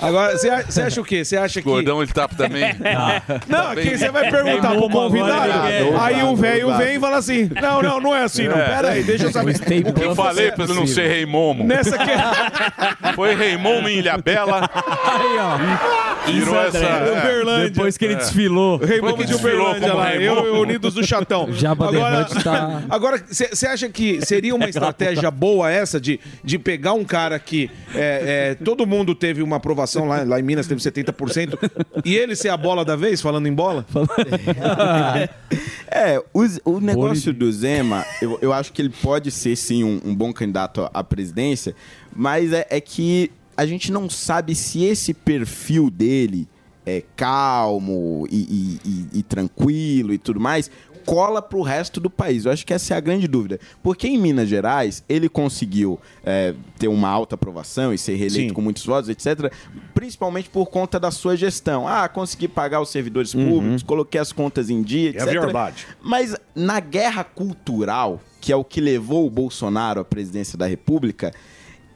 [0.00, 1.24] Agora, você você acha o quê?
[1.24, 1.68] Você acha que.
[1.68, 2.64] Gordão, ele tá também.
[3.48, 5.52] Não, aqui você vai perguntar pro convidado.
[6.00, 8.56] Aí o velho vem e fala assim: Não, não, não é assim, não.
[8.58, 8.64] É.
[8.68, 9.56] Pera aí, deixa eu saber.
[9.86, 11.64] O que eu falei pra ele não ser Rei Momo.
[11.64, 12.10] Nessa que...
[13.14, 14.68] Foi Rei Momo em Ilhabela.
[16.26, 16.78] Virou essa.
[16.78, 17.70] Uberlândia.
[17.70, 18.16] Depois que ele É.
[18.16, 18.78] desfilou.
[18.78, 21.48] Rei Momo de Uberlândia lá, eu e o Unidos do Chatão.
[21.90, 27.02] Agora, tá- agora, você acha que seria uma estratégia boa essa de, de pegar um
[27.04, 31.58] cara que é, é, todo mundo teve uma aprovação lá, lá em Minas, teve 70%,
[32.04, 33.86] e ele ser a bola da vez, falando em bola?
[35.90, 36.22] É,
[36.64, 40.32] o, negócio do Zema, eu, eu acho que ele pode ser sim um, um bom
[40.32, 41.74] candidato à, à presidência,
[42.14, 46.46] mas é, é que a gente não sabe se esse perfil dele
[46.86, 50.70] é calmo e, e- e- e tranquilo e tudo mais
[51.10, 52.44] cola pro resto do país.
[52.44, 53.58] Eu acho que essa é a grande dúvida.
[53.82, 58.54] Porque em Minas Gerais ele conseguiu é, ter uma alta aprovação e ser reeleito Sim.
[58.54, 59.52] com muitos votos, etc.
[59.92, 61.88] Principalmente por conta da sua gestão.
[61.88, 65.26] Ah, consegui pagar os servidores públicos, coloquei as contas em dia, É etc.
[65.26, 65.84] verdade.
[66.00, 71.32] Mas na guerra cultural, que é o que levou o Bolsonaro à presidência da República,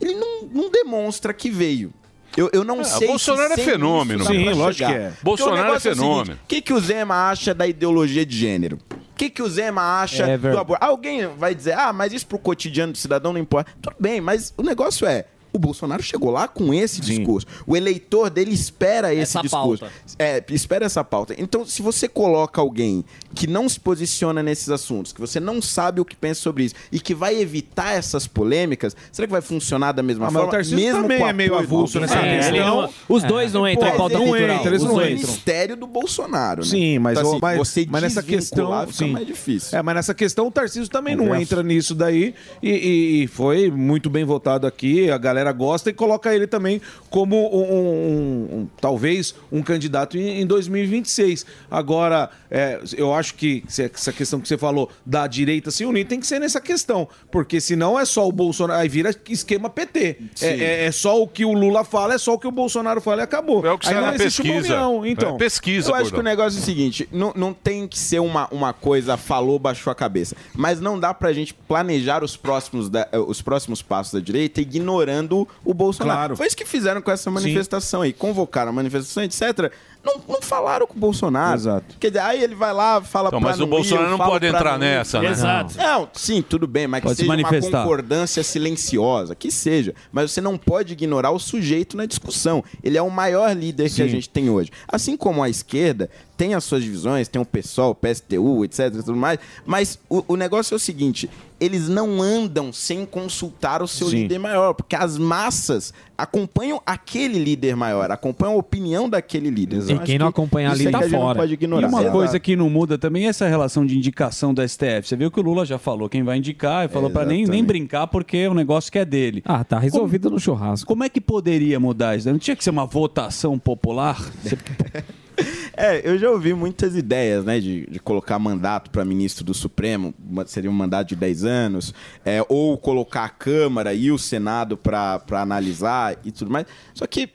[0.01, 1.95] ele não, não demonstra que veio.
[2.36, 4.27] Eu, eu não É, sei Bolsonaro é sem fenômeno.
[4.27, 4.91] Sim, lógico chegar.
[4.91, 5.09] que é.
[5.11, 6.39] Porque Bolsonaro o negócio é o seguinte, fenômeno.
[6.43, 8.77] O que, que o Zema acha da ideologia de gênero?
[9.15, 10.85] O que, que o Zema acha É do aborto?
[10.85, 13.70] Alguém vai dizer, ah, mas isso pro cotidiano do cidadão não importa.
[13.81, 17.47] Tudo bem, mas o negócio é, o Bolsonaro chegou lá com esse discurso.
[17.65, 19.85] O eleitor dele espera esse Essa discurso.
[19.85, 19.95] pauta.
[20.19, 21.35] É, espera essa pauta.
[21.39, 23.05] Então, se você coloca alguém
[23.35, 26.75] que não se posiciona nesses assuntos, que você não sabe o que pensa sobre isso
[26.91, 30.49] e que vai evitar essas polêmicas, será que vai funcionar da mesma Ah, mas forma?
[30.49, 32.83] o Tarcísio também com é meio avulso nessa É, questão.
[32.83, 34.57] não- Os dois não entram em pauta não cultural.
[34.57, 35.27] entra, eles Os não dois entram.
[35.29, 36.69] Ministério do Bolsonaro, né?
[36.69, 38.81] Sim, mas, Então, assim, mas, você mas nessa questão.
[38.87, 39.11] fica Sim.
[39.13, 39.79] mais difícil.
[39.79, 41.43] É, mas nessa questão o Tarcísio também não Conversa.
[41.43, 42.35] entra nisso daí.
[42.63, 46.81] E, e- e foi muito bem votado aqui, a galera gosta e coloca ele também
[47.11, 51.45] como um, um- um- um- talvez um candidato em, em 2026.
[51.71, 56.07] Agora, é, eu acho que se- essa questão que você falou da direita se unir
[56.07, 57.09] tem que ser nessa questão.
[57.31, 58.81] Porque senão é só o Bolsonaro.
[58.81, 60.16] Aí vira esquema PT.
[60.41, 63.01] É, é- é só o que o Lula fala, é só o que o Bolsonaro
[63.01, 63.65] fala e acabou.
[63.66, 64.75] É o que Aí não existe uma pesquisa.
[64.87, 65.07] união.
[65.07, 66.21] Então, É pesquisa, Eu acho que gordão.
[66.21, 69.91] o negócio é o seguinte: não, não tem que ser uma, uma coisa falou, baixou
[69.91, 70.37] a cabeça.
[70.55, 74.61] Mas não dá pra gente planejar os próximos, da- eh, os próximos passos da direita
[74.61, 75.34] ignorando
[75.65, 76.19] o Bolsonaro.
[76.19, 76.36] Claro.
[76.36, 78.12] Foi isso que fizeram com essa manifestação aí.
[78.12, 79.73] Convocaram a manifestação, etc.
[80.05, 81.56] Não, não falaram com o Bolsonaro.
[81.56, 81.97] Exato.
[81.98, 84.78] Quer dizer, aí ele vai lá, fala Então, pra mas o Bolsonaro não pode entrar
[84.78, 85.31] nessa, né?
[85.31, 85.77] Exato.
[85.78, 87.82] Não, sim, tudo bem, mas Pode que se seja uma manifestar.
[87.82, 89.94] concordância silenciosa, que seja.
[90.12, 92.62] Mas você não pode ignorar o sujeito na discussão.
[92.82, 94.70] Ele é o maior líder que a gente tem hoje.
[94.86, 98.90] Assim como a esquerda tem as suas divisões, tem o PSOL, o PSTU, etc, e
[99.02, 101.31] tudo mais, mas o, o negócio é o seguinte,
[101.61, 104.23] eles não andam sem consultar o seu Sim.
[104.23, 109.77] líder maior, porque as massas acompanham aquele líder maior, acompanham a opinião daquele líder.
[109.83, 111.39] E Eu acho quem não que acompanha ali é tá a gente fora.
[111.39, 111.87] pode ignorar.
[111.87, 112.13] E uma Exato.
[112.17, 115.09] coisa que não muda também é essa relação de indicação da STF.
[115.09, 117.65] Você viu que o Lula já falou quem vai indicar e falou pra nem, nem
[117.65, 119.43] brincar porque é um negócio que é dele.
[119.45, 120.87] Ah, tá resolvido no churrasco.
[120.87, 122.31] Como é que poderia mudar isso?
[122.31, 124.21] Não tinha que ser uma votação popular?
[124.43, 124.59] Você-
[125.77, 130.15] É, eu já ouvi muitas ideias, né, de, de colocar mandato para ministro do Supremo,
[130.47, 131.93] seria um mandato de 10 anos,
[132.24, 136.65] é, ou colocar a Câmara e o Senado para analisar e tudo mais.
[136.94, 137.28] Só que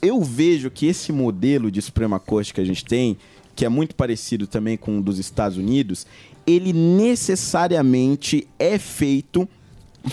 [0.00, 3.16] eu vejo que esse modelo de Suprema Corte que a gente tem,
[3.56, 6.06] que é muito parecido também com o dos Estados Unidos,
[6.46, 9.48] ele necessariamente é feito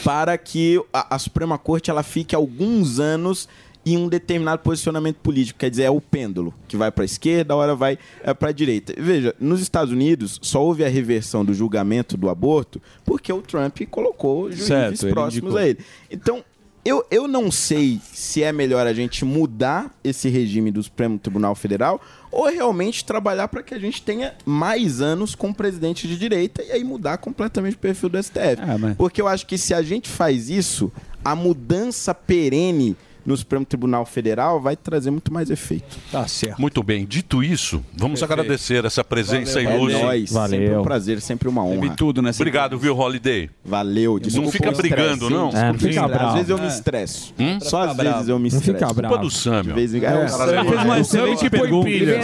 [0.03, 3.47] para que a, a Suprema Corte ela fique alguns anos
[3.85, 7.53] em um determinado posicionamento político, quer dizer, é o pêndulo que vai para a esquerda,
[7.53, 8.93] a hora vai é, para a direita.
[8.97, 13.77] Veja, nos Estados Unidos só houve a reversão do julgamento do aborto porque o Trump
[13.91, 15.57] colocou juízes Certo, ele próximos indicou.
[15.57, 15.79] a ele.
[16.09, 16.43] Então,
[16.85, 21.55] eu, eu não sei se é melhor a gente mudar esse regime do Supremo Tribunal
[21.55, 26.61] Federal ou realmente trabalhar para que a gente tenha mais anos com presidente de direita
[26.61, 28.61] e aí mudar completamente o perfil do STF.
[28.61, 30.91] É, mas- Porque eu acho que se a gente faz isso,
[31.23, 35.97] a mudança perene no Supremo Tribunal Federal, vai trazer muito mais efeito.
[36.11, 36.59] Tá certo.
[36.59, 37.05] Muito bem.
[37.05, 38.41] Dito isso, vamos Perfeito.
[38.41, 39.99] agradecer essa presença Valeu, ilustre.
[40.01, 40.29] é nóis.
[40.29, 41.81] Sempre um prazer, sempre uma honra.
[41.81, 43.49] Teve tudo nessa Obrigado, viu, Holiday?
[43.63, 44.19] Valeu.
[44.33, 45.49] Não fica brigando, não?
[45.49, 46.27] É, não fica Às bravo.
[46.27, 46.67] Às vezes eu me É.
[46.67, 47.33] estresso.
[47.39, 47.59] Hum?
[47.61, 48.15] Só às Bravo.
[48.15, 48.79] vezes eu me Não estresso.
[48.79, 49.15] fica bravo.
[49.15, 49.63] Culpa do.
[49.63, 51.23] De vez É, É, o o Sam Sam.
[51.25, 52.19] fez que põe pilha.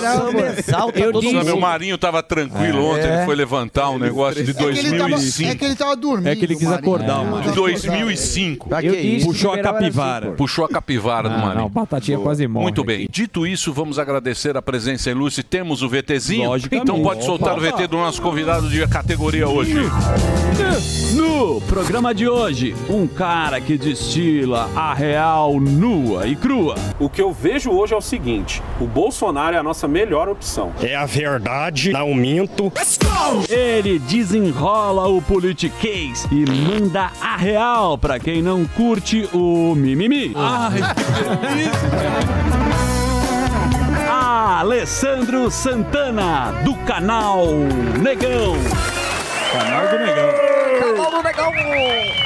[1.60, 5.50] Marinho tava tranquilo ontem, ele foi levantar um negócio de É que, ele tava, 2005.
[5.52, 6.28] é que ele tava dormindo.
[6.28, 7.42] É que ele quis acordar, É.
[7.50, 8.68] De 2005.
[8.70, 10.28] Pra que Eu disse Puxou a capivara.
[10.28, 10.36] assim.
[10.36, 11.56] Puxou a capivara do Ah, Marinho.
[11.64, 12.30] não, Batatinha Boa.
[12.30, 13.08] quase morre Muito bem.
[13.12, 15.44] Dito isso, vamos agradecer a presença ilustre.
[15.44, 16.50] Temos o VTzinho.
[16.72, 17.62] Então pode soltar Opa.
[17.62, 19.74] o VT do nosso convidado de categoria hoje.
[21.16, 26.76] No programa de hoje, um cara que destila a real nua e crua.
[27.00, 30.72] O que eu vejo hoje é o seguinte: o Bolsonaro é a nossa melhor opção.
[30.82, 32.72] É a verdade, não minto.
[33.50, 40.34] Ele desenrola o politiquês e manda a real pra quem não curte o mimimi.
[44.60, 47.48] Alessandro Santana, do canal
[48.02, 48.56] Negão.
[49.52, 50.30] Canal do Negão.
[50.80, 51.52] Canal do Negão.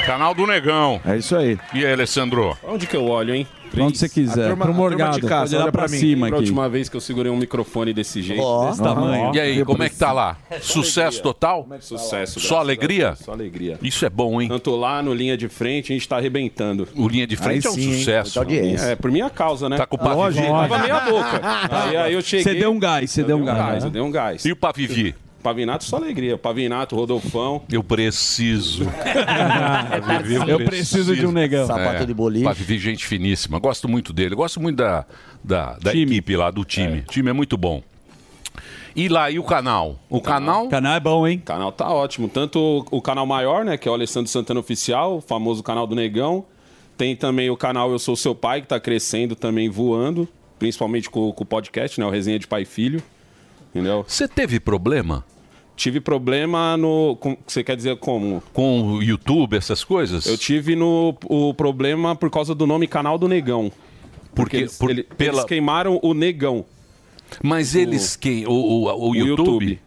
[0.06, 1.00] Canal do Negão.
[1.04, 1.58] É isso aí.
[1.72, 2.56] E aí, Alessandro?
[2.62, 3.46] Onde que eu olho, hein?
[3.82, 4.48] Onde você quiser.
[4.48, 5.20] Turma, Pro turma Morgado.
[5.20, 5.98] de casa, Pode olhar olha pra mim.
[5.98, 6.36] cima Lembra a aqui.
[6.50, 8.42] última vez que eu segurei um microfone desse jeito?
[8.42, 8.68] Ó.
[8.70, 9.34] Desse tamanho.
[9.34, 10.36] E aí, como é que tá lá?
[10.60, 11.66] Sucesso total?
[11.80, 12.40] Sucesso.
[12.40, 13.14] Só alegria?
[13.16, 13.78] Só alegria.
[13.82, 14.48] Isso é bom, hein?
[14.48, 16.86] Tanto lá no Linha de Frente, a gente tá arrebentando.
[16.94, 18.40] O Linha de Frente é um sucesso.
[18.82, 19.76] É, por minha causa, né?
[19.76, 20.46] Tá com o Pavivi?
[20.46, 21.40] Tava meia boca.
[21.70, 22.44] Aí, aí eu cheguei...
[22.44, 23.84] Você deu um gás, você Eu deu um gás.
[23.84, 24.44] Eu dei um gás.
[24.44, 25.14] E o Pavivi?
[25.44, 26.38] Pavinato só alegria.
[26.38, 27.60] Pavinato, Rodolfão.
[27.70, 28.86] Eu preciso.
[30.06, 31.66] Pavivi, Eu preciso de um negão.
[31.66, 32.46] Sapato de boliche.
[32.46, 33.58] Pavivi, gente finíssima.
[33.58, 34.34] Gosto muito dele.
[34.34, 35.04] Gosto muito da,
[35.44, 37.00] da, da equipe lá, do time.
[37.00, 37.82] O time é muito bom.
[38.96, 39.98] E lá, e o canal?
[40.08, 40.64] O canal?
[40.64, 41.36] O canal é bom, hein?
[41.42, 42.26] O canal tá ótimo.
[42.26, 43.76] Tanto o canal maior, né?
[43.76, 46.46] Que é o Alessandro Santana Oficial, o famoso canal do Negão.
[46.96, 50.26] Tem também o canal Eu Sou Seu Pai, que tá crescendo também, voando.
[50.58, 52.06] Principalmente com, com o podcast, né?
[52.06, 53.02] O Resenha de Pai e Filho.
[53.74, 54.06] Entendeu?
[54.08, 55.22] Você teve problema?
[55.76, 57.16] Tive problema no.
[57.16, 58.42] com- Você quer dizer como?
[58.52, 60.24] Com o YouTube, essas coisas?
[60.26, 63.72] Eu tive no, o problema por causa do nome Canal do Negão.
[64.34, 66.64] Porque eles, por- ele- pela- eles queimaram o Negão.
[67.42, 68.46] Mas eles quem?
[68.46, 69.80] O, o, o YouTube?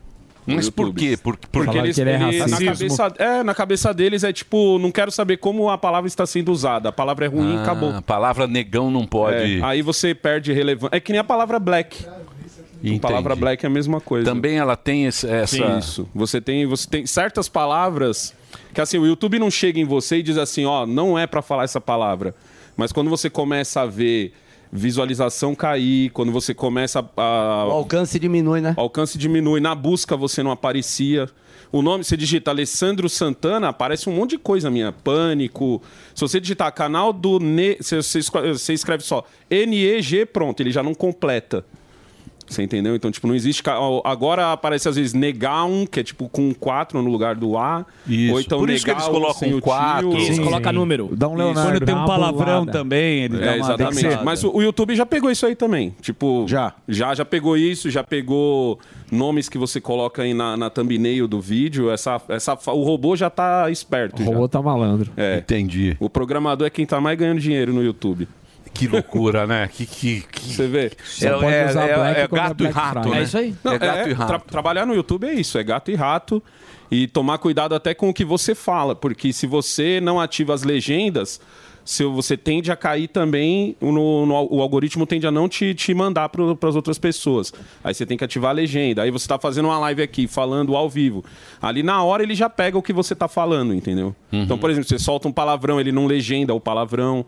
[0.46, 1.00] Mas O por YouTube.
[1.10, 1.18] quê?
[1.18, 5.12] Por, por Porque eles, ele- na, cabeça, é, na cabeça deles é tipo, não quero
[5.12, 6.88] saber como a palavra está sendo usada.
[6.88, 7.90] A palavra é ruim, Ah, acabou.
[7.94, 9.60] A palavra negão não pode.
[9.60, 10.96] É, aí você perde relevância.
[10.96, 12.06] É que nem a palavra black.
[12.84, 12.98] Entendi.
[12.98, 14.26] A palavra black é a mesma coisa.
[14.26, 15.78] Também ela tem esse- essa.
[15.80, 16.08] Isso.
[16.14, 18.34] Você tem, você tem certas palavras
[18.74, 21.42] que assim, o YouTube não chega em você e diz assim, ó, não é pra
[21.42, 22.36] falar essa palavra.
[22.76, 24.34] Mas quando você começa a ver
[24.72, 27.66] visualização cair, quando você começa a.
[27.68, 28.74] O alcance diminui, né?
[28.78, 29.60] O alcance diminui.
[29.60, 31.28] Na busca você não aparecia.
[31.72, 34.92] O nome, você digita Alessandro Santana, aparece um monte de coisa minha.
[34.94, 35.82] Pânico.
[36.16, 37.40] Se você digitar canal do.
[37.40, 37.76] Ne...
[37.82, 41.66] Você, você escreve- você escreve só NEG, pronto, ele já não completa.
[42.48, 42.96] Você entendeu?
[42.96, 43.62] Então, tipo, não existe.
[44.04, 47.86] Agora aparece às vezes Negaum, que é tipo com 4 no lugar do A.
[48.08, 48.34] Isso.
[48.34, 50.10] Ou então Por isso que eles colocam sem o quatro.
[50.12, 50.18] tio.
[50.20, 50.44] Isso, Sim.
[50.44, 51.10] coloca número.
[51.14, 51.36] Dá um.
[51.36, 51.72] Leonardo.
[51.72, 52.72] Quando tem um dá uma palavrão bolada.
[52.72, 54.24] também, ele dá É, uma exatamente.
[54.24, 55.94] Mas o, o YouTube já pegou isso aí também.
[56.02, 56.74] Tipo, já.
[56.88, 58.80] já já pegou isso, já pegou
[59.12, 61.90] nomes que você coloca aí na, na thumbnail do vídeo.
[61.92, 64.22] Essa, essa, o robô já tá esperto.
[64.22, 64.48] O robô já.
[64.48, 65.12] tá malandro.
[65.18, 65.38] É.
[65.38, 65.96] Entendi.
[66.00, 68.28] O programador é quem tá mais ganhando dinheiro no YouTube.
[68.74, 69.70] Que loucura, né?
[69.72, 70.54] Que, que, que...
[70.54, 70.92] Você vê?
[71.22, 73.22] É, é, é, é gato e rato, né?
[73.64, 74.28] Não, é gato é, e rato.
[74.28, 76.42] tra- trabalhar no YouTube é isso, é gato e rato.
[76.90, 80.64] E tomar cuidado até com o que você fala, porque se você não ativa as
[80.64, 81.40] legendas,
[81.84, 85.94] se você tende a cair também, no, no- o algoritmo tende a não te, te
[85.94, 87.54] mandar para as outras pessoas.
[87.84, 89.02] Aí você tem que ativar a legenda.
[89.02, 91.26] Aí você está fazendo uma live aqui, falando ao vivo.
[91.62, 94.16] Ali na hora ele já pega o que você está falando, entendeu?
[94.32, 97.26] Então, por exemplo, você solta um palavrão, ele não legenda o palavrão.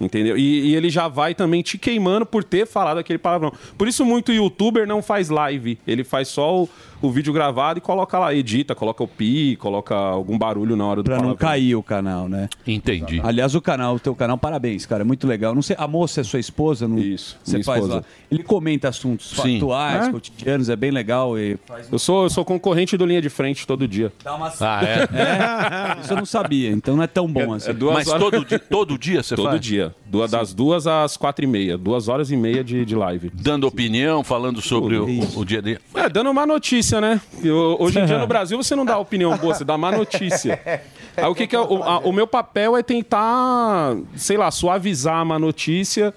[0.00, 0.36] Entendeu?
[0.36, 3.52] E, e ele já vai também te queimando por ter falado aquele palavrão.
[3.78, 5.78] Por isso, muito youtuber não faz live.
[5.86, 6.68] Ele faz só o,
[7.02, 11.02] o vídeo gravado e coloca lá, edita, coloca o pi, coloca algum barulho na hora
[11.02, 12.48] do Pra não cair o canal, né?
[12.66, 13.20] Entendi.
[13.22, 15.02] Aliás, o canal, o teu canal, parabéns, cara.
[15.02, 15.54] É muito legal.
[15.54, 16.86] Não sei, a moça é sua esposa?
[16.88, 16.98] Não...
[16.98, 17.36] Isso.
[17.44, 17.98] Você minha faz esposa.
[18.00, 18.04] lá.
[18.30, 19.36] Ele comenta assuntos Sim.
[19.58, 20.12] factuais, É?
[20.12, 21.38] cotidianos, é bem legal.
[21.38, 21.58] E...
[21.90, 24.12] Eu sou, eu sou concorrente do Linha de Frente todo dia.
[24.60, 25.06] Ah, é?
[25.96, 27.70] É, Isso eu não sabia, então não é tão bom assim.
[27.70, 29.60] É duas Mas horas- todo, di- todo dia você Todo faz?
[29.60, 29.94] dia.
[30.06, 31.76] Duas, das duas às quatro e meia.
[31.76, 33.30] Duas horas e meia de, de live.
[33.34, 35.06] Dando opinião, falando sobre o,
[35.36, 35.78] o dia dele.
[35.94, 37.20] É, dando uma notícia, né?
[37.42, 40.60] Eu- hoje em dia no Brasil você não dá opinião boa, você dá má notícia.
[41.16, 41.60] Aí o que, que é.
[41.60, 46.12] O, a- o meu papel é tentar, sei lá, suavizar a má notícia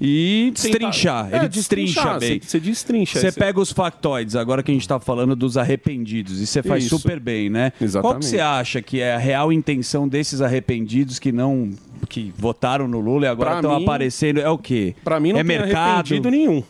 [0.00, 0.52] e.
[0.54, 2.40] tentar- Destrinchar, É, ele destrincha destrinchar, bem.
[2.40, 3.18] Você, destrincha.
[3.20, 6.62] Você Você- pega os factoides, agora que a gente tá falando dos arrependidos, e você
[6.62, 6.96] faz Isso.
[6.98, 7.70] super bem, né?
[7.70, 8.26] Qual que Exatamente.
[8.26, 11.70] você acha que é a real intenção desses arrependidos que não
[12.08, 14.40] que votaram no Lula e agora estão aparecendo.
[14.40, 14.94] É o quê?
[15.04, 15.90] Pra mim não é tem mercado.
[15.98, 16.62] arrependido nenhum.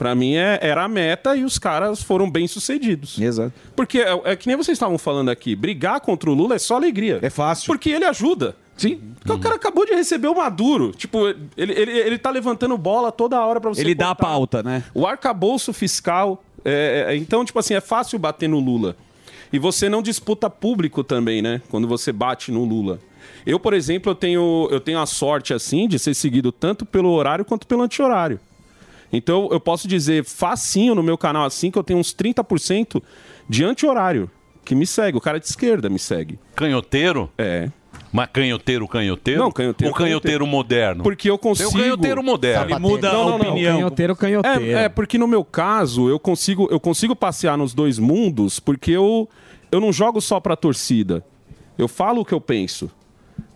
[0.00, 3.20] Pra mim é- era a meta e os caras foram bem sucedidos.
[3.20, 3.52] Exato.
[3.76, 6.76] Porque é, é que nem vocês estavam falando aqui, brigar contra o Lula é só
[6.76, 7.18] alegria.
[7.20, 7.66] É fácil.
[7.66, 8.56] Porque ele ajuda.
[8.78, 8.98] Sim.
[9.16, 10.92] Porque o cara acabou de receber o Maduro.
[10.92, 14.62] Tipo, ele, ele, ele tá levantando bola toda hora pra você Ele dá a pauta,
[14.62, 14.84] né?
[14.94, 16.42] O arcabouço fiscal.
[16.64, 18.96] é, é, então, tipo assim, é fácil bater no Lula.
[19.52, 21.60] E você não disputa público também, né?
[21.68, 23.00] Quando você bate no Lula.
[23.44, 27.10] Eu, por exemplo, eu tenho, eu tenho a sorte, assim, de ser seguido tanto pelo
[27.10, 28.40] horário quanto pelo anti-horário.
[29.12, 33.02] Então, eu posso dizer facinho no meu canal, assim, que eu tenho uns 30%
[33.48, 34.30] de anti-horário
[34.64, 35.18] que me segue.
[35.18, 36.38] O cara de esquerda me segue.
[36.54, 37.30] Canhoteiro?
[37.36, 37.70] É.
[38.12, 39.40] Mas canhoteiro, canhoteiro?
[39.40, 40.46] Não, canhoteiro, Ou canhoteiro canhoteiro.
[40.46, 41.02] moderno?
[41.02, 41.70] Porque eu consigo.
[41.70, 42.64] Tem o canhoteiro moderno.
[42.70, 43.50] Ele muda Não, a não, não.
[43.50, 43.76] opinião.
[43.78, 44.64] Canhoteiro, canhoteiro.
[44.64, 48.90] É, é, porque no meu caso, eu consigo, eu consigo passear nos dois mundos porque
[48.90, 49.28] eu,
[49.70, 51.24] eu não jogo só pra torcida.
[51.78, 52.90] Eu falo o que eu penso.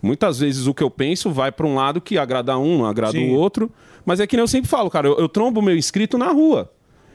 [0.02, 3.12] Muitas vezes o que eu penso vai pra um lado que agrada um, não agrada
[3.12, 3.30] Sim.
[3.30, 3.70] o outro.
[4.04, 6.70] Mas é que nem eu sempre falo, cara, eu, eu trombo meu inscrito na rua.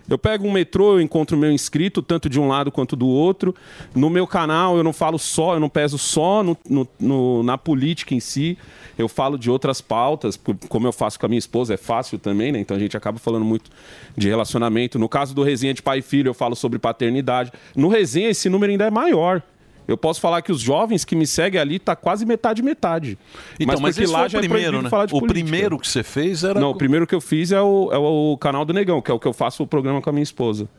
[0.10, 3.06] Eu pego um metrô, eu encontro o meu inscrito, tanto de um lado quanto do
[3.08, 3.54] outro.
[3.94, 7.60] No meu canal, eu não falo só, eu não peso só no, no- no- na
[7.60, 8.58] política em si.
[8.98, 10.38] Eu falo de outras pautas,
[10.68, 12.58] como eu faço com a minha esposa, é fácil também, né?
[12.60, 13.70] Então a gente acaba falando muito
[14.18, 14.98] de relacionamento.
[14.98, 17.52] No caso do Resenha de Pai e Filho, eu falo sobre paternidade.
[17.76, 19.44] No Resenha, esse número ainda é maior.
[19.90, 23.18] Eu posso falar que os jovens que me seguem ali tá quase metade metade.
[23.60, 25.04] Então, mas, porque esse foi o já é primeiro, proibido né?
[25.06, 25.28] O política.
[25.28, 26.60] primeiro que você fez era...
[26.60, 29.14] Não, o primeiro que eu fiz é o, é o canal do Negão, que é
[29.14, 30.70] o que eu faço o programa com a minha esposa.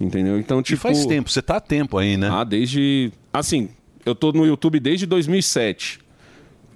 [0.00, 0.38] Entendeu?
[0.38, 0.80] Então, tipo.
[0.80, 2.28] faz tempo, você tá há tempo aí, né?
[2.30, 3.12] Ah, desde.
[3.32, 3.70] Assim,
[4.04, 6.00] eu tô no YouTube desde 2007.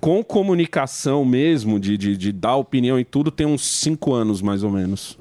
[0.01, 4.62] Com comunicação mesmo, de, de, de dar opinião em tudo, tem uns 5 anos mais
[4.62, 5.18] ou menos.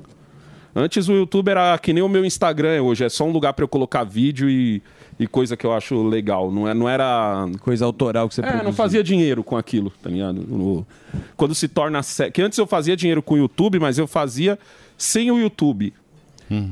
[0.74, 3.52] Antes o YouTube era que nem o meu Instagram é hoje, é só um lugar
[3.54, 4.82] pra eu colocar vídeo e,
[5.20, 6.50] e coisa que eu acho legal.
[6.52, 7.46] Não, é, não era.
[7.62, 10.42] Coisa autoral que você É, não fazia dinheiro com aquilo, tá ligado?
[10.48, 10.88] No-
[11.36, 12.02] Quando se torna.
[12.02, 14.58] sé- Que antes eu fazia dinheiro com o YouTube, mas eu fazia
[14.98, 15.94] sem o YouTube.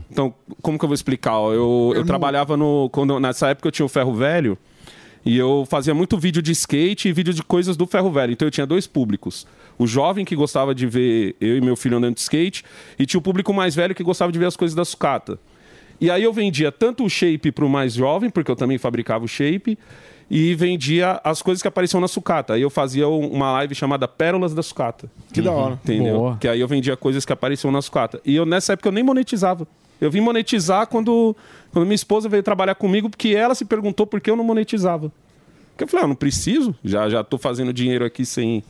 [0.09, 1.37] Então, como que eu vou explicar?
[1.37, 1.53] ó?
[1.53, 2.89] Eu, eu, trabalhava no.
[2.91, 4.57] Quando, nessa época eu tinha o ferro velho.
[5.25, 8.31] E eu fazia muito vídeo de skate e vídeo de coisas do ferro velho.
[8.31, 9.45] Então eu tinha dois públicos.
[9.77, 12.63] O jovem que gostava de ver eu e meu filho andando de skate,
[12.97, 15.37] e tinha o público mais velho que gostava de ver as coisas da sucata.
[15.99, 19.25] E aí eu vendia tanto o shape para o mais jovem, porque eu também fabricava
[19.25, 19.77] o shape,
[20.29, 22.53] e vendia as coisas que apareciam na sucata.
[22.53, 25.09] Aí eu fazia um- uma live chamada Pérolas da Sucata.
[25.33, 25.79] Que da hora.
[25.83, 26.17] Entendeu?
[26.17, 26.37] Boa.
[26.37, 28.19] Que aí eu vendia coisas que apareciam na sucata.
[28.25, 29.65] E eu, nessa época, eu nem monetizava.
[30.01, 31.35] Eu vim monetizar quando,
[31.71, 35.11] quando minha esposa veio trabalhar comigo, porque ela se perguntou por que eu não monetizava.
[35.77, 38.63] Porque eu falei, ah, não preciso, já, já tô fazendo dinheiro aqui sem,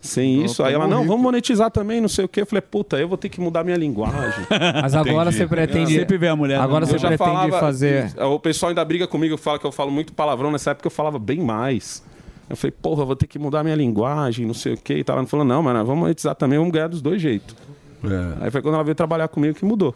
[0.00, 0.62] sem isso.
[0.62, 2.40] Aí ela, não, vamos monetizar também, não sei o quê.
[2.40, 4.46] Eu falei, puta, eu vou ter que mudar minha linguagem.
[4.80, 5.92] Mas agora você pretende.
[5.94, 6.58] Sempre vê a mulher.
[6.58, 8.14] Agora Eu você já pretende falava- fazer.
[8.18, 10.50] O pessoal ainda briga comigo, fala que eu falo muito palavrão.
[10.50, 12.02] Nessa época eu falava bem mais.
[12.48, 14.94] Eu falei, porra, eu vou ter que mudar minha linguagem, não sei o quê.
[14.94, 15.18] E tal.
[15.18, 17.54] Ela falou, não, mas vamos monetizar também, vamos ganhar dos dois jeitos.
[18.40, 19.94] Aí foi quando ela veio trabalhar comigo que mudou.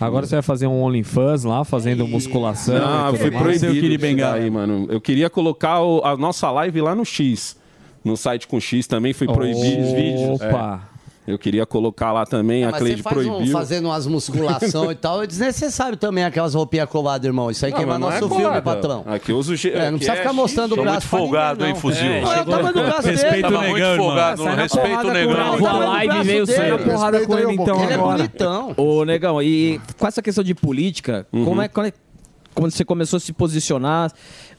[0.00, 2.74] Agora você vai fazer um OnlyFans lá, fazendo musculação.
[2.78, 3.42] Não, e tudo foi mais.
[3.60, 4.86] proibido isso daí, mano.
[4.90, 7.56] Eu queria colocar o- a nossa live lá no X.
[8.04, 10.34] No site com X também foi proibido.
[10.34, 10.82] Opa.
[10.94, 10.97] É.
[11.30, 13.52] Eu queria colocar lá também, a Mas você Cleide faz um, proibiu.
[13.52, 17.50] fazendo umas musculação e tal, é desnecessário também aquelas roupinhas coladas, irmão.
[17.50, 18.62] Isso aí Não, queima nosso é filme, colada.
[18.62, 19.04] patrão.
[19.06, 21.74] Aqui eu uso G- É, não precisa é ficar mostrando o braço muito folgado, hein,
[21.74, 22.10] fuzil?
[22.10, 23.42] É, Olha o tamanho do braço dele.
[23.42, 25.54] Tava muito folgado, respeita o negão.
[25.54, 28.74] O tamanho do braço veio sair porrada com ele, então, Ele é bonitão.
[28.76, 31.92] Ô, Negão, e com essa questão de política, como é quando, é-
[32.54, 34.10] quando você começou a se posicionar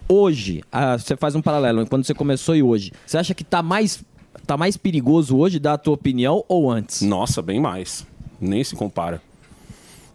[0.08, 3.62] hoje, ah, você faz um paralelo, quando você começou e hoje, você acha que tá
[3.62, 4.04] mais,
[4.50, 7.04] tá mais perigoso hoje dar a tua opinião ou antes?
[7.04, 8.04] Nossa, bem mais.
[8.42, 9.22] Nem se compara.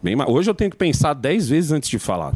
[0.03, 0.29] Bem mais.
[0.29, 2.33] Hoje eu tenho que pensar 10 vezes antes de falar.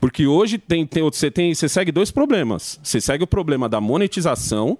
[0.00, 2.80] Porque hoje tem, tem- você, tem, você segue dois problemas.
[2.82, 4.76] Você segue o problema da monetização,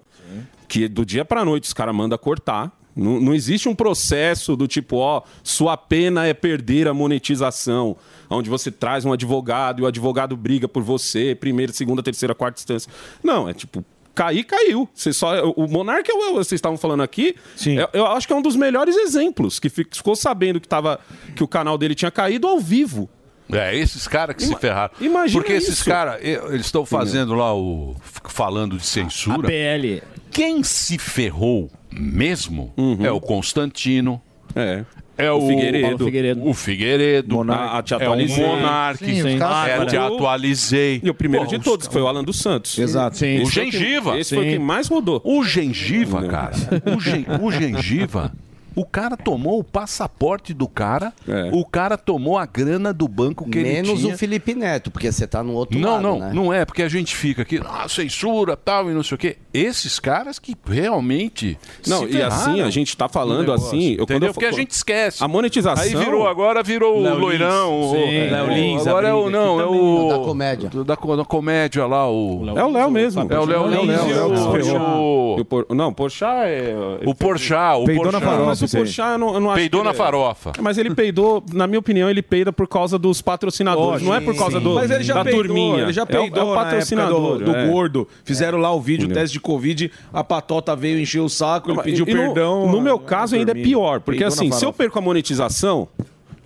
[0.67, 2.77] que do dia pra noite os caras mandam cortar.
[2.95, 7.97] Não, não existe um processo do tipo, ó, sua pena é perder a monetização,
[8.29, 12.59] onde você traz um advogado e o advogado briga por você, primeira, segunda, terceira, quarta
[12.61, 12.91] instância.
[13.23, 14.89] Não, é tipo, cair, caiu.
[14.95, 17.35] Você só, o Monark, é o- vocês estavam falando aqui,
[17.67, 21.01] eu, eu acho que é um dos melhores exemplos, que fi- ficou sabendo que, tava,
[21.35, 23.09] que o canal dele tinha caído ao vivo.
[23.51, 24.95] É, esses caras que se ferraram.
[25.01, 27.95] imagina Porque esses caras, eles estão fazendo lá o.
[28.29, 29.41] falando de censura.
[29.41, 30.03] A PL.
[30.31, 32.73] Quem se ferrou mesmo
[33.03, 34.23] é o Constantino.
[34.55, 34.85] É.
[35.19, 36.49] É o, O Figueiredo.
[36.49, 37.35] O Figueiredo.
[37.35, 37.77] Monark.
[37.77, 38.47] Ah, te é o atualizei.
[38.47, 39.05] Monark.
[39.05, 41.01] Sim, caras é, te atualizei.
[41.05, 42.79] E o primeiro Porra, de todos, que foi o Alan dos Santos.
[42.79, 43.19] Exato.
[43.19, 43.39] Sim.
[43.41, 44.19] O Esse gengiva.
[44.19, 44.51] Esse foi Sim.
[44.53, 45.21] quem mais rodou.
[45.25, 46.53] O gengiva, cara.
[46.97, 48.33] O, gen- o gengiva.
[48.75, 51.13] O cara tomou o passaporte do cara,
[51.53, 54.15] o cara tomou a grana do banco que ele Menos tinha.
[54.15, 56.31] o Felipe Neto, porque você tá no outro Não, lado, não, né?
[56.33, 59.37] não é, porque a gente fica aqui, ah, censura, tal, e não sei o quê.
[59.53, 61.59] Esses caras que realmente.
[61.87, 64.29] Não, se e assim, a gente tá falando assim, eu- quando entendeu?
[64.29, 65.23] eu- Porque a gente esquece.
[65.23, 67.81] A monetização- Aí virou, agora virou o Léo loirão.
[67.81, 69.31] o- Sim, é, Léo o- Lins, Agora é o.
[69.31, 70.09] Não, é o.
[70.09, 70.71] Da comédia.
[70.71, 72.45] Da, da comédia lá, o.
[72.57, 73.27] É o Léo mesmo.
[73.31, 76.75] É o Léo Lins o- o- E o Por- Não, Porchat é...
[77.07, 78.45] O Porchat, o Peidou na farofa.
[78.47, 78.69] Mas o.
[78.69, 80.53] Porchat, eu não, eu não acho Peidou na é- farofa.
[80.61, 84.03] Mas ele peidou, na minha opinião, ele peida por causa dos patrocinadores.
[84.03, 84.11] Lógico.
[84.11, 85.83] não é por causa do, Mas ele já da peidou, turminha.
[85.83, 87.39] ele já É o- peidou é o, patrocinador.
[87.39, 87.67] do, do é.
[87.67, 88.09] gordo.
[88.25, 92.07] Fizeram lá o vídeo, teste de Covid, a patota veio encher o saco, ele pediu
[92.09, 92.71] e no- perdão.
[92.73, 94.01] No, meu caso, ainda é pior.
[94.01, 95.89] Porque assim, se eu perco a monetização,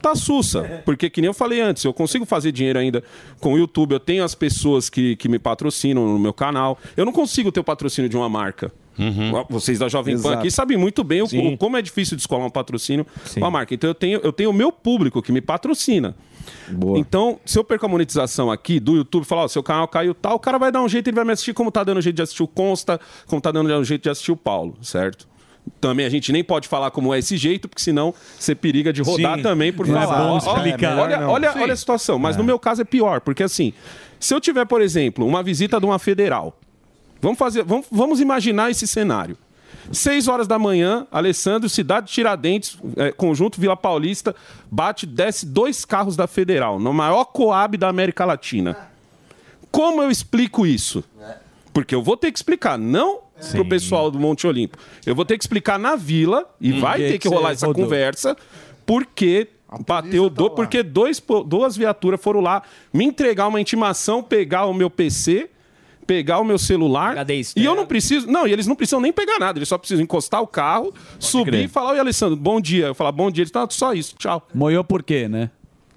[0.02, 0.82] tá sussa.
[0.84, 3.02] Porque, que nem eu falei antes, eu consigo fazer dinheiro ainda
[3.40, 3.92] com o YouTube.
[3.92, 6.78] Eu tenho as pessoas que, que me patrocinam no meu canal.
[6.96, 8.72] Eu não consigo ter o patrocínio de uma marca.
[9.50, 10.38] Vocês da Jovem Pan Exato.
[10.38, 13.06] aqui sabem muito bem o, o- como é difícil descolar um patrocínio
[13.38, 13.74] com a marca.
[13.74, 16.14] Então eu tenho, eu tenho o meu público que me patrocina.
[16.96, 20.36] Então, se eu perco a monetização aqui do YouTube, falar, ó, seu canal caiu tal,
[20.36, 22.22] o cara vai dar um jeito, ele vai me assistir como tá dando jeito de
[22.22, 25.28] assistir o Consta, como tá dando jeito de assistir o Paulo, certo?
[25.80, 29.02] Também a gente nem pode falar como é esse jeito, porque senão você periga de
[29.02, 29.42] rodar Sim.
[29.42, 30.18] também por Não é falar.
[30.28, 30.96] bom Ó, explicar.
[30.96, 31.28] olha, Não.
[31.30, 31.58] olha, Sim.
[31.60, 33.72] olha a situação, mas no meu caso é pior, porque assim,
[34.20, 36.56] se eu tiver, por exemplo, uma visita de uma federal,
[37.20, 39.36] vamos fazer, vamos, vamos imaginar esse cenário.
[39.92, 44.34] Seis horas da manhã, Alessandro, Cidade de Tiradentes, é, conjunto Vila Paulista,
[44.70, 48.76] bate, desce dois carros da Federal, no maior coab da América Latina.
[49.70, 51.04] Como eu explico isso?
[51.72, 53.20] Porque eu vou ter que explicar, não
[53.52, 54.78] pro pessoal do Monte Olimpo.
[55.04, 56.80] Eu vou ter que explicar na vila, e Hum.
[56.80, 57.84] vai ter que rolar essa rodou.
[57.84, 58.34] conversa,
[58.86, 59.48] porque
[59.86, 64.88] bateu, do, porque dois, duas viaturas foram lá me entregar uma intimação, pegar o meu
[64.88, 65.50] PC,
[66.06, 67.16] pegar o meu celular.
[67.56, 68.26] E eu não preciso.
[68.30, 71.50] Não, e eles não precisam nem pegar nada, eles só precisam encostar o carro, subir
[71.50, 71.64] crer.
[71.64, 72.86] e falar: Oi, Alessandro, bom dia.
[72.86, 73.42] Eu falar, bom dia.
[73.42, 74.46] Eles estão só isso, tchau.
[74.54, 75.50] Moiou por quê, né?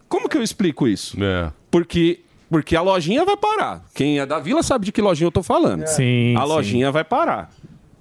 [0.07, 1.15] Como que eu explico isso?
[1.23, 1.52] É.
[1.69, 3.86] Porque, porque a lojinha vai parar.
[3.94, 5.86] Quem é da vila sabe de que lojinha eu tô falando.
[5.86, 6.48] Sim, A sim.
[6.48, 7.52] lojinha vai parar.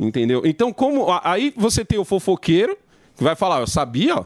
[0.01, 0.43] Entendeu?
[0.44, 1.06] Então, como.
[1.22, 2.76] Aí você tem o fofoqueiro
[3.16, 4.24] que vai falar, eu sabia, ó.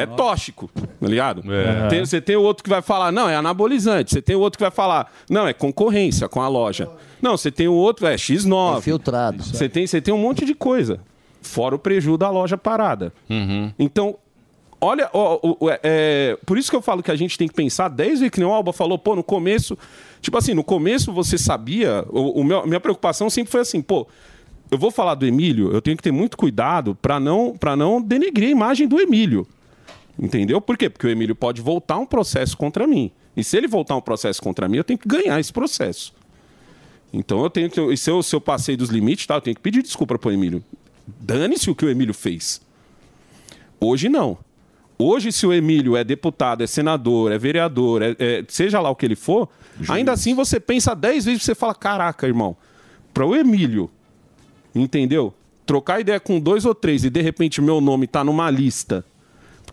[0.00, 1.42] É tóxico, tá ligado?
[1.52, 1.88] É.
[1.88, 4.12] Tem- você tem o outro que vai falar, não, é anabolizante.
[4.12, 6.88] Você tem o outro que vai falar, não, é concorrência com a loja.
[7.22, 8.80] Não, você tem o outro, é X9.
[8.82, 9.42] filtrado.
[9.42, 11.00] Você tem, você tem um monte de coisa.
[11.42, 13.12] Fora o prejuízo da loja parada.
[13.78, 14.16] Então,
[14.80, 17.54] olha, ó, o- é- é, por isso que eu falo que a gente tem que
[17.54, 19.76] pensar, desde que nem o Alba falou, pô, no começo,
[20.20, 23.80] tipo assim, no começo você sabia, o, o meu, a minha preocupação sempre foi assim,
[23.82, 24.06] pô,
[24.70, 28.00] eu vou falar do Emílio, eu tenho que ter muito cuidado para não, pra não
[28.00, 29.46] denegrir a imagem do Emílio.
[30.18, 30.60] Entendeu?
[30.60, 30.88] Por quê?
[30.88, 33.10] Porque o Emílio pode voltar um processo contra mim.
[33.36, 36.12] E se ele voltar um processo contra mim, eu tenho que ganhar esse processo.
[37.12, 37.80] Então eu tenho que.
[37.80, 40.30] E se eu, se eu passei dos limites, tá, eu tenho que pedir desculpa pro
[40.32, 40.62] Emílio.
[41.20, 42.60] Dane-se o que o Emílio fez.
[43.80, 44.38] Hoje não.
[44.96, 48.94] Hoje, se o Emílio é deputado, é senador, é vereador, é- é- seja lá o
[48.96, 49.48] que ele for,
[49.88, 52.56] ainda assim você pensa dez vezes e você fala: caraca, irmão,
[53.12, 53.90] para o Emílio,
[54.74, 55.32] entendeu?
[55.66, 59.04] Trocar ideia com dois ou três e de repente meu nome tá numa lista.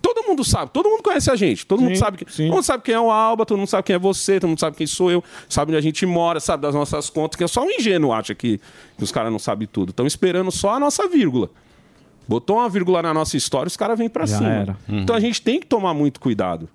[0.02, 2.82] Todo mundo sabe, todo mundo conhece a gente, todo mundo sabe que, todo mundo sabe
[2.84, 5.11] quem é o Alba, todo mundo sabe quem é você, todo mundo sabe quem sou
[5.11, 8.11] eu, sabe onde a gente mora, sabe das nossas contas, que é só um ingênuo
[8.11, 8.60] acha que,
[8.98, 9.90] que os caras não sabem tudo.
[9.91, 11.52] Estão esperando só a nossa vírgula.
[12.28, 14.49] Botou uma vírgula na nossa história, os caras vêm pra Já cima.
[14.49, 14.78] era.
[14.90, 16.68] Então a gente tem que tomar muito cuidado.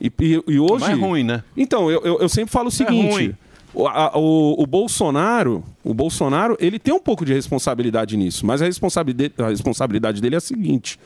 [0.00, 0.80] E, e- e hoje.
[0.84, 1.42] Mas é ruim, né?
[1.56, 3.34] Então, eu, eu, eu sempre falo o seguinte: ruim.
[3.76, 8.60] O, a- o- o Bolsonaro, o Bolsonaro, ele tem um pouco de responsabilidade nisso, mas
[8.62, 10.98] a responsabilidade, a responsabilidade dele é a seguinte: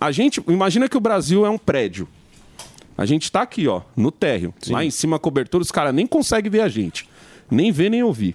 [0.00, 2.08] a gente, imagina que o Brasil é um prédio.
[2.96, 4.52] A gente tá aqui, ó, no térreo.
[4.68, 7.08] Lá em cima a cobertura, os caras nem conseguem ver a gente.
[7.50, 8.34] Nem ver, nem ouvir.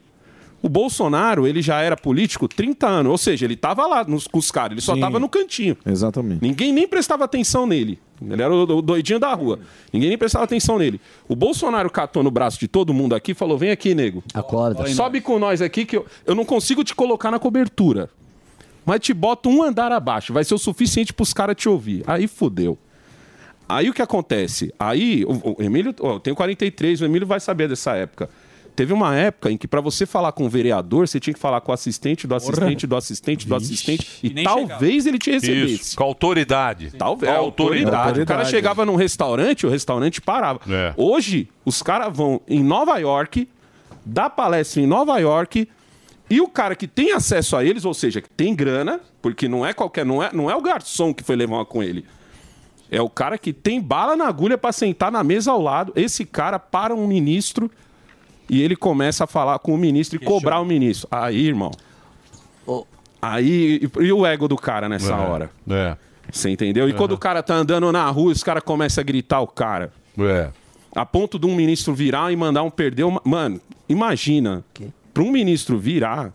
[0.62, 4.38] O Bolsonaro, ele já era político 30 anos, ou seja, ele tava lá nos, com
[4.40, 5.02] os caras, ele só Sim.
[5.02, 5.76] tava no cantinho.
[5.86, 6.42] Exatamente.
[6.42, 8.00] Ninguém nem prestava atenção nele.
[8.30, 9.60] Ele era o doidinho da rua.
[9.92, 11.00] Ninguém nem prestava atenção nele.
[11.28, 14.24] O Bolsonaro catou no braço de todo mundo aqui e falou: vem aqui, nego.
[14.34, 14.88] Acorda.
[14.88, 18.10] Sobe com nós aqui que eu, eu não consigo te colocar na cobertura.
[18.86, 20.34] Mas te boto um andar abaixo.
[20.34, 22.04] Vai ser o suficiente pros caras te ouvir.
[22.06, 22.78] Aí fudeu.
[23.68, 24.74] Aí o que acontece?
[24.78, 28.30] Aí, o, o Emílio, eu tenho 43, o Emílio vai saber dessa época.
[28.76, 31.62] Teve uma época em que para você falar com o vereador, você tinha que falar
[31.62, 35.74] com o assistente do assistente do assistente do assistente e, nem talvez ele te recebesse.
[35.76, 36.92] Isso, com autoridade.
[36.98, 37.32] Talvez.
[37.32, 38.22] Com É, autoridade.
[38.22, 40.60] O cara chegava num restaurante, o restaurante parava.
[40.68, 40.94] É.
[40.98, 43.48] Hoje, os caras vão em Nova York,
[44.04, 45.68] dá palestra em Nova York,
[46.28, 49.64] e o cara que tem acesso a eles, ou seja, que tem grana, porque não
[49.64, 52.06] é qualquer, não é, não é o garçom que foi levar uma com ele.
[52.90, 55.94] É o cara que tem bala na agulha para sentar na mesa ao lado.
[55.96, 57.70] Esse cara para um ministro
[58.50, 61.08] e ele começa a falar com o ministro e cobrar o ministro.
[61.12, 61.72] Aí, irmão.
[63.22, 65.50] Aí, e, e o ego do cara nessa É, hora?
[65.70, 65.96] É.
[66.32, 66.90] Você entendeu?
[66.90, 69.92] E quando o cara tá andando na rua, os caras começam a gritar o cara.
[70.18, 70.50] É.
[70.96, 73.04] A ponto de um ministro virar e mandar um perder.
[73.04, 73.22] Uma...
[73.24, 74.64] Mano, imagina.
[75.14, 76.34] para um ministro virar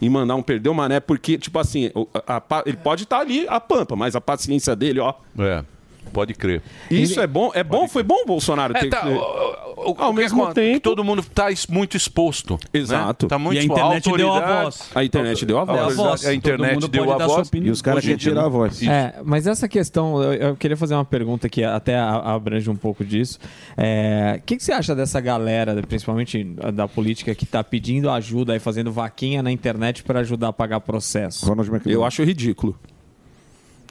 [0.00, 1.90] e mandar um perder o mané, porque, tipo assim,
[2.26, 5.14] a- a ele pode estar ali a pampa, mas a paciência dele, ó.
[5.38, 5.64] É,
[6.08, 6.62] pode crer.
[6.90, 9.94] Isso é bom, é bom, foi bom o Bolsonaro É, ter tá, que- o- o-
[9.98, 12.58] Ao mesmo tempo- Que todo mundo está muito exposto.
[12.72, 13.26] Exato.
[13.26, 13.30] Né?
[13.30, 14.90] Tá muito E a internet deu a voz.
[14.94, 15.78] A internet deu a voz.
[15.98, 16.26] A, Voz.
[16.26, 17.50] a internet Todo mundo deu pode a voz.
[17.54, 18.82] E os caras querem tirar a voz.
[18.82, 23.04] É, mas essa questão, eu, eu queria fazer uma pergunta que até abrange um pouco
[23.04, 23.38] disso.
[23.76, 26.42] É, O que, que você acha dessa galera, principalmente
[26.74, 30.80] da política, que está pedindo ajuda e fazendo vaquinha na internet para ajudar a pagar
[30.80, 31.46] processo?
[31.86, 32.76] Eu acho ridículo.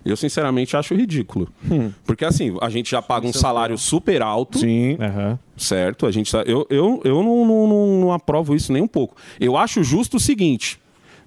[0.09, 1.47] Eu, sinceramente, acho ridículo.
[2.05, 4.59] Porque, assim, a gente já paga um salário super alto.
[4.59, 4.97] Sim.
[5.57, 6.05] Certo?
[6.05, 9.15] A gente tá- eu eu, eu não, não, não- não aprovo isso nem um pouco.
[9.39, 10.79] Eu acho justo o seguinte.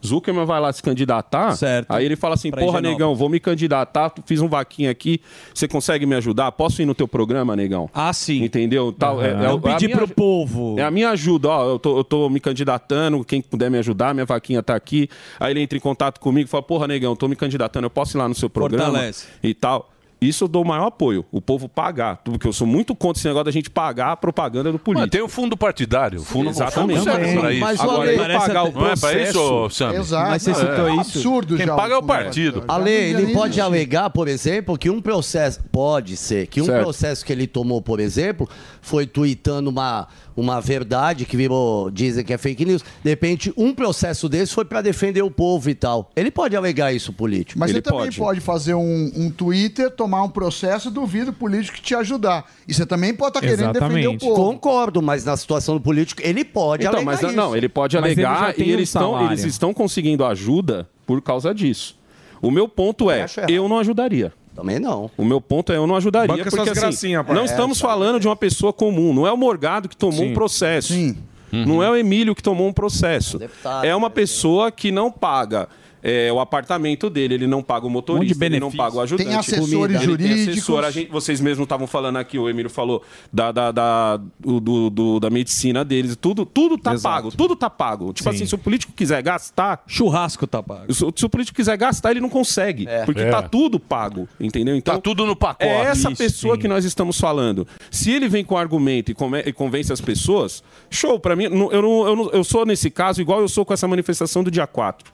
[0.05, 1.55] Zuckerman vai lá se candidatar,
[1.89, 5.21] aí ele fala assim, Pra porra, negão, vou me candidatar, fiz um vaquinha aqui,
[5.55, 6.51] você consegue me ajudar?
[6.53, 7.89] Posso ir no teu programa, negão?
[7.93, 8.43] Ah, sim.
[8.45, 8.93] Entendeu?
[8.93, 10.77] Tal, é, é, Vou a pedir minha- pro povo.
[10.79, 14.15] É a minha ajuda, ó, eu tô, eu tô me candidatando, quem puder me ajudar,
[14.15, 15.09] minha vaquinha tá aqui.
[15.39, 18.17] Aí ele entra em contato comigo e fala, porra, negão, tô me candidatando, eu posso
[18.17, 19.27] ir lá no seu programa Fortalece.
[19.43, 19.91] e tal.
[20.21, 23.27] Isso eu dou o maior apoio, o povo pagar, porque eu sou muito contra esse
[23.27, 25.01] negócio da gente pagar a propaganda do político.
[25.01, 26.21] Mas tem o fundo partidário.
[26.21, 26.99] O fundo, Exatamente.
[26.99, 27.61] Fundo serve isso.
[27.61, 29.97] Mas, Agora, eu pagar o Não é pra isso, processo- Sammy?
[29.97, 30.31] Exato.
[30.31, 31.01] Mas você citou é isso.
[31.19, 32.65] absurdo Quem já paga é o partido.
[32.69, 35.59] Ale, ele pode alegar, por exemplo, que um processo.
[35.73, 36.83] Pode ser que um Certo.
[36.83, 38.47] processo que ele tomou, por exemplo,
[38.83, 40.07] foi tweetando uma,
[40.37, 41.91] uma verdade que virou.
[41.91, 42.85] Dizem que é fake news.
[43.03, 46.11] De repente, um processo desse foi pra defender o povo e tal.
[46.15, 47.59] Ele pode alegar isso político.
[47.59, 51.95] Mas você também pode, fazer um, um Twitter, tomar um processo, duvido o político te
[51.95, 52.45] ajudar.
[52.66, 54.35] E você também pode estar querendo defender o povo.
[54.35, 57.32] Concordo, mas na situação do político, ele pode Então, alegar mas isso.
[57.37, 60.89] não, ele pode Mas ele alegar tem e um eles estão, eles estão conseguindo ajuda
[61.07, 61.99] por causa disso.
[62.43, 64.32] O meu ponto é, eu não ajudaria.
[64.55, 65.11] Também não.
[65.16, 68.19] O meu ponto é, eu não ajudaria, Banca porque essas assim, não É, estamos falando
[68.19, 70.31] de uma pessoa comum, não é o Morgado que tomou Sim.
[70.31, 70.93] um processo.
[70.93, 71.16] Sim.
[71.53, 73.39] Não é o Emílio que tomou um processo.
[73.39, 75.69] Deputado, é uma pessoa que não paga
[76.03, 79.29] é, o apartamento dele, ele não paga o motorista, ele não paga o ajudante.
[79.29, 80.49] Tem assessores comida, ele tem jurídicos.
[80.59, 83.03] assessor, a gente- vocês mesmos estavam falando aqui, o Emílio falou
[83.33, 87.69] da, da, da, do- do- do- da medicina deles, tudo, tudo tá pago, tudo tá
[87.71, 88.13] pago.
[88.13, 88.37] Tipo Sim.
[88.37, 89.83] assim, se o político quiser gastar...
[89.87, 90.93] Churrasco tá pago.
[90.93, 93.31] Se, o- se o político quiser gastar, ele não consegue, porque É.
[93.31, 94.77] tá tudo pago, entendeu?
[94.77, 95.65] Então, Tá tudo no pacote.
[95.71, 96.61] é essa Isso, pessoa sim.
[96.63, 97.67] que nós estamos falando.
[97.91, 101.51] Se ele vem com argumento e, come- e convence as pessoas, show, pra mim, eu,
[101.51, 104.67] não, eu, não- eu sou nesse caso igual eu sou com essa manifestação do dia
[104.67, 105.13] 4.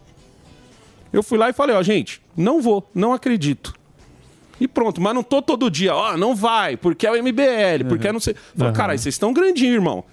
[1.17, 3.75] Eu fui lá e falei, ó, gente, não vou, não acredito.
[4.61, 8.09] E pronto, mas não tô todo dia, ó, não vai, porque é o MBL, porque
[8.09, 8.35] é não sei.
[8.55, 8.77] Falei, Uhum.
[8.77, 10.05] Caralho, vocês estão grandinhos, irmão.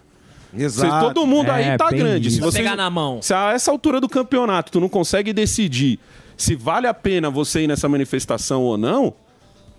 [0.56, 0.90] Exato.
[0.92, 2.30] Vocês- todo mundo aí É, tá bem grande.
[2.30, 2.46] Se isso.
[2.46, 3.22] vocês, Pegar na mão.
[3.22, 6.00] Se a essa altura do campeonato tu não consegue decidir
[6.38, 9.14] se vale a pena você ir nessa manifestação ou não,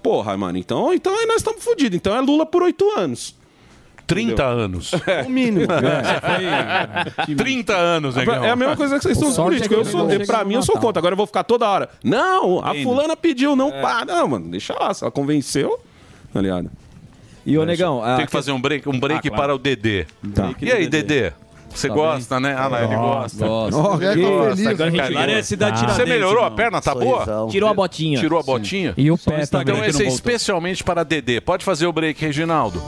[0.02, 1.96] porra, mano, então, então aí nós estamos fodidos.
[1.96, 3.34] Então é Lula por oito anos.
[4.06, 4.92] 30 anos.
[5.26, 5.66] O mínimo.
[5.72, 7.34] É.
[7.34, 8.44] 30 anos, negão.
[8.44, 9.78] É a mesma coisa que vocês estão os é políticos.
[9.78, 11.00] Eu sou, não pra mim, eu sou contra.
[11.00, 11.88] Agora eu vou ficar toda hora.
[12.02, 12.82] Não, a Ainda.
[12.84, 13.80] fulana pediu, não É.
[13.80, 14.04] para.
[14.14, 14.92] Não, mano, deixa lá.
[14.92, 15.78] Se ela convenceu,
[16.32, 16.70] tá ligado?
[17.46, 18.02] E o Negão...
[18.02, 19.36] a- Tem que fazer um break, um break Ah, claro.
[19.42, 20.06] para o Dedê.
[20.34, 20.52] Tá.
[20.60, 21.32] E aí, Dedê?
[21.68, 22.54] Você Tá gosta, né?
[22.56, 23.46] Ah, lá, ele gosta.
[23.46, 23.76] gosta.
[23.80, 25.02] Oh, Ele que- gosta, feliz, carinho.
[25.02, 25.14] cara.
[25.14, 26.42] Larissa da Você melhorou?
[26.42, 26.56] A irmão.
[26.56, 27.24] perna tá boa?
[27.24, 27.48] Sorrisão.
[27.48, 28.20] Tirou a botinha.
[28.20, 28.46] Tirou a Sim.
[28.46, 28.94] botinha?
[28.96, 31.40] E o Só pé Então esse não é especialmente para Dedê.
[31.40, 32.80] Pode fazer o break, Reginaldo.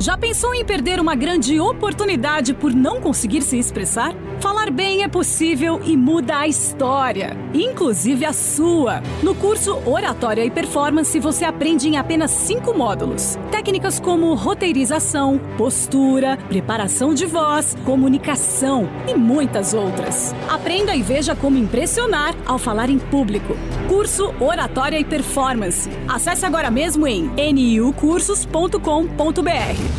[0.00, 4.14] Já pensou em perder uma grande oportunidade por não conseguir se expressar?
[4.40, 9.02] Falar bem é possível e muda a história, inclusive a sua.
[9.22, 13.38] No curso Oratória e Performance, você aprende em apenas cinco módulos.
[13.50, 20.34] Técnicas como roteirização, postura, preparação de voz, comunicação e muitas outras.
[20.48, 23.54] Aprenda e veja como impressionar ao falar em público.
[23.86, 25.90] Curso Oratória e Performance.
[26.08, 29.89] Acesse agora mesmo em niucursos.com.br.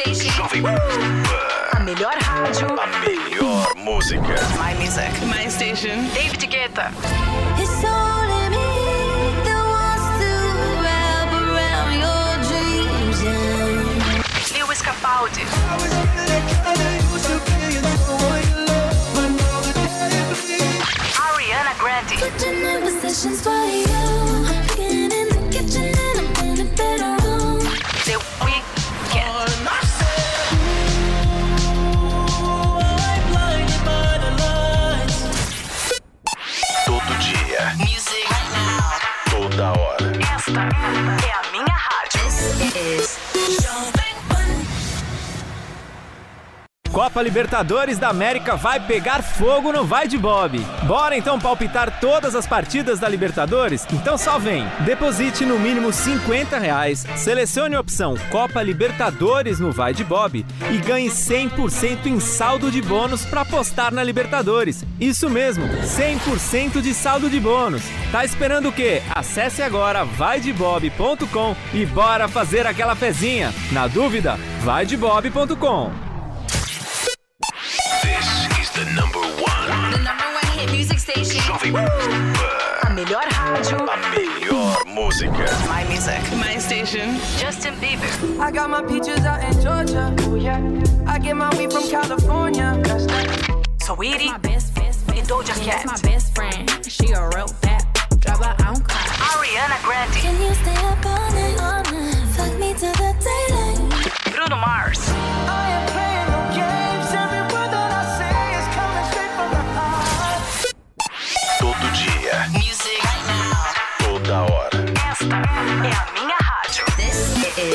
[0.00, 0.30] station.
[0.32, 0.78] Jovem Pan.
[1.76, 2.66] A melhor rádio.
[2.78, 4.34] A melhor música.
[4.58, 5.12] My music.
[5.26, 6.08] My station.
[6.14, 6.90] David Guetta.
[7.58, 8.70] It's only me
[9.44, 10.30] that wants to
[10.82, 15.44] wrap around your dreams and Lewis Capaldi.
[21.20, 22.16] Ariana Grande.
[40.58, 43.29] É a minha rádio.
[47.00, 50.58] Copa Libertadores da América vai pegar fogo no Vai de Bob.
[50.82, 53.86] Bora então palpitar todas as partidas da Libertadores?
[53.90, 54.66] Então só vem.
[54.84, 60.76] Deposite no mínimo 50 reais, selecione a opção Copa Libertadores no Vai de Bob e
[60.76, 64.84] ganhe 100% em saldo de bônus para apostar na Libertadores.
[65.00, 67.82] Isso mesmo, 100% de saldo de bônus.
[68.12, 69.00] Tá esperando o quê?
[69.14, 73.54] Acesse agora vaidebob.com e bora fazer aquela fezinha.
[73.72, 76.09] Na dúvida, vaidebob.com.
[78.90, 79.92] This is the number one.
[79.92, 81.40] The number one hit music station.
[81.40, 82.34] Jovem Pan.
[82.82, 83.86] A melhor rádio.
[83.86, 85.46] A melhor música.
[85.68, 86.20] My music.
[86.36, 87.18] My station.
[87.38, 88.40] Justin Bieber.
[88.40, 90.14] I got my peaches out in Georgia.
[90.20, 90.60] Oh yeah.
[91.06, 92.78] I get my weed from California.
[92.82, 93.64] That's that.
[93.80, 94.26] Sweetie.
[94.26, 95.28] My best, best, best.
[95.28, 95.86] Doja Cat.
[95.86, 96.68] my best friend.
[96.86, 97.86] She a real bad.
[98.18, 99.06] Drop her own car.
[99.30, 100.14] Ariana Grande.
[100.14, 101.60] Can you stay up all night?
[101.60, 102.26] All night.
[102.34, 104.34] Fuck me to the daylight.
[104.34, 105.19] Bruno Mars.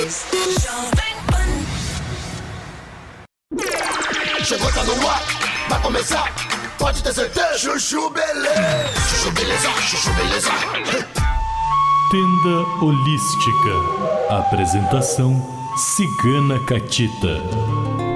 [0.05, 0.25] 10.
[4.43, 5.23] Chegou, tá no ar,
[5.67, 6.31] vai começar,
[6.77, 7.57] pode ter certeza.
[7.57, 8.93] Chuchu beleza.
[9.09, 10.51] Chuchu beleza, chuchu beleza.
[12.11, 14.35] Tenda Holística.
[14.37, 15.41] Apresentação
[15.75, 17.41] Cigana Catita.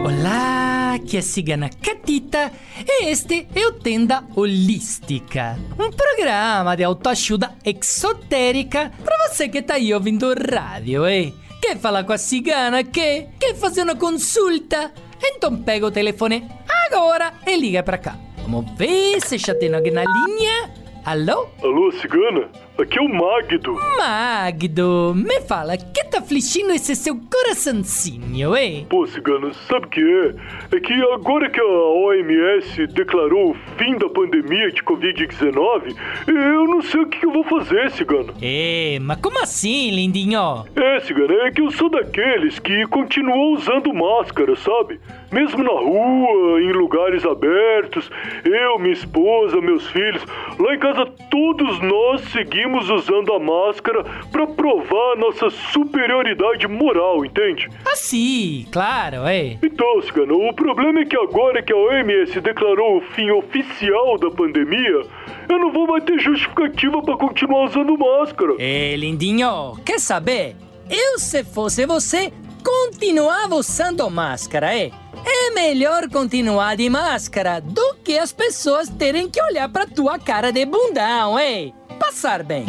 [0.06, 2.52] Olá, que é Cigana Catita
[2.88, 9.74] e este é o Tenda Holística, um programa de autoajuda exotérica para você que tá
[9.74, 11.34] aí ouvindo rádio, hein?
[11.70, 12.84] Quer falar com a cigana?
[12.84, 13.30] Quer?
[13.40, 14.92] Quer fazer uma consulta?
[15.24, 16.50] Então pega o telefone
[16.88, 18.18] agora e liga pra cá.
[18.42, 20.72] Vamos ver se já tem alguém na linha.
[21.06, 21.48] Alô?
[21.62, 22.50] Alô, cigana?
[22.82, 23.78] Aqui é o Magdo.
[23.98, 28.86] Magdo, me fala, que tá afligindo esse seu coraçãozinho, eh?
[28.88, 30.78] Pô, cigana, sabe o que é?
[30.78, 35.94] É que agora que a OMS declarou o fim da pandemia de Covid-19,
[36.28, 38.34] eu não sei o que eu vou fazer, cigana.
[38.42, 40.66] É, mas como assim, lindinho?
[40.74, 45.02] É, cigana, é que eu sou daqueles que continuou usando máscara, sabe?
[45.34, 48.10] Mesmo na rua, em lugares abertos,
[48.46, 50.26] eu, minha esposa, meus filhos,
[50.58, 57.70] lá em casa todos nós seguimos usando a máscara pra provar nossa superioridade moral, entende?
[57.86, 59.58] Ah, sim, claro, é.
[59.64, 64.30] Então, cigana, o problema é que agora que a OMS declarou o fim oficial da
[64.30, 65.02] pandemia,
[65.50, 68.54] eu não vou mais ter justificativa pra continuar usando máscara.
[68.60, 70.56] É, lindinho, quer saber?
[70.90, 72.32] Eu, se fosse você,
[72.64, 74.92] continuava usando máscara, é?
[75.26, 80.52] É melhor continuar de máscara do que as pessoas terem que olhar pra tua cara
[80.52, 81.72] de bundão, é?
[82.00, 82.66] Passar bem.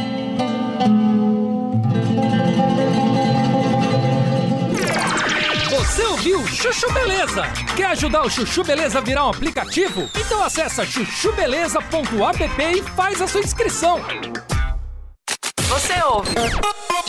[5.70, 7.42] Você ouviu Chuchu Beleza?
[7.76, 10.08] Quer ajudar o Chuchu Beleza a virar um aplicativo?
[10.16, 14.00] Então acessa chuchubeleza.app e faz a sua inscrição.
[15.68, 16.34] Você ouve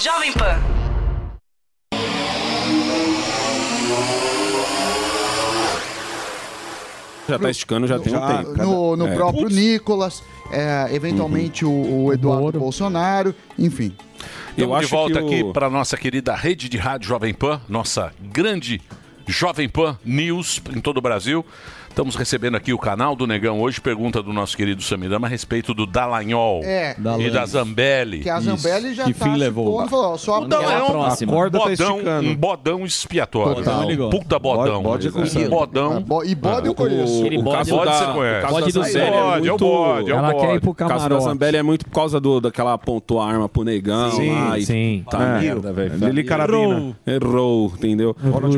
[0.02, 0.81] Jovem Pan.
[7.32, 8.58] Já tá esticando, já tem um Já tempo.
[8.58, 9.16] No, no É.
[9.16, 10.22] próprio Nicolas,
[10.52, 13.96] é, eventualmente o, o Eduardo Bolsonaro, enfim.
[14.50, 18.82] Estamos de volta aqui para nossa querida rede de rádio Jovem Pan, nossa grande
[19.28, 21.46] Jovem Pan News em todo o Brasil.
[21.92, 25.74] Estamos recebendo aqui o canal do Negão hoje, pergunta do nosso querido Samidama a respeito
[25.74, 26.96] do Dallagnol É.
[27.20, 28.22] e da Zambelli.
[28.22, 29.86] Que a Zambelli já Que tá fim se levou?
[29.90, 31.34] falou, só a Então é um, próxima.
[31.34, 33.56] bodão, um bodão expiatório.
[33.56, 34.10] Total.
[34.10, 34.82] Puta bodão.
[34.82, 35.98] Bode- bode um bodão.
[36.10, 37.26] Ah, e bode eu conheço.
[37.26, 38.46] O, Bode da- da, você conhece.
[38.46, 39.08] o Bode da do Zambelli Zé.
[39.08, 39.66] é Bode, é o muito...
[39.66, 40.48] bode, é o Ela bode.
[40.48, 41.24] quer ir pro O caso da camarote.
[41.26, 44.58] Zambelli é muito por causa do, daquela apontou a arma pro negão Sim, lá.
[44.58, 45.04] e- sim.
[45.12, 45.42] Tá É.
[45.42, 45.98] merda, velho.
[45.98, 46.58] Lili Carabina.
[46.64, 46.96] Errou.
[47.06, 48.16] Errou, entendeu?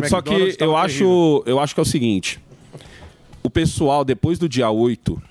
[0.07, 2.39] Só que eu acho, eu acho que é o seguinte.
[3.43, 5.21] O pessoal, depois do dia 8...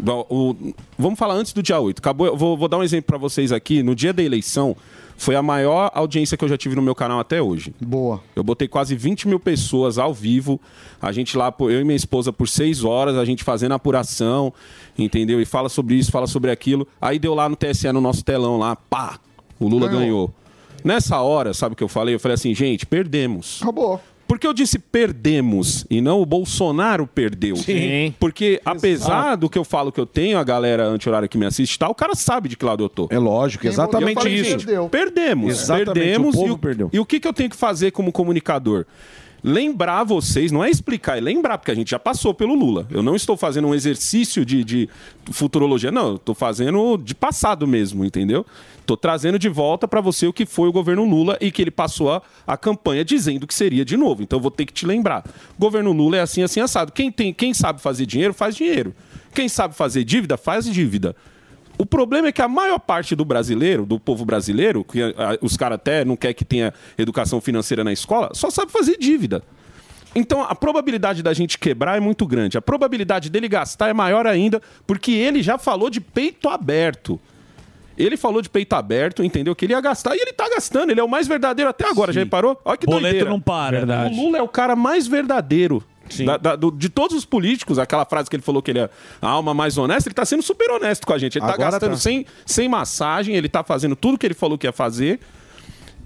[0.00, 1.98] Bom, o- vamos falar antes do dia 8.
[1.98, 3.82] Acabou, vou, vou dar um exemplo pra vocês aqui.
[3.82, 4.74] No dia da eleição,
[5.18, 7.74] foi a maior audiência que eu já tive no meu canal até hoje.
[7.78, 8.18] Boa.
[8.34, 10.58] Eu botei quase 20 mil pessoas ao vivo.
[11.00, 14.52] A gente lá, eu e minha esposa, por seis horas, a gente fazendo apuração,
[14.98, 15.40] entendeu?
[15.42, 16.88] E fala sobre isso, fala sobre aquilo.
[16.98, 19.18] Aí deu lá no TSE, no nosso telão lá, pá,
[19.60, 20.00] o Lula Ganhou.
[20.00, 20.34] ganhou.
[20.82, 22.14] Nessa hora, sabe o que eu falei?
[22.14, 23.60] Eu falei assim, gente, perdemos.
[23.62, 24.00] Acabou.
[24.32, 27.54] Porque eu disse perdemos e não o Bolsonaro perdeu.
[27.54, 28.14] Sim.
[28.18, 31.74] Porque apesar do que eu falo que eu tenho, a galera anti-horária que me assiste
[31.74, 33.06] e tal, o cara sabe de que lado eu tô.
[33.10, 34.88] É lógico, exatamente falei, isso.
[34.90, 35.50] Perdemos.
[35.50, 36.34] Exatamente, perdemos.
[36.34, 36.90] o povo e, o, perdeu.
[36.94, 38.86] e o que, que eu tenho que fazer como comunicador?
[39.42, 42.86] Lembrar vocês, não é explicar, é lembrar, porque a gente já passou pelo Lula.
[42.90, 44.88] Eu não estou fazendo um exercício de, de
[45.30, 48.46] futurologia, não, eu estou fazendo de passado mesmo, entendeu?
[48.80, 51.70] Estou trazendo de volta para você o que foi o governo Lula e que ele
[51.70, 54.22] passou a, a campanha dizendo que seria de novo.
[54.22, 55.24] Então eu vou ter que te lembrar.
[55.58, 56.92] Governo Lula é assim, assim, assado.
[56.92, 58.94] Quem, tem, quem sabe fazer dinheiro, faz dinheiro.
[59.34, 61.14] Quem sabe fazer dívida, faz dívida.
[61.78, 65.56] O problema é que a maior parte do brasileiro, do povo brasileiro, que ah, os
[65.56, 69.42] caras até não quer que tenha educação financeira na escola, só sabe fazer dívida.
[70.14, 72.58] Então a probabilidade da gente quebrar é muito grande.
[72.58, 77.18] A probabilidade dele gastar é maior ainda, porque ele já falou de peito aberto.
[77.96, 79.54] Ele falou de peito aberto, entendeu?
[79.54, 80.90] Que ele ia gastar e ele tá gastando.
[80.90, 82.58] Ele é o mais verdadeiro até agora, já reparou?
[82.64, 83.30] Olha que Boleto doideira.
[83.30, 83.78] não para.
[83.78, 84.14] Verdade.
[84.14, 85.82] O Lula é o cara mais verdadeiro.
[86.26, 88.90] Da- da- do- de todos os políticos, aquela frase que ele falou que ele é
[89.20, 91.38] a alma mais honesta, ele tá sendo super honesto com a gente.
[91.38, 91.96] Ele tá Agora gastando tá.
[91.96, 95.20] sem, sem massagem, ele tá fazendo tudo que ele falou que ia fazer.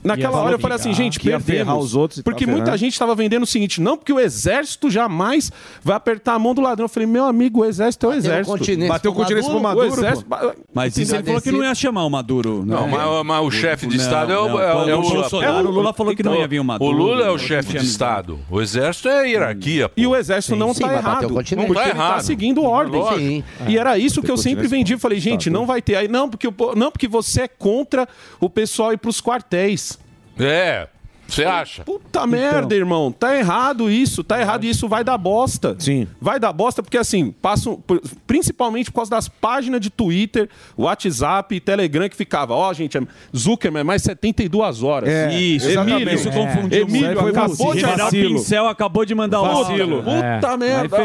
[0.05, 1.85] Naquela hora eu falei assim, gente, que perdemos.
[1.85, 2.79] os outros tá porque muita ferrando.
[2.79, 5.51] gente estava vendendo o seguinte, não, porque o exército jamais
[5.83, 6.85] vai apertar a mão do ladrão.
[6.85, 8.87] Eu falei, meu amigo, o exército é o exército.
[8.89, 10.29] Bateu continência pro Maduro, O exército...
[10.29, 10.37] pô.
[10.73, 12.65] Mas isso ele falou que não ia chamar o Maduro.
[12.65, 12.75] né?
[12.77, 14.61] Não, mas, mas o chefe de Não, Estado é o, não.
[14.61, 15.21] é o Quando o Lula.
[15.23, 16.91] Bolsonaro, o Lula falou que não ia vir o Maduro.
[16.91, 17.85] O Lula é o Não chefe de.
[17.85, 18.39] Estado.
[18.51, 19.91] O exército é a hierarquia.
[19.97, 21.31] E o exército não Sim, tá vai bater errado.
[21.31, 21.67] o continente.
[21.67, 22.23] Porque Não tá ele tá errado.
[22.23, 23.45] seguindo ordem.
[23.67, 24.71] E era isso que eu sempre continente.
[24.71, 24.93] vendi.
[24.95, 26.07] Eu falei, gente, não vai ter aí.
[26.09, 28.07] Não, porque, o po- não, porque você é contra
[28.41, 29.96] o pessoal ir pros quartéis.
[30.39, 30.89] É.
[31.29, 31.85] Você acha?
[31.85, 33.11] Puta merda, irmão.
[33.13, 35.77] Tá errado isso, tá errado e isso vai dar bosta.
[35.79, 36.07] Sim.
[36.21, 37.83] Vai dar bosta porque, assim, passam.
[38.27, 43.03] Principalmente por causa das páginas de Twitter, WhatsApp e Telegram que ficava, ó, gente, é
[43.37, 45.09] Zuckerman, é mais 72 horas.
[45.09, 45.81] É, isso, Emílio,
[46.11, 46.15] exatamente.
[46.15, 47.21] Isso confundiu Emílio muito.
[47.21, 49.99] Foi acabou de General Pincel acabou de mandar o Vacilo.
[50.03, 50.57] Puta É.
[50.57, 50.97] merda.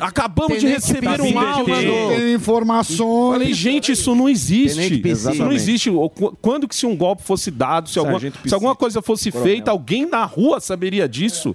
[0.00, 1.74] Acabamos Tem de receber pedir, um áudio.
[2.08, 3.32] tem informações.
[3.32, 5.02] Falei, gente, isso não existe.
[5.08, 5.90] Isso não existe.
[5.90, 9.56] Qu- Quando que se um golpe fosse dado, se, alguma, se alguma coisa fosse Coronel.
[9.66, 11.54] Feita, alguém na rua saberia disso?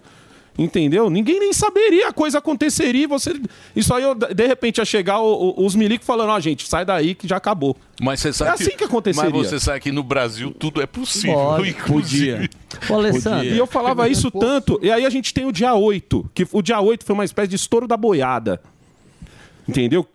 [0.60, 1.10] Entendeu?
[1.10, 3.08] Ninguém nem saberia, a coisa aconteceria.
[3.08, 3.34] Você,
[3.74, 6.84] isso aí, eu, de repente, ia chegar o- o- os milicos falando: ó, gente, sai
[6.84, 7.76] daí que já acabou.
[8.02, 9.30] Mas você sabe É assim que aconteceria.
[9.30, 11.36] Mas você sabe que no Brasil tudo é possível.
[11.36, 11.70] Pode.
[11.72, 12.50] inclusive.
[13.54, 14.78] E eu falava isso tanto.
[14.84, 17.48] E aí a gente tem o dia 8, que o dia 8 foi uma espécie
[17.48, 18.62] de estouro da boiada.
[19.68, 20.06] Entendeu?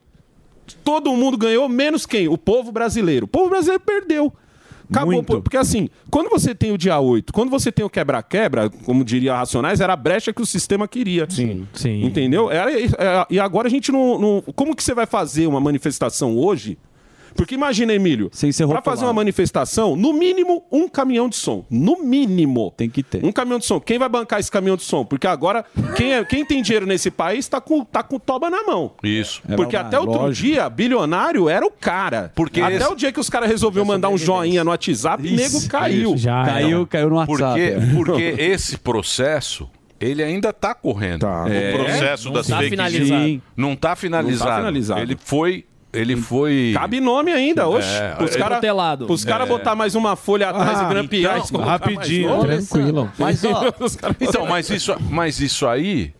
[0.84, 2.28] Todo mundo ganhou, menos quem?
[2.28, 3.24] O povo brasileiro.
[3.24, 4.30] O povo brasileiro perdeu.
[4.90, 8.70] Acabou, por- porque assim, quando você tem o dia 8, quando você tem o quebra-quebra,
[8.70, 11.26] como diria Racionais, era a brecha que o sistema queria.
[11.28, 12.04] Sim, sim.
[12.04, 12.50] Entendeu?
[12.50, 16.36] Era, é, e agora a gente não, não- Como que você vai fazer uma manifestação
[16.38, 16.78] hoje?
[17.36, 18.30] Porque imagina, Emílio,
[18.68, 21.64] para fazer uma manifestação, no mínimo um caminhão de som.
[21.70, 22.72] No mínimo.
[22.76, 23.24] Tem que ter.
[23.24, 23.78] Um caminhão de som.
[23.80, 25.04] Quem vai bancar esse caminhão de som?
[25.04, 25.64] Porque agora,
[25.96, 28.92] quem, é- quem tem dinheiro nesse país tá com, tá com toba na mão.
[29.02, 29.42] Isso.
[29.56, 32.32] Porque até outro dia, bilionário era o cara.
[32.34, 35.30] Porque até esse- o dia que os caras resolveram mandar um joinha no WhatsApp, o
[35.36, 36.14] nego caiu.
[36.14, 36.26] Isso.
[36.26, 37.60] Caiu, caiu no Porque, WhatsApp.
[37.60, 37.94] é.
[37.94, 39.68] porque esse processo,
[40.00, 41.26] ele ainda está correndo.
[41.48, 41.74] É.
[41.74, 44.40] O processo Não das tá fake news não está finalizado.
[44.40, 45.00] Não tá finalizado.
[45.00, 45.64] Ele foi...
[45.96, 46.72] Ele foi...
[46.74, 47.88] Cabe nome ainda, hoje.
[47.88, 48.60] É, os é- caras
[49.08, 49.46] os cara É.
[49.46, 51.42] botar mais uma folha atrás Ah, e grampear.
[51.44, 52.38] então, rapidinho.
[52.40, 53.10] Tranquilo.
[53.18, 56.12] Mas, ó, caras- Então, mas isso, mas isso aí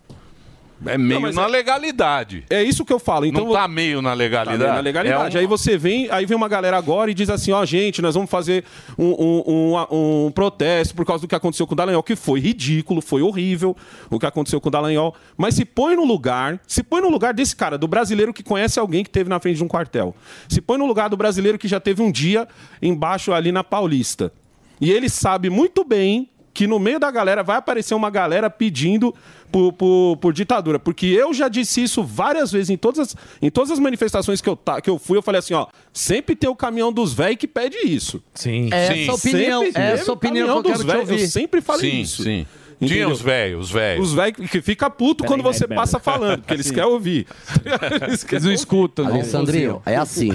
[0.85, 2.45] é meio mas na é- legalidade.
[2.51, 3.25] É isso que eu falo.
[3.27, 4.59] Então, não tá meio na Tá legalidade.
[4.59, 4.75] vendo?
[4.75, 5.35] na legalidade.
[5.37, 8.03] É um- Aí você vem, aí vem uma galera agora e diz assim, ó, gente,
[8.03, 8.65] nós vamos fazer
[8.99, 12.41] um, um, um- um protesto por causa do que aconteceu com o Dallagnol, que foi
[12.41, 13.77] ridículo, foi horrível
[14.11, 15.15] o que aconteceu com o Dallagnol.
[15.37, 18.79] Mas se põe no lugar, se põe no lugar desse cara, do brasileiro que conhece
[18.79, 20.15] alguém que teve na frente de um quartel.
[20.49, 22.47] Se põe no lugar do brasileiro que já teve um dia
[22.83, 24.33] embaixo ali na Paulista.
[24.81, 29.15] E ele sabe muito bem que no meio da galera vai aparecer uma galera pedindo
[29.53, 30.79] por, por- por ditadura.
[30.79, 34.49] Porque eu já disse isso várias vezes em todas as, em todas as manifestações que
[34.49, 35.19] eu, ta- que eu fui.
[35.19, 38.23] Eu falei assim: ó, sempre tem o caminhão dos velhos que pede isso.
[38.33, 38.71] Sim.
[38.73, 41.23] É essa opinião- Sempre é essa opinião que eu dos quero te velhos.
[41.23, 42.23] Eu sempre falei Sim, isso.
[42.23, 42.47] sim.
[42.81, 43.07] Entendeu?
[43.07, 44.09] Tinha os velhos, os velhos.
[44.09, 46.75] Os velhos que fica puto quando Peraí, você passa falando, porque eles Sim.
[46.75, 47.27] querem ouvir.
[48.07, 49.07] Eles, não escutam.
[49.07, 50.31] Alessandrinho, é assim.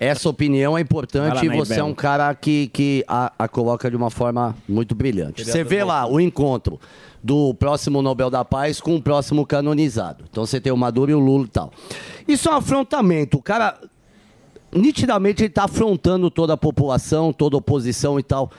[0.00, 3.96] Essa opinião é importante e você é um cara que, que a, a coloca de
[3.96, 5.44] uma forma muito brilhante.
[5.44, 6.80] Você vê lá o encontro
[7.22, 10.24] do próximo Nobel da Paz com o próximo canonizado.
[10.30, 11.72] Então você tem o Maduro e o Lula e tal.
[12.26, 13.36] Isso é um afrontamento.
[13.38, 13.78] O cara,
[14.72, 18.50] nitidamente, ele está afrontando toda a população, toda a oposição e tal.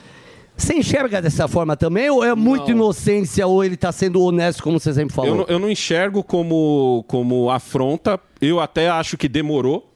[0.58, 2.10] Você enxerga dessa forma também?
[2.10, 3.46] Ou é muita inocência?
[3.46, 5.32] Ou ele está sendo honesto, como você sempre falou?
[5.32, 8.20] Eu não, eu não enxergo como, como afronta.
[8.42, 9.88] Eu até acho que demorou.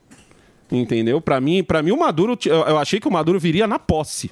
[0.72, 1.20] Entendeu?
[1.20, 4.32] Pra mim, para mim o Maduro, eu, eu achei que o Maduro viria na posse.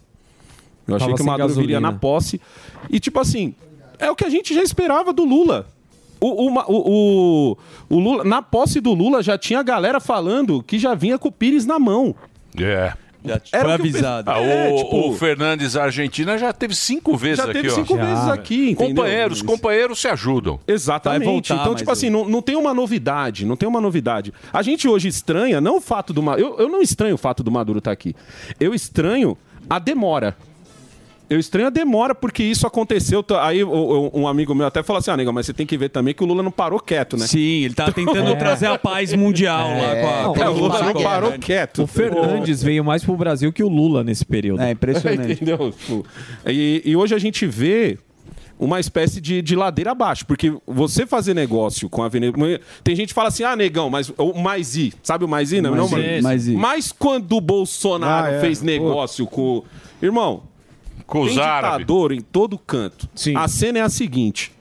[0.88, 1.92] Eu achei Tava que o Maduro viria gasolina.
[1.92, 2.40] na posse.
[2.90, 3.54] E tipo assim,
[3.98, 5.68] é o que a gente já esperava do Lula.
[6.22, 7.58] O, o, o,
[7.90, 11.32] o, Lula, na posse do Lula já tinha galera falando que já vinha com o
[11.32, 12.16] Pires na mão.
[12.58, 12.94] É.
[13.52, 14.32] Era foi avisado.
[14.32, 17.54] Ah, o, É, tipo- o Fernandes Argentina já teve cinco vezes Já aqui.
[17.54, 17.76] teve ó.
[17.76, 18.88] cinco vezes aqui, entendeu?
[18.96, 20.60] Companheiros, companheiros se ajudam.
[20.68, 21.54] Exatamente.
[21.54, 24.34] então, tipo assim, não, não tem uma novidade, não tem uma novidade.
[24.54, 26.48] A gente hoje estranha, não o fato do Maduro.
[26.58, 28.16] Eu, eu não estranho o fato do Maduro estar aqui.
[28.60, 29.38] Eu estranho
[29.70, 30.36] a demora.
[31.30, 33.24] Eu estranho a demora porque isso aconteceu.
[33.40, 36.14] Aí um amigo meu até falou assim: ah, negão, mas você tem que ver também
[36.14, 37.28] que o Lula não parou quieto, né?
[37.28, 39.96] Sim, ele tá tentando trazer a paz mundial lá
[40.34, 41.84] com a- Não, o Lula não parou quieto.
[41.84, 44.62] O Fernandes veio mais pro Brasil que o Lula nesse período.
[44.62, 44.72] É
[45.14, 45.72] Entendeu?
[45.72, 46.06] Tipo,
[46.48, 47.98] E, e hoje a gente vê
[48.58, 52.60] uma espécie de, de ladeira abaixo, porque você fazer negócio com a Venezuela.
[52.84, 55.62] Tem gente que fala assim: ah, negão, mas o mais I, sabe o mais I?
[55.62, 56.56] Não, não, Mais I, mas, mais I.
[56.56, 58.40] mas quando o Bolsonaro Ah, é.
[58.42, 59.64] fez negócio com.
[60.02, 60.44] Irmão,
[61.10, 61.80] Com tem os árabes.
[61.80, 63.10] ditador em todo canto.
[63.36, 64.52] A cena é a seguinte: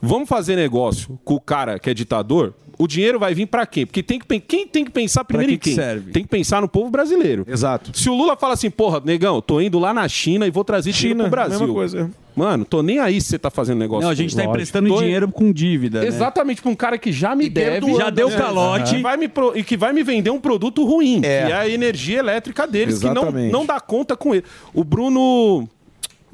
[0.00, 2.54] vamos fazer negócio com o cara que é ditador.
[2.76, 3.86] O dinheiro vai vir pra quem?
[3.86, 5.74] Porque tem que, quem tem que pensar primeiro que em quem?
[5.74, 6.10] que serve?
[6.10, 7.44] Tem que pensar no povo brasileiro.
[7.48, 7.96] Exato.
[7.96, 10.90] Se o Lula fala assim, porra, negão, tô indo lá na China e vou trazer
[10.90, 11.60] dinheiro China, pro Brasil.
[11.60, 12.10] mesma coisa.
[12.34, 14.02] Mano, tô nem aí se você tá fazendo negócio.
[14.02, 14.54] Não, a gente tá comigo.
[14.56, 16.00] emprestando Tô- dinheiro com dívida.
[16.00, 16.08] né?
[16.08, 18.36] Exatamente, pra um cara que já me deve, perdoando, já deu né?
[18.36, 18.96] calote.
[18.96, 21.68] E, vai me pro- e que vai me vender um produto ruim, que é a
[21.68, 23.52] energia elétrica deles, que Exatamente.
[23.52, 24.42] não, não dá conta com ele.
[24.74, 25.68] O Bruno.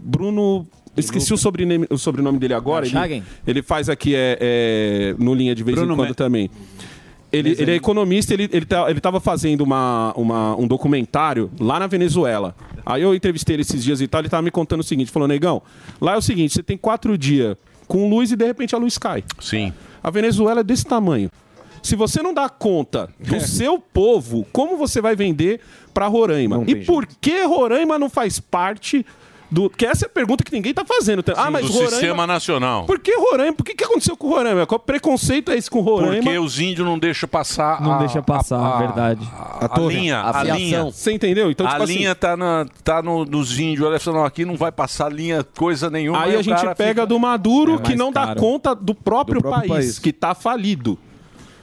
[0.02, 0.66] Bruno.
[0.96, 2.84] Esqueci o sobrenome, o sobrenome dele agora.
[2.86, 6.50] Ele, ele faz aqui é, é, no linha de vez Bruno em quando Me- também.
[7.32, 11.78] Ele, ele é economista, ele, ele, tá, ele tava fazendo uma, uma- um documentário lá
[11.78, 12.56] na Venezuela.
[12.84, 15.28] Aí eu entrevistei ele esses dias e tal, ele tava me contando o seguinte, falou,
[15.28, 15.62] negão,
[16.00, 17.56] lá é o seguinte, você tem quatro dias
[17.86, 19.22] com luz e de repente a luz cai.
[19.40, 19.72] Sim.
[20.02, 21.30] A Venezuela é desse tamanho.
[21.82, 25.60] Se você não dá conta do seu povo, como você vai vender
[25.94, 26.62] para Roraima?
[26.66, 29.06] e por que Roraima não faz parte
[29.50, 29.68] do.
[29.68, 31.24] Que essa é a pergunta que ninguém tá fazendo.
[31.36, 31.90] ah, mas do Roraima.
[31.90, 32.84] sistema nacional.
[32.84, 33.52] Por que Roraima?
[33.54, 34.66] Por que, que aconteceu com Roraima?
[34.66, 36.22] Qual preconceito é esse com Roraima?
[36.22, 39.28] Porque os índios não deixam passar Não a, deixa passar, a, a- verdade.
[39.32, 40.20] a, a linha.
[40.22, 40.84] A, linha.
[40.84, 41.50] Você entendeu?
[41.50, 43.86] Então, a tipo assim, linha tá, na, tá no, nos índios.
[43.86, 46.22] Olha só, não, aqui não vai passar linha, coisa nenhuma.
[46.22, 48.40] Aí a gente pega fica- do Maduro É que não dá caro.
[48.40, 49.98] conta do próprio, Do próprio país, país.
[49.98, 50.98] que tá falido.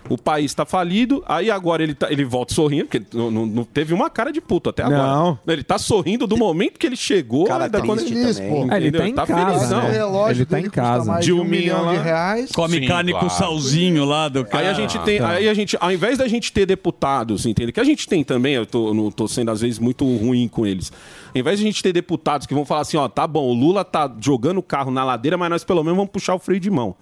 [0.10, 3.94] O país tá falido, aí agora ele, tá- ele volta sorrindo, porque não, não- teve
[3.94, 5.02] uma cara de puto até agora.
[5.04, 5.40] Não.
[5.48, 7.46] Ele tá sorrindo do momento que ele chegou.
[7.46, 8.68] Cara da quando triste também.
[8.72, 9.82] É, ele tá em casa, felizão.
[9.84, 9.92] né?
[9.92, 11.12] relógio Ele tá em casa.
[11.12, 12.04] mais De de um um milhão milhão de lá.
[12.04, 12.52] reais.
[12.52, 13.34] Come Sim, carne com claro.
[13.36, 14.64] salzinho lá do cara.
[14.66, 15.30] Aí a gente tem, Tá.
[15.30, 17.72] aí a gente, ao invés da gente ter deputados, entende?
[17.72, 20.66] Que a gente tem também, eu tô, não tô sendo às vezes muito ruim com
[20.66, 20.92] eles.
[21.34, 23.54] Ao invés de a gente ter deputados que vão falar assim, ó, tá bom, o
[23.54, 26.60] Lula tá jogando o carro na ladeira, mas nós pelo menos vamos puxar o freio
[26.60, 26.96] de mão.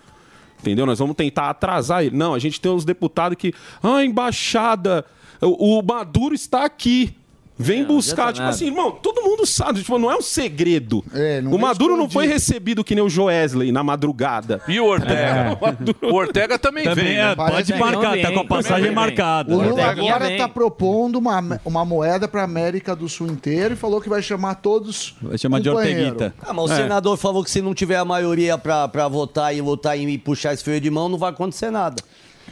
[0.65, 0.87] Entendeu?
[0.87, 2.17] Nós vamos tentar atrasar ele.
[2.17, 5.05] Não, a gente tem uns deputados que, ah, embaixada,
[5.39, 7.15] o, o Maduro está aqui.
[7.57, 8.53] Vem buscar, tipo nada.
[8.53, 11.03] assim, irmão, todo mundo sabe, tipo, não é um segredo.
[11.41, 14.61] não o vem Maduro não foi recebido que nem o Joesley na madrugada.
[14.67, 15.57] E o Ortega?
[16.01, 17.17] O Ortega também, Também vem.
[17.17, 17.35] é, né?
[17.35, 18.47] pode marcar, tá com a vem.
[18.47, 18.91] passagem vem.
[18.93, 19.53] marcada.
[19.55, 20.33] O Lula agora vem.
[20.33, 24.55] está propondo uma, uma moeda para América do Sul inteiro e falou que vai chamar
[24.55, 25.15] todos.
[25.21, 25.69] Vai chamar de.
[25.69, 26.33] Orteguita.
[26.41, 26.77] Ah, mas o É.
[26.77, 30.53] senador falou que se não tiver a maioria pra, pra votar e votar e puxar
[30.53, 32.01] esse freio de mão, não vai acontecer nada.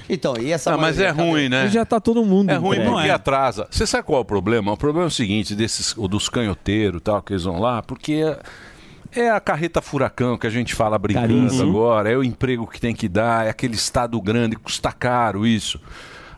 [0.10, 1.66] Então, e essa Ah, mas é ruim, né?
[1.66, 2.50] E já tá todo mundo.
[2.50, 2.92] É ruim entregue.
[2.94, 3.68] porque atrasa.
[3.72, 4.72] Você sabe qual é o problema?
[4.72, 7.82] O problema é o seguinte, desses, o dos canhoteiros e tal, que eles vão lá,
[7.82, 8.14] porque
[9.16, 11.70] é, é a carreta furacão que a gente fala brincando Caríssimo.
[11.70, 15.80] agora, é o emprego que tem que dar, é aquele estado grande, custa caro isso.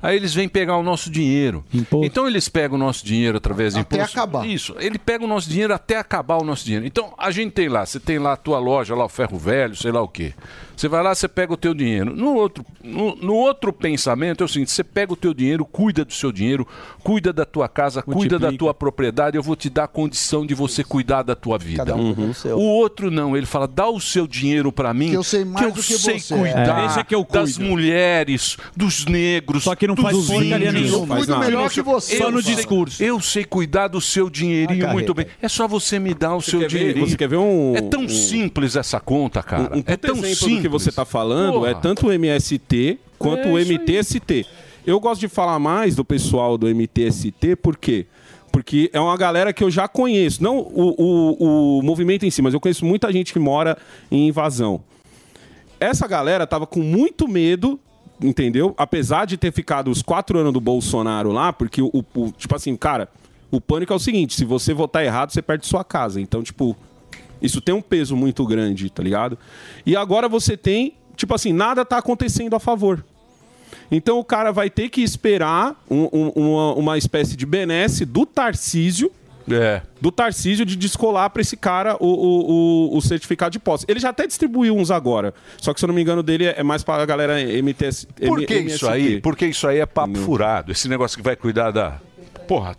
[0.01, 1.65] Aí eles vêm pegar o nosso dinheiro.
[2.03, 4.15] Então eles pegam o nosso dinheiro através de Até imposto.
[4.15, 4.45] acabar.
[4.47, 6.85] Isso, ele pega o nosso dinheiro até acabar o nosso dinheiro.
[6.85, 9.75] Então a gente tem lá, você tem lá a tua loja, lá o ferro velho,
[9.75, 10.33] sei lá o quê.
[10.75, 12.15] Você vai lá, você pega o teu dinheiro.
[12.15, 16.03] No outro, no, no outro pensamento é o seguinte: você pega o teu dinheiro, cuida
[16.03, 16.67] do seu dinheiro,
[17.03, 19.37] cuida da tua casa, cuida da tua propriedade.
[19.37, 21.77] Eu vou te dar a condição de você cuidar da tua vida.
[21.85, 22.57] Cada um seu.
[22.57, 25.65] O outro não, ele fala: dá o seu dinheiro pra mim, Que eu sei mais
[25.65, 26.35] eu do que sei você.
[26.35, 27.03] cuidar É.
[27.03, 27.69] Que eu das cuido.
[27.69, 29.63] mulheres, dos negros.
[29.63, 30.73] Só que não dos faz porcaria índios.
[30.91, 31.15] nenhuma.
[31.15, 32.17] Eu cuido melhor que você.
[32.17, 33.01] Só no sei- discurso.
[33.03, 35.27] Eu sei cuidar do seu dinheirinho muito bem.
[35.41, 37.07] É só você me dar o seu quer ver- dinheirinho.
[37.07, 39.71] você quer ver um- É tão um- simples essa conta, cara.
[39.75, 40.64] Um, um é tão simples.
[40.65, 41.69] Que você está falando Porra.
[41.71, 43.57] é tanto o MST quanto É o.
[43.57, 44.45] MTST.
[44.85, 48.05] Eu gosto de falar mais do pessoal do MTST, por quê?
[48.51, 50.41] Porque é uma galera que eu já conheço.
[50.41, 53.77] Não o, o, o movimento em si, mas eu conheço muita gente que mora
[54.11, 54.81] em invasão.
[55.79, 57.79] Essa galera tava com muito medo,
[58.21, 58.73] entendeu?
[58.77, 62.75] Apesar de ter ficado os quatro anos do Bolsonaro lá, porque o, o- tipo assim,
[62.75, 63.09] cara,
[63.51, 66.21] o pânico é o seguinte: se você votar errado, você perde sua casa.
[66.21, 66.77] Então, tipo,
[67.41, 69.37] isso tem um peso muito grande, tá ligado?
[69.85, 73.03] E agora você tem, tipo assim, nada tá acontecendo a favor.
[73.91, 78.25] Então o cara vai ter que esperar um- um- uma, uma espécie de benesse do
[78.25, 79.11] Tarcísio.
[79.47, 79.83] É.
[80.01, 83.85] Do Tarcísio de descolar pra esse cara o, o, o- o certificado de posse.
[83.87, 85.35] Ele já até distribuiu uns agora.
[85.61, 88.07] Só que se eu não me engano dele é mais pra galera MTS.
[88.25, 88.87] Por que M- isso MST.
[88.87, 89.21] aí?
[89.21, 90.71] Porque isso aí é papo furado.
[90.71, 91.99] Esse negócio que vai cuidar da.
[92.47, 92.75] Porra.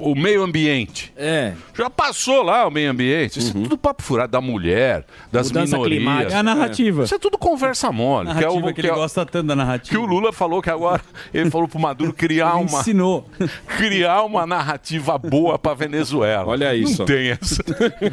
[0.00, 1.12] O meio ambiente.
[1.16, 1.52] É.
[1.76, 3.38] Já passou lá o meio ambiente.
[3.38, 5.98] Isso é tudo papo furado da mulher, das Mudança minorias.
[5.98, 6.34] climática.
[6.34, 7.04] É a narrativa.
[7.04, 8.34] Isso é tudo conversa mole.
[8.34, 9.90] Que, é o, que ele gosta tanto da narrativa.
[9.90, 11.00] Que o Lula falou que agora
[11.32, 13.28] ele falou pro Maduro criar uma ensinou.
[13.76, 16.46] criar uma narrativa boa pra Venezuela.
[16.46, 16.98] Olha isso.
[17.00, 17.62] Não tem essa.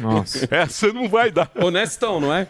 [0.00, 0.48] Nossa.
[0.54, 1.50] Essa não vai dar.
[1.54, 2.46] Honestão, não é?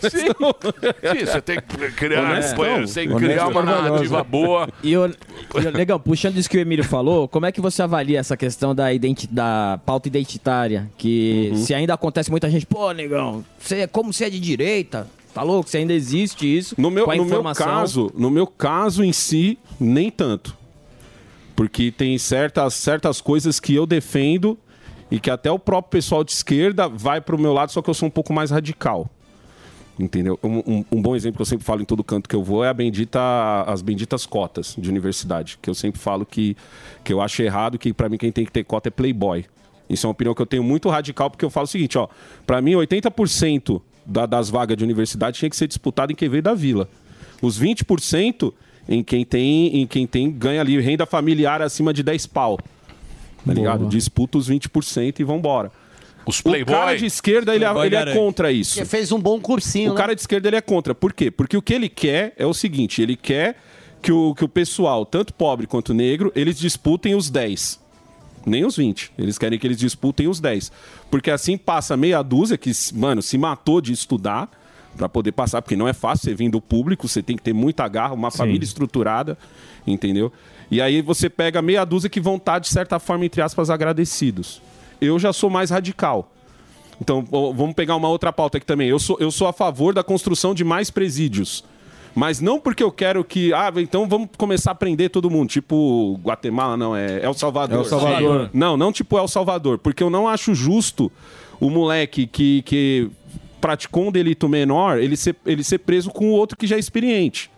[0.00, 2.80] Sim, Sim, você tem que criar, Honestão.
[2.86, 4.68] você tem que criar uma narrativa boa.
[4.82, 7.82] E o, e o- legal, puxando isso que o Emílio falou, como é que você
[7.82, 10.90] avalia essa questão da, identi da pauta identitária?
[10.98, 11.56] Que Uhum.
[11.58, 15.06] se ainda acontece muita gente, pô, negão, você, é- como você é de direita?
[15.34, 15.68] Tá louco?
[15.70, 16.74] Se ainda existe isso?
[16.76, 20.56] No meu, no meu caso, no meu caso em si, nem tanto.
[21.56, 24.58] Porque tem certas, certas coisas que eu defendo
[25.10, 27.94] e que até o próprio pessoal de esquerda vai pro meu lado, só que eu
[27.94, 29.08] sou um pouco mais radical.
[29.98, 30.38] Entendeu?
[30.42, 32.64] Um, um- um bom exemplo que eu sempre falo em todo canto que eu vou
[32.64, 33.20] é a bendita,
[33.66, 35.58] as benditas cotas de universidade.
[35.60, 36.56] Que eu sempre falo que,
[37.04, 39.44] que eu acho errado, que pra mim quem tem que ter cota é playboy.
[39.90, 42.08] Isso é uma opinião que eu tenho muito radical, porque eu falo o seguinte, ó.
[42.46, 46.42] Pra mim, 80% da- das vagas de universidade tinha que ser disputado em quem veio
[46.42, 46.88] da vila.
[47.42, 48.52] Os 20%
[48.88, 52.58] em quem tem, em quem tem ganha ali renda familiar acima de 10 pau.
[53.44, 53.86] Tá ligado?
[53.88, 55.70] Disputa os 20% e vambora.
[56.24, 58.74] Os O cara de esquerda, ele, é- Playboy ele é contra isso.
[58.74, 60.00] Porque fez um bom cursinho, O né?
[60.00, 60.94] cara de esquerda ele é contra.
[60.94, 61.30] Por quê?
[61.30, 63.56] Porque o que ele quer é o seguinte: ele quer
[64.00, 67.80] que o, que o pessoal, tanto pobre quanto negro, eles disputem os 10.
[68.44, 69.12] Nem os 20.
[69.16, 70.72] Eles querem que eles disputem os 10.
[71.10, 74.50] Porque assim passa meia dúzia que, mano, se matou de estudar
[74.96, 77.52] pra poder passar, porque não é fácil você vir do público, você tem que ter
[77.52, 79.38] muita garra, uma família estruturada,
[79.86, 80.32] entendeu?
[80.70, 84.60] E aí você pega meia dúzia que vão estar, de certa forma, entre aspas, agradecidos.
[85.04, 86.30] Eu já sou mais radical.
[87.00, 88.88] Então, vamos pegar uma outra pauta aqui também.
[88.88, 91.64] Eu sou, eu sou a favor da construção de mais presídios.
[92.14, 93.52] Mas não porque eu quero que.
[93.54, 95.48] Ah, então vamos começar a prender todo mundo.
[95.48, 97.78] Tipo, Guatemala, não, é El Salvador.
[97.78, 98.50] El Salvador.
[98.52, 99.78] Não, não tipo El Salvador.
[99.78, 101.10] Porque eu não acho justo
[101.58, 103.10] o moleque que, que
[103.60, 106.78] praticou um delito menor ele ser, ele ser preso com o outro que já é
[106.78, 107.50] experiente.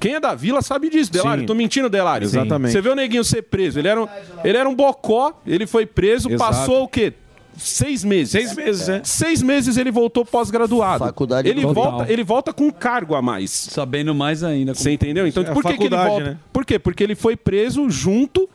[0.00, 1.42] Quem é da vila sabe disso, Delário.
[1.42, 1.46] Sim.
[1.46, 2.24] Tô mentindo, Delário.
[2.26, 2.72] Exatamente.
[2.72, 3.78] Você vê o neguinho ser preso.
[3.78, 4.06] Ele era um,
[4.44, 6.50] ele era um bocó, ele foi preso, Exato.
[6.50, 7.14] passou o quê?
[7.56, 8.32] Seis meses.
[8.32, 9.00] Seis meses, é.
[9.04, 11.04] Seis meses ele voltou pós-graduado.
[11.04, 11.74] Faculdade ele total.
[11.92, 13.50] volta, ele volta com um cargo a mais.
[13.50, 14.74] Sabendo mais ainda.
[14.74, 15.26] Você entendeu?
[15.26, 16.24] Então, É por que, que ele volta?
[16.24, 16.36] né?
[16.52, 16.78] Por quê?
[16.80, 18.48] Porque ele foi preso junto,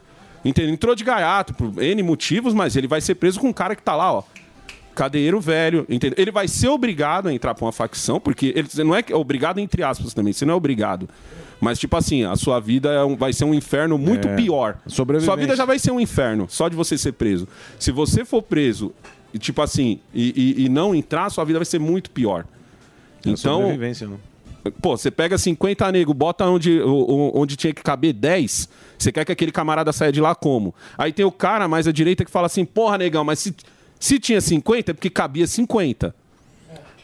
[0.44, 0.74] entendeu?
[0.74, 3.82] Entrou de gaiato por N motivos, mas ele vai ser preso com um cara que
[3.82, 4.24] tá lá, ó.
[5.00, 6.16] Cadeiro velho, entendeu?
[6.22, 9.82] Ele vai ser obrigado a entrar pra uma facção, porque ele não é obrigado entre
[9.82, 11.08] aspas também, você não é obrigado.
[11.62, 14.36] Mas, tipo assim, a sua vida é um- vai ser um inferno muito É.
[14.36, 14.78] pior.
[14.88, 15.06] Sua
[15.38, 17.48] vida já vai ser um inferno, só de você ser preso.
[17.80, 18.94] Se você for preso,
[19.40, 22.46] tipo assim, e, e- e não entrar, sua vida vai ser muito pior.
[23.26, 24.20] É Então, sobrevivência, não.
[24.82, 28.68] Pô, você pega 50 nego, bota onde, onde tinha que caber 10,
[28.98, 30.76] você quer que aquele camarada saia de lá como?
[30.98, 33.56] Aí tem o cara mais à direita que fala assim, porra, negão, mas se,
[34.00, 36.16] se tinha 50 é porque cabia 50.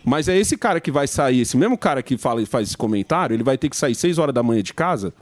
[0.04, 2.78] Mas é esse cara que vai sair, esse mesmo cara que fala e faz esse
[2.78, 5.14] comentário, ele vai ter que sair 6 horas da manhã de casa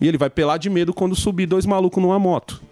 [0.00, 2.62] e ele vai pelar de medo quando subir dois malucos numa moto.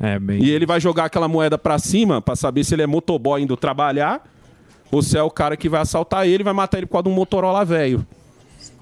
[0.00, 0.42] É, bem.
[0.42, 3.56] E ele vai jogar aquela moeda pra cima pra saber se ele é motoboy indo
[3.56, 4.26] trabalhar
[4.90, 7.04] ou se é o cara que vai assaltar ele e vai matar ele por causa
[7.04, 8.06] de um Motorola velho.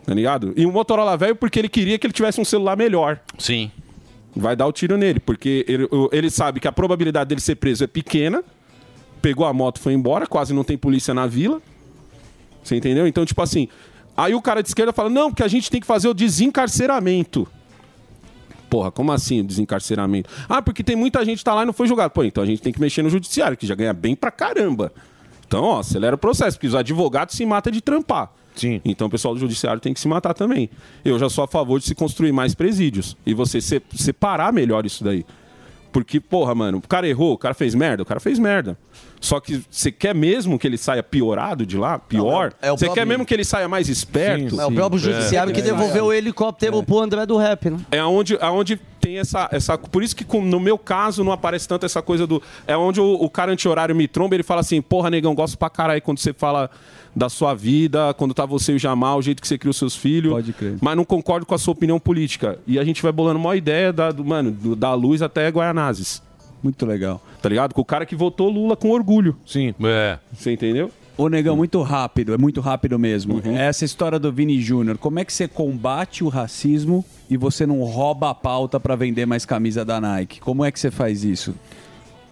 [0.06, 0.52] Tá ligado?
[0.56, 3.20] E um Motorola velho porque ele queria que ele tivesse um celular melhor.
[3.38, 3.70] Sim.
[4.36, 7.84] Vai dar o tiro nele, porque ele, ele sabe que a probabilidade dele ser preso
[7.84, 8.42] é pequena.
[9.24, 11.62] Pegou a moto, foi embora, quase não tem polícia na vila.
[12.62, 13.06] Você entendeu?
[13.06, 13.68] Então, tipo assim.
[14.14, 17.48] Aí o cara de esquerda fala: não, porque a gente tem que fazer o desencarceramento.
[18.68, 20.28] Porra, como assim o desencarceramento?
[20.46, 22.12] Ah, porque tem muita gente que tá lá e não foi julgado.
[22.12, 24.92] Pô, então a gente tem que mexer no judiciário, que já ganha bem pra caramba.
[25.46, 28.30] Então, ó, acelera o processo, porque os advogados se matam de trampar.
[28.54, 28.80] Sim.
[28.84, 30.68] Então o pessoal do judiciário tem que se matar também.
[31.02, 33.16] Eu já sou a favor de se construir mais presídios.
[33.24, 35.24] E você se- separar melhor isso daí.
[35.92, 38.76] Porque, porra, mano, o cara errou, o cara fez merda, o cara fez merda.
[39.20, 41.98] Só que você quer mesmo que ele saia piorado de lá?
[41.98, 42.52] Pior?
[42.60, 44.60] é o Você próprio- quer mesmo que ele saia mais esperto?
[44.60, 47.78] É o próprio judiciário que devolveu o helicóptero pro André do Rap, né?
[47.90, 49.78] É onde, aonde tem essa, essa.
[49.78, 52.42] Por isso que com- no meu caso não aparece tanto essa coisa do.
[52.66, 55.70] É onde o, o cara anti-horário me tromba, ele fala assim: porra, negão, gosto pra
[55.70, 56.68] caralho quando você fala
[57.16, 59.76] da sua vida, quando tá você e o Jamal, o jeito que você cria os
[59.76, 60.32] seus filhos.
[60.32, 60.76] Pode crer.
[60.80, 62.58] Mas não concordo com a sua opinião política.
[62.66, 66.22] E a gente vai bolando uma ideia da, do, mano, do- da luz até Guaianazes.
[66.64, 67.20] Muito legal.
[67.42, 67.74] Tá ligado?
[67.74, 69.36] Com o cara que votou Lula com orgulho.
[69.44, 69.74] Sim.
[69.82, 70.18] É.
[70.32, 70.90] Você entendeu?
[71.16, 73.34] Ô, Negão, muito rápido, é muito rápido mesmo.
[73.34, 73.56] Uhum.
[73.56, 77.82] Essa história do Vini Júnior, como é que você combate o racismo e você não
[77.84, 80.40] rouba a pauta pra vender mais camisa da Nike?
[80.40, 81.54] Como é que você faz isso?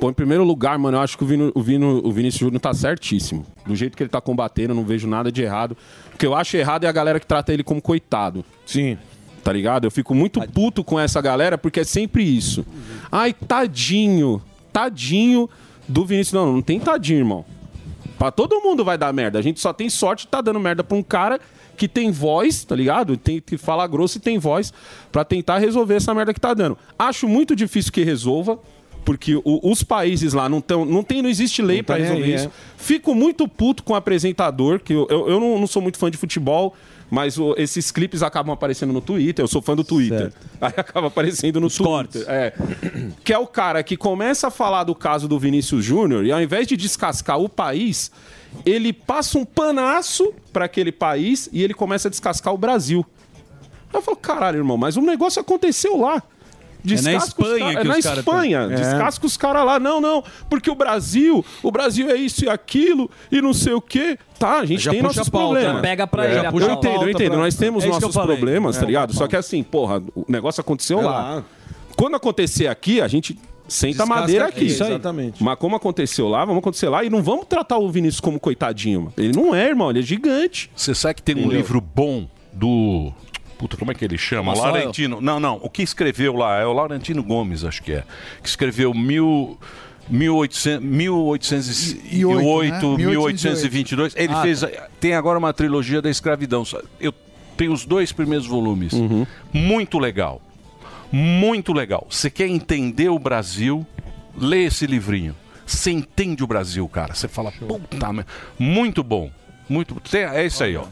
[0.00, 2.60] Pô, em primeiro lugar, mano, eu acho que o, Vino, o, Vino, o Vinícius Júnior
[2.60, 3.46] tá certíssimo.
[3.64, 5.76] Do jeito que ele tá combatendo, eu não vejo nada de errado.
[6.12, 8.44] O que eu acho errado é a galera que trata ele como coitado.
[8.66, 8.98] Sim.
[9.42, 9.84] Tá ligado?
[9.86, 12.64] Eu fico muito puto com essa galera porque é sempre isso.
[13.10, 14.40] Ai, tadinho,
[14.72, 15.48] tadinho
[15.88, 16.32] do Vinícius.
[16.34, 17.44] Não, não tem tadinho, irmão.
[18.18, 19.38] Pra todo mundo vai dar merda.
[19.38, 21.40] A gente só tem sorte de tá dando merda pra um cara
[21.76, 23.16] que tem voz, tá ligado?
[23.16, 24.72] Tem que falar grosso e tem voz
[25.10, 26.78] pra tentar resolver essa merda que tá dando.
[26.96, 28.58] Acho muito difícil que resolva.
[29.04, 32.22] Porque o- os países lá não, tão, não tem, não existe lei Não tá resolver
[32.22, 32.46] aí, isso.
[32.46, 32.50] é.
[32.76, 36.08] Fico muito puto com o apresentador, que eu, eu, eu não, não sou muito fã
[36.08, 36.72] de futebol,
[37.14, 39.42] mas o- esses clipes acabam aparecendo no Twitter.
[39.42, 40.32] Eu sou fã do Twitter.
[40.58, 42.24] Aí acaba aparecendo no Twitter.
[42.26, 42.54] É.
[43.22, 46.40] Que é o cara que começa a falar do caso do Vinícius Júnior e ao
[46.40, 48.10] invés de descascar o país,
[48.64, 53.04] ele passa um panaço pra aquele país e ele começa a descascar o Brasil.
[53.92, 56.22] Eu falo, caralho, irmão, mas o negócio aconteceu lá.
[56.84, 58.58] É na Descasca os Espanha que É na os caras Espanha.
[58.58, 58.68] É.
[58.74, 59.78] Descasca os caras lá.
[59.80, 60.24] Não, não.
[60.50, 64.18] Porque o Brasil, o Brasil é isso e aquilo e não sei o quê.
[64.38, 65.74] Tá, a gente Já tem nossos pauta, problemas.
[65.76, 65.80] né?
[65.82, 67.30] Pega pra É, ele Eu entendo, eu entendo.
[67.30, 69.10] pra- Nós temos É nossos problemas, tá É, ligado?
[69.10, 71.10] a Só que assim, porra, o negócio aconteceu É lá.
[71.36, 71.44] lá.
[71.96, 73.38] Quando acontecer aqui, a gente
[73.68, 74.66] senta a Descasca madeira aqui, aqui.
[74.66, 74.90] isso aí.
[74.90, 75.42] Exatamente.
[75.44, 79.02] Mas como aconteceu lá, vamos acontecer lá e não vamos tratar o Vinícius como coitadinho.
[79.02, 79.12] mano.
[79.16, 80.68] Ele não é, irmão, ele é gigante.
[80.74, 81.56] Você sabe que tem um Entendeu?
[81.58, 83.12] livro bom do.
[83.62, 84.52] Puta, como é que ele chama?
[84.58, 85.20] Laurentino.
[85.20, 85.60] Não, não.
[85.62, 88.02] O que escreveu lá é o Laurentino Gomes, acho que é.
[88.42, 89.56] Que escreveu mil.
[90.10, 93.04] 1800, 1808, né?
[93.06, 94.14] 1822.
[94.16, 94.62] Ele Ah, fez.
[94.62, 94.68] tá.
[94.98, 96.64] Tem agora uma trilogia da escravidão.
[96.98, 97.14] Eu
[97.56, 98.94] tenho os dois primeiros volumes.
[99.52, 100.42] Muito legal.
[101.12, 102.04] Muito legal.
[102.10, 103.86] Você quer entender o Brasil?
[104.36, 105.36] Lê esse livrinho.
[105.64, 107.14] Você entende o Brasil, cara.
[107.14, 108.26] Você fala, puta, merda.
[108.58, 109.30] muito bom.
[109.68, 109.94] Muito.
[110.10, 110.86] Tem, é esse aí, ó.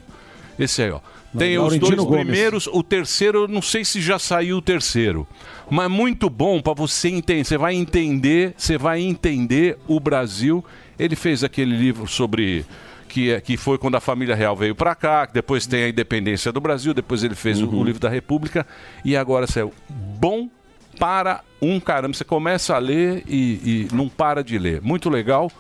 [0.57, 1.01] Esse aí, ó.
[1.37, 2.25] Tem os dois Gomes.
[2.25, 5.27] primeiros, o terceiro, não sei se já saiu o terceiro.
[5.71, 7.45] Mas muito bom para você entender.
[7.45, 10.65] Você vai entender, você vai entender o Brasil.
[10.99, 12.65] Ele fez aquele livro sobre
[13.09, 15.89] que, é, que foi quando a família real veio para cá, que depois tem a
[15.89, 18.67] independência do Brasil, depois ele fez o- o, livro da República
[19.05, 19.73] e agora saiu.
[19.89, 20.49] Bom
[20.99, 22.13] para um caramba.
[22.15, 24.81] Você começa a ler e, e não para de ler.
[24.83, 25.51] Muito legal.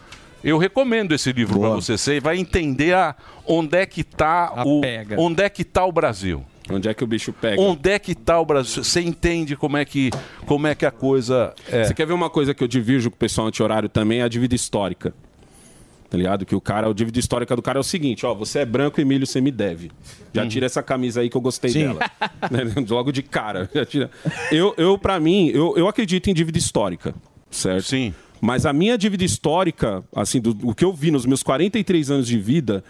[0.42, 1.96] Eu recomendo esse livro para você.
[1.96, 3.14] Você vai entender a,
[3.46, 4.80] onde é que tá o
[5.18, 6.44] onde é que tá o Brasil.
[6.70, 7.60] Onde é que o bicho pega?
[7.60, 8.82] Onde é que tá o Brasil?
[8.84, 10.10] Você entende como é que
[10.46, 11.84] como é que a coisa é.
[11.84, 14.20] Você quer ver uma coisa que eu divirjo com o pessoal anti-horário também?
[14.20, 15.12] É a dívida histórica.
[16.08, 16.44] Tá ligado?
[16.44, 19.00] Que o cara, a dívida histórica do cara é o seguinte, ó, você é branco,
[19.00, 19.92] Emílio, você me deve.
[20.34, 21.86] Já tira essa camisa aí que eu gostei Sim.
[21.86, 22.00] dela.
[22.50, 22.64] Né?
[22.88, 23.70] Logo de cara.
[23.72, 24.10] Já tira.
[24.50, 27.14] Eu, eu para mim, eu, eu acredito em dívida histórica,
[27.48, 27.84] certo?
[27.84, 28.12] Sim.
[28.40, 32.26] Mas a minha dívida histórica, assim, do, o que eu vi nos meus 43 anos
[32.26, 32.82] de vida,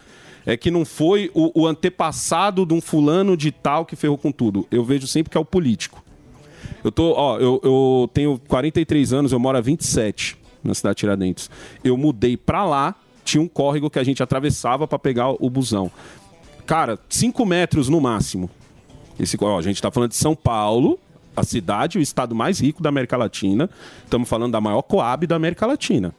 [0.46, 4.30] é que não foi o, o antepassado de um fulano de tal que ferrou com
[4.30, 4.66] tudo.
[4.70, 6.02] Eu vejo sempre que é o político.
[6.82, 11.00] Eu tô, ó, eu, eu tenho 43 anos, eu moro há 27 na cidade de
[11.00, 11.50] Tiradentes.
[11.82, 12.94] Eu mudei pra lá,
[13.24, 15.90] tinha um córrego que a gente atravessava pra pegar o busão.
[16.66, 18.48] Cara, 5 metros no máximo.
[19.18, 20.98] Esse, ó, a gente tá falando de São Paulo,
[21.36, 23.68] a cidade, o estado mais rico da América Latina.
[24.04, 26.14] Estamos falando da maior Coab da América Latina.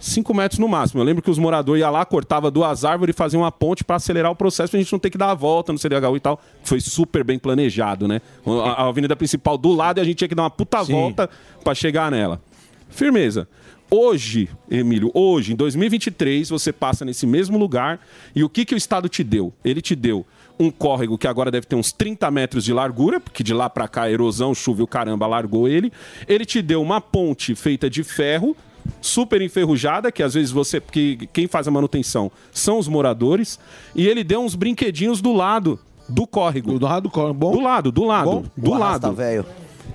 [0.00, 1.00] 5 metros no máximo.
[1.00, 3.96] Eu lembro que os moradores iam lá, cortava duas árvores e faziam uma ponte para
[3.96, 6.40] acelerar o processo pra gente não ter que dar a volta no CDHU e tal.
[6.62, 8.20] Foi super bem planejado, né?
[8.46, 11.28] A, a avenida principal do lado e a gente tinha que dar uma puta volta
[11.64, 12.40] para chegar nela.
[12.88, 13.48] Firmeza.
[13.90, 17.98] Hoje, Emílio, hoje, em 2023, você passa nesse mesmo lugar
[18.36, 19.52] e o que, que o Estado te deu?
[19.64, 20.26] Ele te deu
[20.58, 23.86] um córrego que agora deve ter uns 30 metros de largura, porque de lá para
[23.88, 25.92] cá a erosão, chuva e o caramba largou ele.
[26.26, 28.56] Ele te deu uma ponte feita de ferro,
[29.00, 30.80] super enferrujada, que às vezes você.
[30.80, 33.58] que quem faz a manutenção são os moradores.
[33.94, 35.78] E ele deu uns brinquedinhos do lado
[36.08, 36.78] do córrego.
[36.78, 37.52] Do lado do córrego, bom?
[37.52, 38.30] Do lado, do lado.
[38.30, 38.44] Bom?
[38.56, 39.12] Do O lado.
[39.12, 39.44] velho.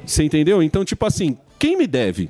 [0.05, 0.61] Você entendeu?
[0.61, 2.29] Então, tipo assim, quem me deve?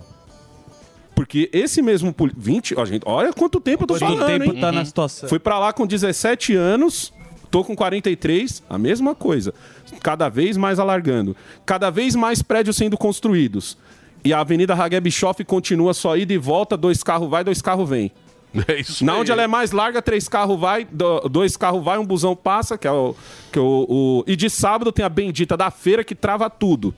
[1.16, 4.54] Porque esse mesmo poli- 20, ó, gente, olha quanto tempo eu tô Quanto falando, tempo
[4.56, 4.60] hein?
[4.62, 5.30] tá na situação.
[5.30, 7.14] Fui pra lá com 17 anos,
[7.54, 9.54] tô com 43, a mesma coisa.
[10.02, 11.36] Cada vez mais alargando.
[11.64, 13.78] Cada vez mais prédios sendo construídos.
[14.26, 17.88] E a Avenida Ragué Bischoff continua só ida e volta, dois carros vai, dois carros
[17.88, 18.12] vem.
[18.68, 19.20] É isso Na aí.
[19.22, 22.76] onde ela é mais larga, três carros vai, do- dois carros vai, um busão passa,
[22.78, 23.16] que é o.
[23.52, 26.94] Que é o, o- E de sábado tem a bendita da feira que trava tudo.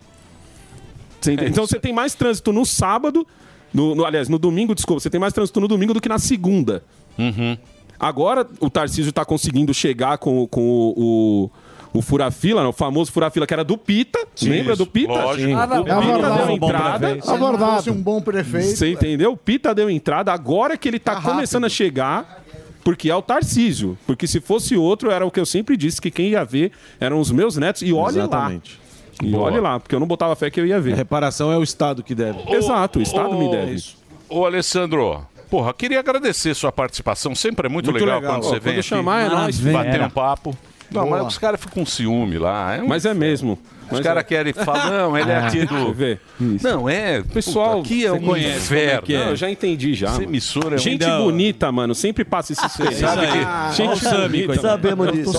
[1.20, 1.32] Você?
[1.32, 1.74] É então isso.
[1.74, 3.26] você tem mais trânsito no sábado,
[3.74, 6.20] no, no- aliás, no domingo, desculpa, você tem mais trânsito no domingo do que na
[6.20, 6.84] segunda.
[7.18, 7.58] Uhum.
[8.00, 11.50] Agora o Tarcísio está conseguindo chegar com, com o,
[11.94, 14.20] o, o fura-fila, né, o famoso fura-fila que era do Pita.
[14.36, 15.14] Sim, lembra isso, do Pita?
[15.14, 15.52] lógico.
[15.54, 17.00] O Ah, não, Pita é deu Um bom entrada.
[17.00, 17.26] prefeito.
[17.26, 18.68] Se não fosse um bom prefeito.
[18.78, 19.32] Você entendeu?
[19.32, 22.44] O Pita deu entrada, agora que ele tá, começando a chegar,
[22.84, 23.98] porque é o Tarcísio.
[24.06, 27.20] Porque se fosse outro, era o que eu sempre disse, que quem ia ver eram
[27.20, 27.82] os meus netos.
[27.82, 28.80] E olhe Exatamente.
[28.80, 28.86] lá.
[29.28, 29.46] E Boa.
[29.46, 30.92] olhe lá, porque eu não botava fé que eu ia ver.
[30.92, 32.38] A reparação é o Estado que deve.
[32.54, 33.82] Exato, o Estado me deve.
[34.28, 37.34] Ô, Alessandro, porra, queria agradecer sua participação.
[37.36, 38.36] Sempre é muito, Muito legal, legal.
[38.36, 40.58] quando Ó, você quando vem chamar, é aqui nóis, bater um papo.
[40.92, 42.78] Não, mas os caras ficam com ciúme lá.
[42.82, 43.60] um Mas é mesmo.
[43.92, 44.24] Os caras é.
[44.26, 45.94] querem falar, não, ele é Ah, aqui deixa eu do.
[45.94, 46.20] ver.
[46.40, 47.22] Não, é.
[47.22, 49.02] Pessoal, puta, aqui é um conhece é inferno.
[49.04, 49.20] que é?
[49.20, 50.08] Não, eu já entendi já.
[50.08, 51.24] Essa emissora é um- Gente Não.
[51.24, 51.94] bonita, mano.
[51.96, 53.38] Sempre passa esses Você sabe que.
[53.38, 54.62] Ah, Gente bonita.
[54.62, 55.34] Sabemos disso.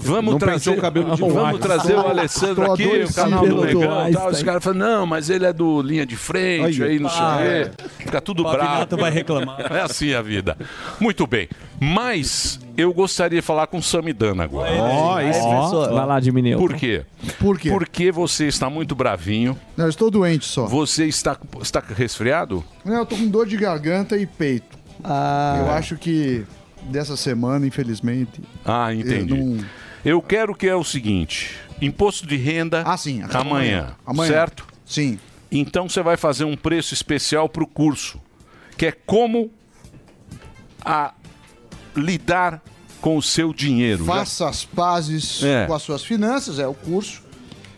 [0.00, 4.12] Vamos trazer o cabelo de Vamos trazer o Alessandro aqui, o canal do Negão.
[4.12, 4.30] Tal.
[4.30, 7.36] Os caras falam, não, mas ele é do linha de frente, Aí, não sei ah,
[7.36, 7.64] o é.
[7.64, 7.84] quê.
[7.98, 8.96] Fica tudo O bravo.
[8.96, 9.72] Vai reclamar.
[9.72, 10.56] É assim a vida.
[11.00, 11.48] Muito bem.
[11.80, 14.70] Mas eu gostaria de falar com o Samidana agora.
[14.72, 15.92] Ó, esse professor.
[15.92, 16.58] Vai lá, diminuiu.
[16.58, 17.04] Por quê?
[17.38, 17.70] Por quê?
[17.70, 19.58] Porque você está muito bravinho.
[19.76, 20.66] Não, eu estou doente só.
[20.66, 22.64] Você está, está resfriado?
[22.84, 24.78] Não, eu tô com dor de garganta e peito.
[25.02, 25.56] Ah.
[25.60, 26.44] Eu acho que
[26.84, 28.40] dessa semana, infelizmente.
[28.64, 29.32] Ah, entendi.
[29.32, 29.64] Eu não-
[30.04, 34.30] Eu quero que é o seguinte: imposto de renda Ah, sim, amanhã, amanhã.
[34.30, 34.66] certo?
[34.84, 35.18] Sim.
[35.50, 38.20] Então você vai fazer um preço especial para o curso,
[38.76, 39.50] que é como
[40.84, 41.14] a
[41.96, 42.62] lidar
[43.00, 44.04] com o seu dinheiro.
[44.04, 45.66] Já- Faça as pazes É.
[45.66, 47.22] com as suas finanças, é o curso.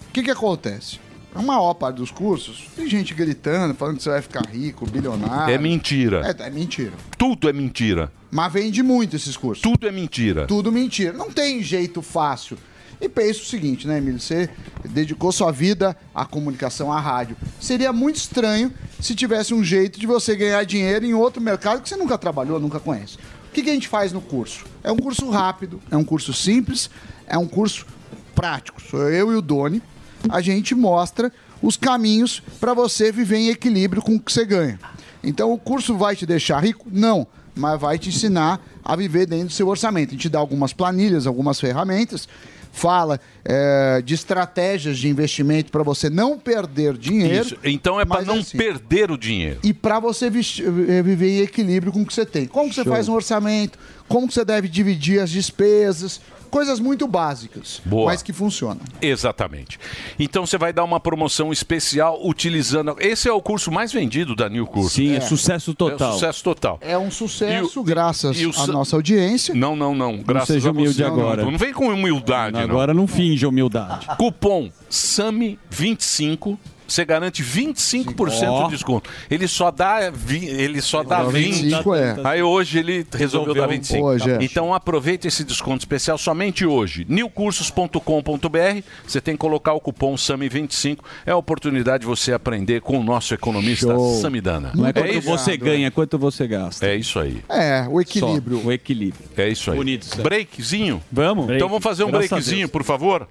[0.08, 0.98] O que, que acontece?
[1.34, 5.52] A maior parte dos cursos, tem gente gritando, falando que você vai ficar rico, bilionário.
[5.54, 6.22] É mentira.
[6.40, 6.92] É, é mentira.
[7.18, 8.10] Tudo é mentira.
[8.30, 9.62] Mas vende muito esses cursos.
[9.62, 10.46] Tudo é mentira.
[10.46, 11.12] Tudo mentira.
[11.12, 12.56] Não tem jeito fácil.
[12.98, 14.18] E pensa o seguinte, né, Emílio?
[14.18, 14.48] Você
[14.88, 17.36] dedicou sua vida à comunicação, à rádio.
[17.60, 21.88] Seria muito estranho se tivesse um jeito de você ganhar dinheiro em outro mercado que
[21.90, 23.18] você nunca trabalhou, nunca conhece.
[23.56, 24.66] Que, que a gente faz no curso?
[24.84, 26.90] É um curso rápido, é um curso simples,
[27.26, 27.86] é um curso
[28.34, 28.82] prático.
[28.82, 29.82] Sou eu e o Doni.
[30.28, 34.78] A gente mostra os caminhos para você viver em equilíbrio com o que você ganha.
[35.24, 36.86] Então o curso vai te deixar rico?
[36.92, 40.10] Não, mas vai te ensinar a viver dentro do seu orçamento.
[40.10, 42.28] A gente dá algumas planilhas, algumas ferramentas,
[42.76, 47.46] fala eh, de estratégias de investimento para você não perder dinheiro.
[47.46, 47.58] Isso.
[47.64, 49.60] Então é para não assim, perder o dinheiro.
[49.64, 52.46] e para você eh, viver em equilíbrio com o que você tem.
[52.46, 56.20] Como que você faz um orçamento, como que você deve dividir as despesas,
[56.56, 58.06] coisas muito básicas, Boa.
[58.06, 58.80] mas que funcionam.
[59.02, 59.78] Exatamente.
[60.18, 62.96] Então você vai dar uma promoção especial utilizando.
[62.98, 64.96] Esse é o curso mais vendido da New Curso.
[64.96, 66.10] Sim, é sucesso total.
[66.10, 66.78] É sucesso total.
[66.80, 69.54] É um sucesso, E o- graças e o à sa- nossa audiência.
[69.54, 70.16] Não, não, não.
[70.22, 70.78] Graças seja a você.
[70.78, 71.42] humilde Não, agora.
[71.42, 74.06] Não, não vem com humildade, Agora não finge humildade.
[74.08, 74.16] não.
[74.16, 76.56] Cupom SAMI25.
[76.86, 78.64] Você garante 25% Ó.
[78.64, 79.10] de desconto.
[79.30, 81.62] Ele só dá, vi- ele só dá Agora 20.
[81.62, 82.16] 25 é.
[82.24, 84.04] Aí hoje ele resolveu, Resolveu dar 25.
[84.06, 84.38] hoje, é.
[84.40, 87.04] Então aproveite esse desconto especial somente hoje.
[87.08, 88.82] newcursos.com.br.
[89.06, 90.98] Você tem que colocar o cupom SAMI25.
[91.24, 94.20] É a oportunidade de você aprender com o nosso economista Show.
[94.20, 94.72] Samidana.
[94.74, 95.28] Não é é quanto isso?
[95.28, 96.86] você ganha, é quanto você gasta.
[96.86, 97.42] É isso aí.
[97.48, 98.60] É, o equilíbrio.
[98.62, 99.24] Só, o equilíbrio.
[99.36, 99.76] É isso aí.
[99.76, 100.22] Bonito.
[100.22, 101.02] Breakzinho?
[101.10, 101.50] Vamos?
[101.50, 103.26] Então vamos fazer um Graças breakzinho, por favor?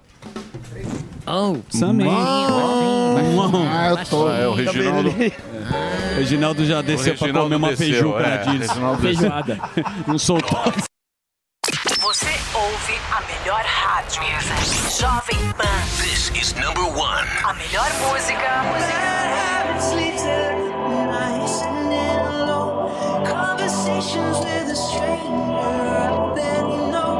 [1.26, 2.06] Oh, Samir.
[2.08, 4.28] Ah, eu tô.
[4.28, 5.10] Ah, é o Reginaldo.
[6.16, 8.44] Reginaldo já desceu O pra comer uma desceu, feijuca é.
[8.44, 9.60] Reginaldo Feijoada.
[10.06, 10.62] Não soltou.
[12.00, 14.22] Você ouve a melhor rádio.
[14.98, 15.66] Jovem Pan.
[16.00, 17.26] This is number one.
[17.44, 18.46] A melhor música.
[23.24, 25.95] Conversations with a stranger.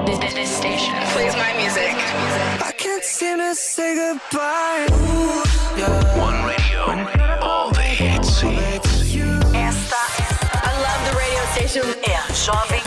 [0.06, 1.92] This, this station plays my music.
[2.64, 4.86] I can't seem to say goodbye.
[4.90, 5.42] Ooh,
[5.76, 6.18] yeah.
[6.18, 6.80] One radio.
[7.42, 8.42] All the hits.
[8.42, 10.02] Esta
[10.52, 11.84] I love the radio station.
[12.08, 12.86] É a Jovem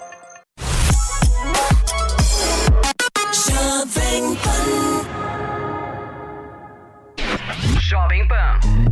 [8.11, 8.90] Jovem Pan.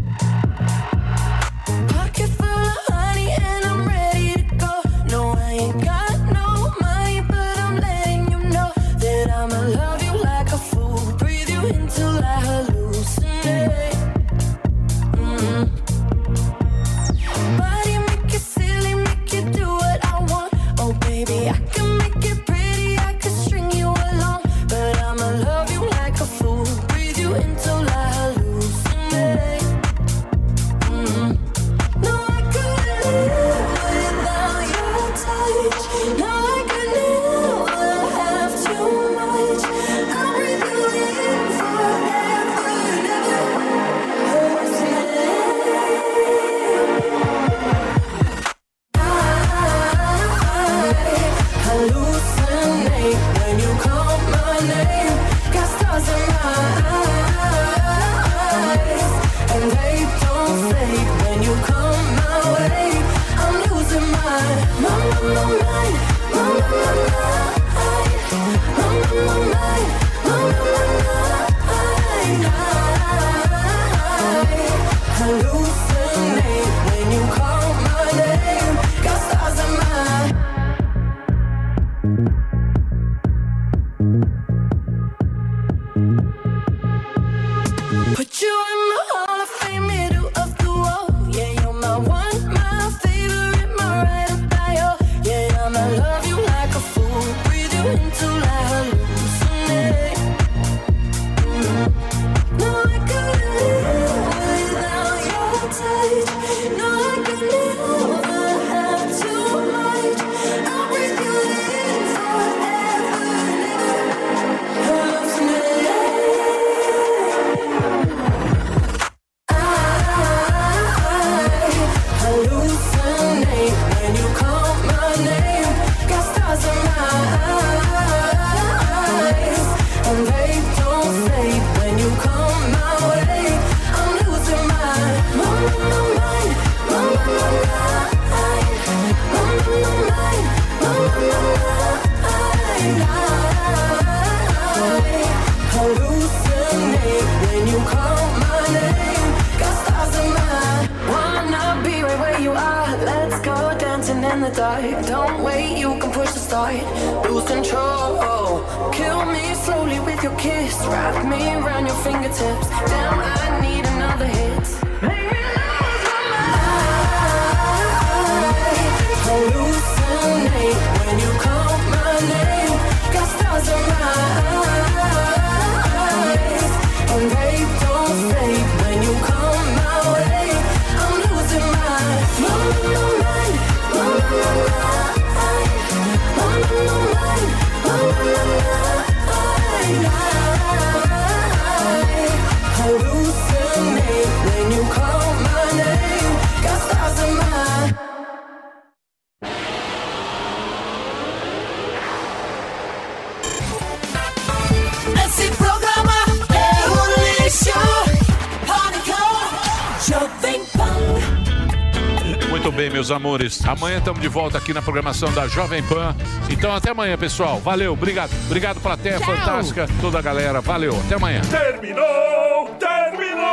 [213.10, 213.65] meus amores.
[213.65, 216.15] Amanhã estamos de volta aqui na programação da Jovem Pan.
[216.49, 217.60] Então até amanhã, pessoal.
[217.60, 218.31] Valeu, obrigado.
[218.45, 219.36] Obrigado, plateia Tchau.
[219.36, 220.61] fantástica, toda a galera.
[220.61, 221.41] Valeu, até amanhã.
[221.41, 222.69] Terminou!
[222.80, 223.45] Terminou!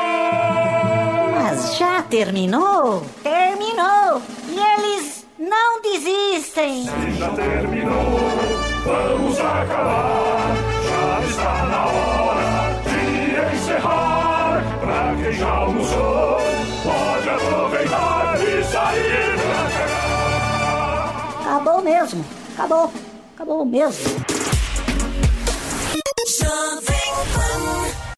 [1.33, 3.07] Mas já terminou?
[3.23, 4.23] Terminou!
[4.49, 6.85] E eles não desistem!
[6.85, 8.21] Se já terminou,
[8.85, 10.55] vamos acabar.
[10.85, 14.63] Já está na hora de encerrar.
[14.81, 16.39] Pra quem já almoçou,
[16.85, 19.36] pode aproveitar e sair
[21.57, 22.25] acabou mesmo.
[22.55, 22.93] Acabou.
[23.35, 24.26] Acabou mesmo.